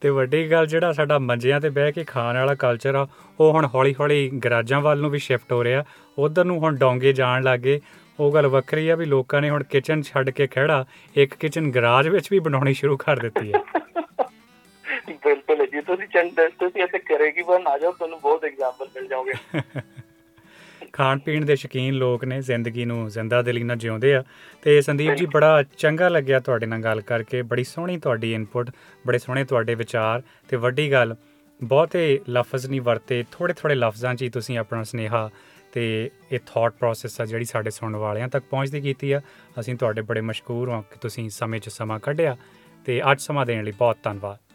ਤੇ 0.00 0.08
ਵੱਡੀ 0.08 0.50
ਗੱਲ 0.50 0.66
ਜਿਹੜਾ 0.66 0.92
ਸਾਡਾ 0.92 1.18
ਮੰਜਿਆਂ 1.18 1.60
ਤੇ 1.60 1.68
ਬਹਿ 1.68 1.92
ਕੇ 1.92 2.04
ਖਾਣ 2.04 2.36
ਵਾਲਾ 2.36 2.54
ਕਲਚਰ 2.54 2.94
ਆ 2.94 3.06
ਉਹ 3.40 3.52
ਹੁਣ 3.52 3.66
ਹੌਲੀ-ਹੌਲੀ 3.66 4.30
ਗਰਾਜਾਂ 4.44 4.80
ਵੱਲ 4.80 4.98
ਨੂੰ 4.98 5.10
ਵੀ 5.10 5.18
ਸ਼ਿਫਟ 5.18 5.52
ਹੋ 5.52 5.64
ਰਿਹਾ। 5.64 5.84
ਉਧਰ 6.18 6.44
ਨੂੰ 6.44 6.58
ਹੁਣ 6.58 6.76
ਡੋਂਗੇ 6.76 7.12
ਜਾਣ 7.12 7.42
ਲੱਗੇ 7.42 7.80
ਉਹ 8.20 8.32
ਗੱਲ 8.32 8.46
ਵੱਖਰੀ 8.46 8.88
ਆ 8.88 8.96
ਵੀ 8.96 9.04
ਲੋਕਾਂ 9.04 9.40
ਨੇ 9.40 9.50
ਹੁਣ 9.50 9.62
ਕਿਚਨ 9.62 10.02
ਛੱਡ 10.02 10.30
ਕੇ 10.30 10.46
ਖੜਾ 10.46 10.84
ਇੱਕ 11.16 11.34
ਕਿਚਨ 11.34 11.70
ਗਰਾਜ 11.70 12.08
ਵਿੱਚ 12.08 12.28
ਵੀ 12.30 12.38
ਬਣਾਉਣੀ 12.38 12.74
ਸ਼ੁਰੂ 12.74 12.96
ਕਰ 12.96 13.16
ਦਿੱਤੀ 13.16 13.52
ਹੈ। 13.52 13.60
ਤੁਸੀਂ 15.98 16.08
ਚੰਦ 16.08 16.40
ਤੁਸੀਂ 16.58 16.82
ਇੱਥੇ 16.82 16.98
ਕਰੇਗੀ 16.98 17.42
ਬਣ 17.42 17.66
ਆ 17.66 17.78
ਜਾਓ 17.78 17.92
ਤੁਹਾਨੂੰ 17.92 18.20
ਬਹੁਤ 18.20 18.44
ਐਗਜ਼ਾਮਪਲ 18.44 18.88
ਮਿਲ 18.94 19.06
ਜਾਓਗੇ। 19.06 19.32
ਖਾਣ 20.92 21.18
ਪੀਣ 21.18 21.44
ਦੇ 21.44 21.56
ਸ਼ੌਕੀਨ 21.56 21.94
ਲੋਕ 21.94 22.24
ਨੇ 22.24 22.40
ਜ਼ਿੰਦਗੀ 22.40 22.84
ਨੂੰ 22.84 23.08
ਜ਼ਿੰਦਾ 23.08 23.42
ਦਿਲੀ 23.42 23.62
ਨਾਲ 23.62 23.76
ਜਿਉਂਦੇ 23.76 24.14
ਆ। 24.14 24.22
ਤੇ 24.62 24.80
ਸੰਦੀਪ 24.80 25.14
ਜੀ 25.14 25.26
ਬੜਾ 25.26 25.62
ਚੰਗਾ 25.62 26.08
ਲੱਗਿਆ 26.08 26.40
ਤੁਹਾਡੇ 26.40 26.66
ਨਾਲ 26.66 26.80
ਗੱਲ 26.80 27.00
ਕਰਕੇ 27.00 27.42
ਬੜੀ 27.42 27.64
ਸੋਹਣੀ 27.64 27.98
ਤੁਹਾਡੀ 27.98 28.32
ਇਨਪੁਟ 28.34 28.70
ਬੜੇ 29.06 29.18
ਸੋਹਣੇ 29.18 29.44
ਤੁਹਾਡੇ 29.44 29.74
ਵਿਚਾਰ 29.74 30.22
ਤੇ 30.48 30.56
ਵੱਡੀ 30.56 30.92
ਗੱਲ 30.92 31.16
ਬਹੁਤੇ 31.60 32.20
ਲਫ਼ਜ਼ 32.30 32.66
ਨਹੀਂ 32.66 32.80
ਵਰਤੇ 32.80 33.24
ਥੋੜੇ 33.32 33.52
ਥੋੜੇ 33.52 33.74
ਲਫ਼ਜ਼ਾਂ 33.74 34.14
'ਚ 34.14 34.22
ਹੀ 34.22 34.28
ਤੁਸੀਂ 34.28 34.58
ਆਪਣਾ 34.58 34.82
ਸੁਨੇਹਾ 34.82 35.30
ਤੇ 35.72 36.10
ਇਹ 36.32 36.38
ਥਾਟ 36.46 36.72
ਪ੍ਰੋਸੈਸ 36.72 37.20
ਆ 37.20 37.24
ਜਿਹੜੀ 37.24 37.44
ਸਾਡੇ 37.44 37.70
ਸੁਣਨ 37.70 37.96
ਵਾਲਿਆਂ 37.96 38.28
ਤੱਕ 38.28 38.44
ਪਹੁੰਚਦੀ 38.50 38.80
ਕੀਤੀ 38.80 39.12
ਆ। 39.12 39.20
ਅਸੀਂ 39.60 39.76
ਤੁਹਾਡੇ 39.76 40.02
ਬੜੇ 40.02 40.20
ਮਸ਼ਕੂਰ 40.20 40.70
ਹਾਂ 40.70 40.82
ਕਿ 40.82 40.98
ਤੁਸੀਂ 41.00 41.30
ਸਮੇਂ 41.30 41.60
'ਚ 41.60 41.68
ਸਮਾਂ 41.68 41.98
ਕੱਢਿਆ 41.98 42.36
ਤੇ 42.86 43.02
ਅੱਜ 43.12 43.20
ਸਮਾਂ 43.20 43.46
ਦੇਣ 43.46 43.64
ਲਈ 43.64 43.72
ਬਹੁਤ 43.72 43.98
ਧੰਨਵਾਦ। 44.02 44.47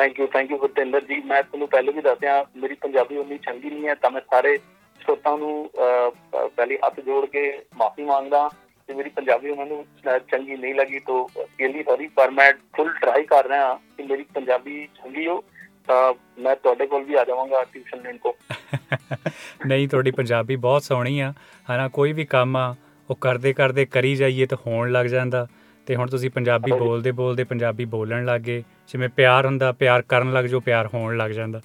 Thank 0.00 0.20
you 0.20 0.26
thank 0.26 0.50
you 0.50 0.56
Bhupinder 0.58 1.00
ji 1.00 1.20
ਮੈਂ 1.20 1.42
ਤੁਹਾਨੂੰ 1.42 1.68
ਪਹਿਲੇ 1.68 1.92
ਵੀ 1.92 2.00
ਦੱਸਿਆ 2.00 2.44
ਮੇਰੀ 2.56 2.74
ਪੰਜਾਬੀ 2.74 3.16
ਉਨੀ 3.16 3.38
ਚੰਗੀ 3.38 3.70
ਨਹੀਂ 3.70 3.88
ਹੈ 3.88 3.94
ਤਾਂ 3.94 4.10
ਮੈਂ 4.10 4.20
ਸਾਰੇ 4.20 4.56
ਸਰੋਤਾਂ 5.00 5.38
ਨੂੰ 5.38 5.70
ਅਹ, 5.78 6.10
ਪ- 6.10 6.48
ਪਹਿਲੇ 6.56 6.78
ਹੱਥ 6.86 7.00
ਜੋੜ 7.00 7.26
ਕੇ 7.26 7.58
ਮਾਫੀ 7.76 8.02
ਮੰਗਦਾ 8.02 8.48
ਕਿ 8.88 8.94
ਮੇਰੀ 8.94 9.10
ਪੰਜਾਬੀ 9.10 9.50
ਉਹਨਾਂ 9.50 9.66
ਨੂੰ 9.66 9.84
ਅਹ, 10.08 10.18
ਚੰਗੀ 10.18 10.56
ਨਹੀਂ 10.56 10.74
ਲੱਗੀ 10.74 10.98
ਤਾਂ 10.98 11.44
ਰਿਅਲੀ 11.60 11.82
ਸੌਰੀ 11.82 12.06
ਪਰ 12.06 12.30
ਮੈਂ 12.30 12.52
ਫੁੱਲ 12.76 12.90
ਟਰਾਈ 12.90 13.22
ਕਰ 13.22 13.48
ਰਿਹਾ 13.48 13.66
ਹਾਂ 13.68 13.76
ਕਿ 13.96 14.02
ਮੇਰੀ 14.02 14.22
ਪੰਜਾਬੀ 14.34 14.86
ਚੰਗੀ 14.86 15.26
ਹੋ 15.26 15.44
ਤਾਂ 15.86 16.14
ਮੈਂ 16.38 16.56
ਤੁਹਾਡੇ 16.56 16.86
ਕੋਲ 16.86 17.04
ਵੀ 17.04 17.14
ਆ 17.14 17.24
ਜਾਵਾਂਗਾ 17.24 17.64
ਟਿਊਸ਼ਨ 17.72 18.02
ਲੈਣ 18.02 18.16
ਕੋ। 18.16 18.36
ਨਹੀਂ 19.66 19.88
ਤੁਹਾਡੀ 19.88 20.10
ਪੰਜਾਬੀ 20.10 20.56
ਬਹੁਤ 20.56 20.82
ਸੋਹਣੀ 20.82 21.20
ਆ। 21.20 21.32
ਹਨਾ 21.72 21.88
ਕੋਈ 21.88 22.12
ਵੀ 22.12 22.24
ਕੰਮ 22.24 22.56
ਆ 22.56 22.74
ਉਹ 23.10 23.16
ਕਰਦੇ 23.16 23.52
ਕਰਦੇ 23.52 23.84
ਕਰੀ 23.84 24.14
ਜਾਈਏ 24.16 24.46
ਤਾਂ 24.46 24.58
ਹੋਣ 24.66 24.92
ਲੱਗ 24.92 25.06
ਜਾਂਦਾ। 25.06 25.46
ਤੇ 25.86 25.96
ਹੁਣ 25.96 26.08
ਤੁਸੀਂ 26.08 26.30
ਪੰਜਾਬੀ। 26.30 26.70
ਬੋਲਦੇ 26.72 27.12
ਬੋਲਦੇ 27.12 27.44
ਪੰਜਾਬੀ 27.44 27.84
ਬੋਲਣ 27.84 28.24
ਲੱਗ 28.24 28.40
ਗਏ 28.40 28.62
ਜਿਵੇਂ 28.88 29.08
ਪਿਆਰ 29.08 29.46
ਹੁੰਦਾ 29.46 29.72
ਪਿਆਰ 29.72 30.02
ਕਰਨ 30.02 30.32
ਲੱਗ 30.32 30.44
ਜੋ 30.44 30.60
ਪਿਆਰ 30.60 30.88
ਹੋਣ 30.94 31.16
ਲੱਗ 31.16 31.30
ਜਾਂਦਾ। 31.30 31.60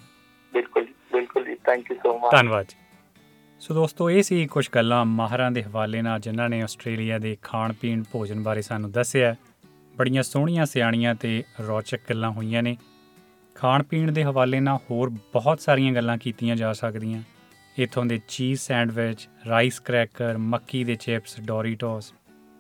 ਬਿਲਕੁਲ 0.53 0.85
ਬਿਲਕੁਲ 1.13 1.45
ਜੀ 1.45 1.55
ਥੈਂਕ 1.55 1.91
ਯੂ 1.91 1.97
ਸੋ 1.97 2.17
ਮਚ 2.19 2.31
ਧੰਨਵਾਦ 2.31 2.65
ਸੋ 3.59 3.73
ਦੋਸਤੋ 3.73 4.09
ਇਹ 4.09 4.23
ਸੀ 4.23 4.45
ਕੁਝ 4.47 4.67
ਗੱਲਾਂ 4.75 5.03
ਮਾਹਰਾਂ 5.05 5.51
ਦੇ 5.51 5.63
ਹਵਾਲੇ 5.63 6.01
ਨਾਲ 6.01 6.19
ਜਿਨ੍ਹਾਂ 6.19 6.49
ਨੇ 6.49 6.61
ਆਸਟ੍ਰੇਲੀਆ 6.61 7.19
ਦੇ 7.19 7.37
ਖਾਣ 7.41 7.73
ਪੀਣ 7.73 8.03
ਭੋਜਨ 8.11 8.43
ਬਾਰੇ 8.43 8.61
ਸਾਨੂੰ 8.61 8.91
ਦੱਸਿਆ। 8.91 9.35
ਬੜੀਆਂ 9.95 10.23
ਸੋਹਣੀਆਂ 10.23 10.65
ਸਿਆਣੀਆਂ 10.65 11.15
ਤੇ 11.15 11.43
ਰੌਚਕ 11.67 11.99
ਗੱਲਾਂ 12.09 12.31
ਹੋਈਆਂ 12.31 12.63
ਨੇ। 12.63 12.75
ਖਾਣ 13.55 13.83
ਪੀਣ 13.83 14.11
ਦੇ 14.11 14.23
ਹਵਾਲੇ 14.23 14.59
ਨਾਲ 14.59 14.77
ਹੋਰ 14.91 15.09
ਬਹੁਤ 15.33 15.61
ਸਾਰੀਆਂ 15.61 15.93
ਗੱਲਾਂ 15.93 16.17
ਕੀਤੀਆਂ 16.17 16.55
ਜਾ 16.55 16.73
ਸਕਦੀਆਂ। 16.73 17.21
ਇਥੋਂ 17.79 18.05
ਦੇ 18.05 18.19
ਚੀਜ਼ 18.27 18.59
ਸੈਂਡਵਿਚ 18.59 19.27
ਰਾਈਸ 19.49 19.79
ਕ੍ਰੈਕਰ 19.79 20.37
ਮੱਕੀ 20.37 20.83
ਦੇ 20.83 20.95
ਚਿਪਸ 20.95 21.39
ਡੋਰੀਟੋਸ 21.39 22.13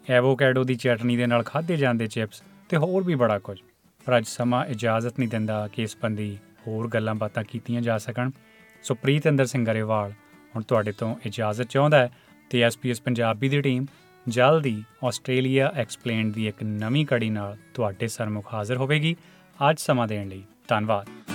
ਐਵੋਕੈਡੋ 0.09 0.63
ਦੀ 0.63 0.75
ਚਟਨੀ 0.75 1.17
ਦੇ 1.17 1.27
ਨਾਲ 1.27 1.43
ਖਾਧੇ 1.43 1.77
ਜਾਂਦੇ 1.77 2.07
ਚਿਪਸ 2.07 2.43
ਤੇ 2.69 2.77
ਹੋਰ 2.77 3.03
ਵੀ 3.03 3.15
ਬੜਾ 3.15 3.39
ਕੁਝ। 3.39 3.59
ਪਰ 4.05 4.17
ਅੱਜ 4.17 4.25
ਸਮਾਂ 4.27 4.65
ਇਜਾਜ਼ਤ 4.65 5.19
ਨਹੀਂ 5.19 5.29
ਦਿੰਦਾ 5.29 5.67
ਕਿ 5.67 5.83
ਇਸ 5.83 5.97
ਬੰਦੀ 6.01 6.37
ਹੋਰ 6.67 6.87
ਗੱਲਾਂ 6.87 7.15
ਬਾਤਾਂ 7.15 7.43
ਕੀਤੀਆਂ 7.43 7.81
ਜਾ 7.81 7.97
ਸਕਣ। 7.97 8.31
ਸੋ 8.83 8.95
ਪ੍ਰੀਤਿੰਦਰ 8.95 9.45
ਸਿੰਘ 9.45 9.65
ਗਰੇਵਾਲ 9.65 10.11
ਹੁਣ 10.55 10.63
ਤੁਹਾਡੇ 10.63 10.91
ਤੋਂ 10.91 11.15
ਇਜਾਜ਼ਤ 11.25 11.65
ਚਾਹੁੰਦਾ 11.65 11.99
ਹੈ 11.99 12.09
ਤੇ 12.49 12.61
ਐਸਪੀਐਸ 12.61 13.01
ਪੰਜਾਬੀ 13.01 13.49
ਦੀ 13.49 13.61
ਟੀਮ 13.61 13.85
ਜਲਦੀ 14.27 14.83
ਆਸਟ੍ਰੇਲੀਆ 15.03 15.71
ਐਕਸਪਲੇਨਡ 15.75 16.33
ਦੀ 16.33 16.47
ਇੱਕ 16.47 16.63
ਨਵੀਂ 16.63 17.05
ਕੜੀ 17.05 17.29
ਨਾਲ 17.29 17.57
ਤੁਹਾਡੇ 17.73 18.07
ਸਰਮੁਖ 18.07 18.53
ਹਾਜ਼ਰ 18.53 18.77
ਹੋਵੇਗੀ। 18.77 19.15
ਅੱਜ 19.69 19.81
ਸਮਾਂ 19.81 20.07
ਦੇਣ 20.07 20.27
ਲਈ 20.27 20.43
ਧੰਨਵਾਦ। 20.67 21.34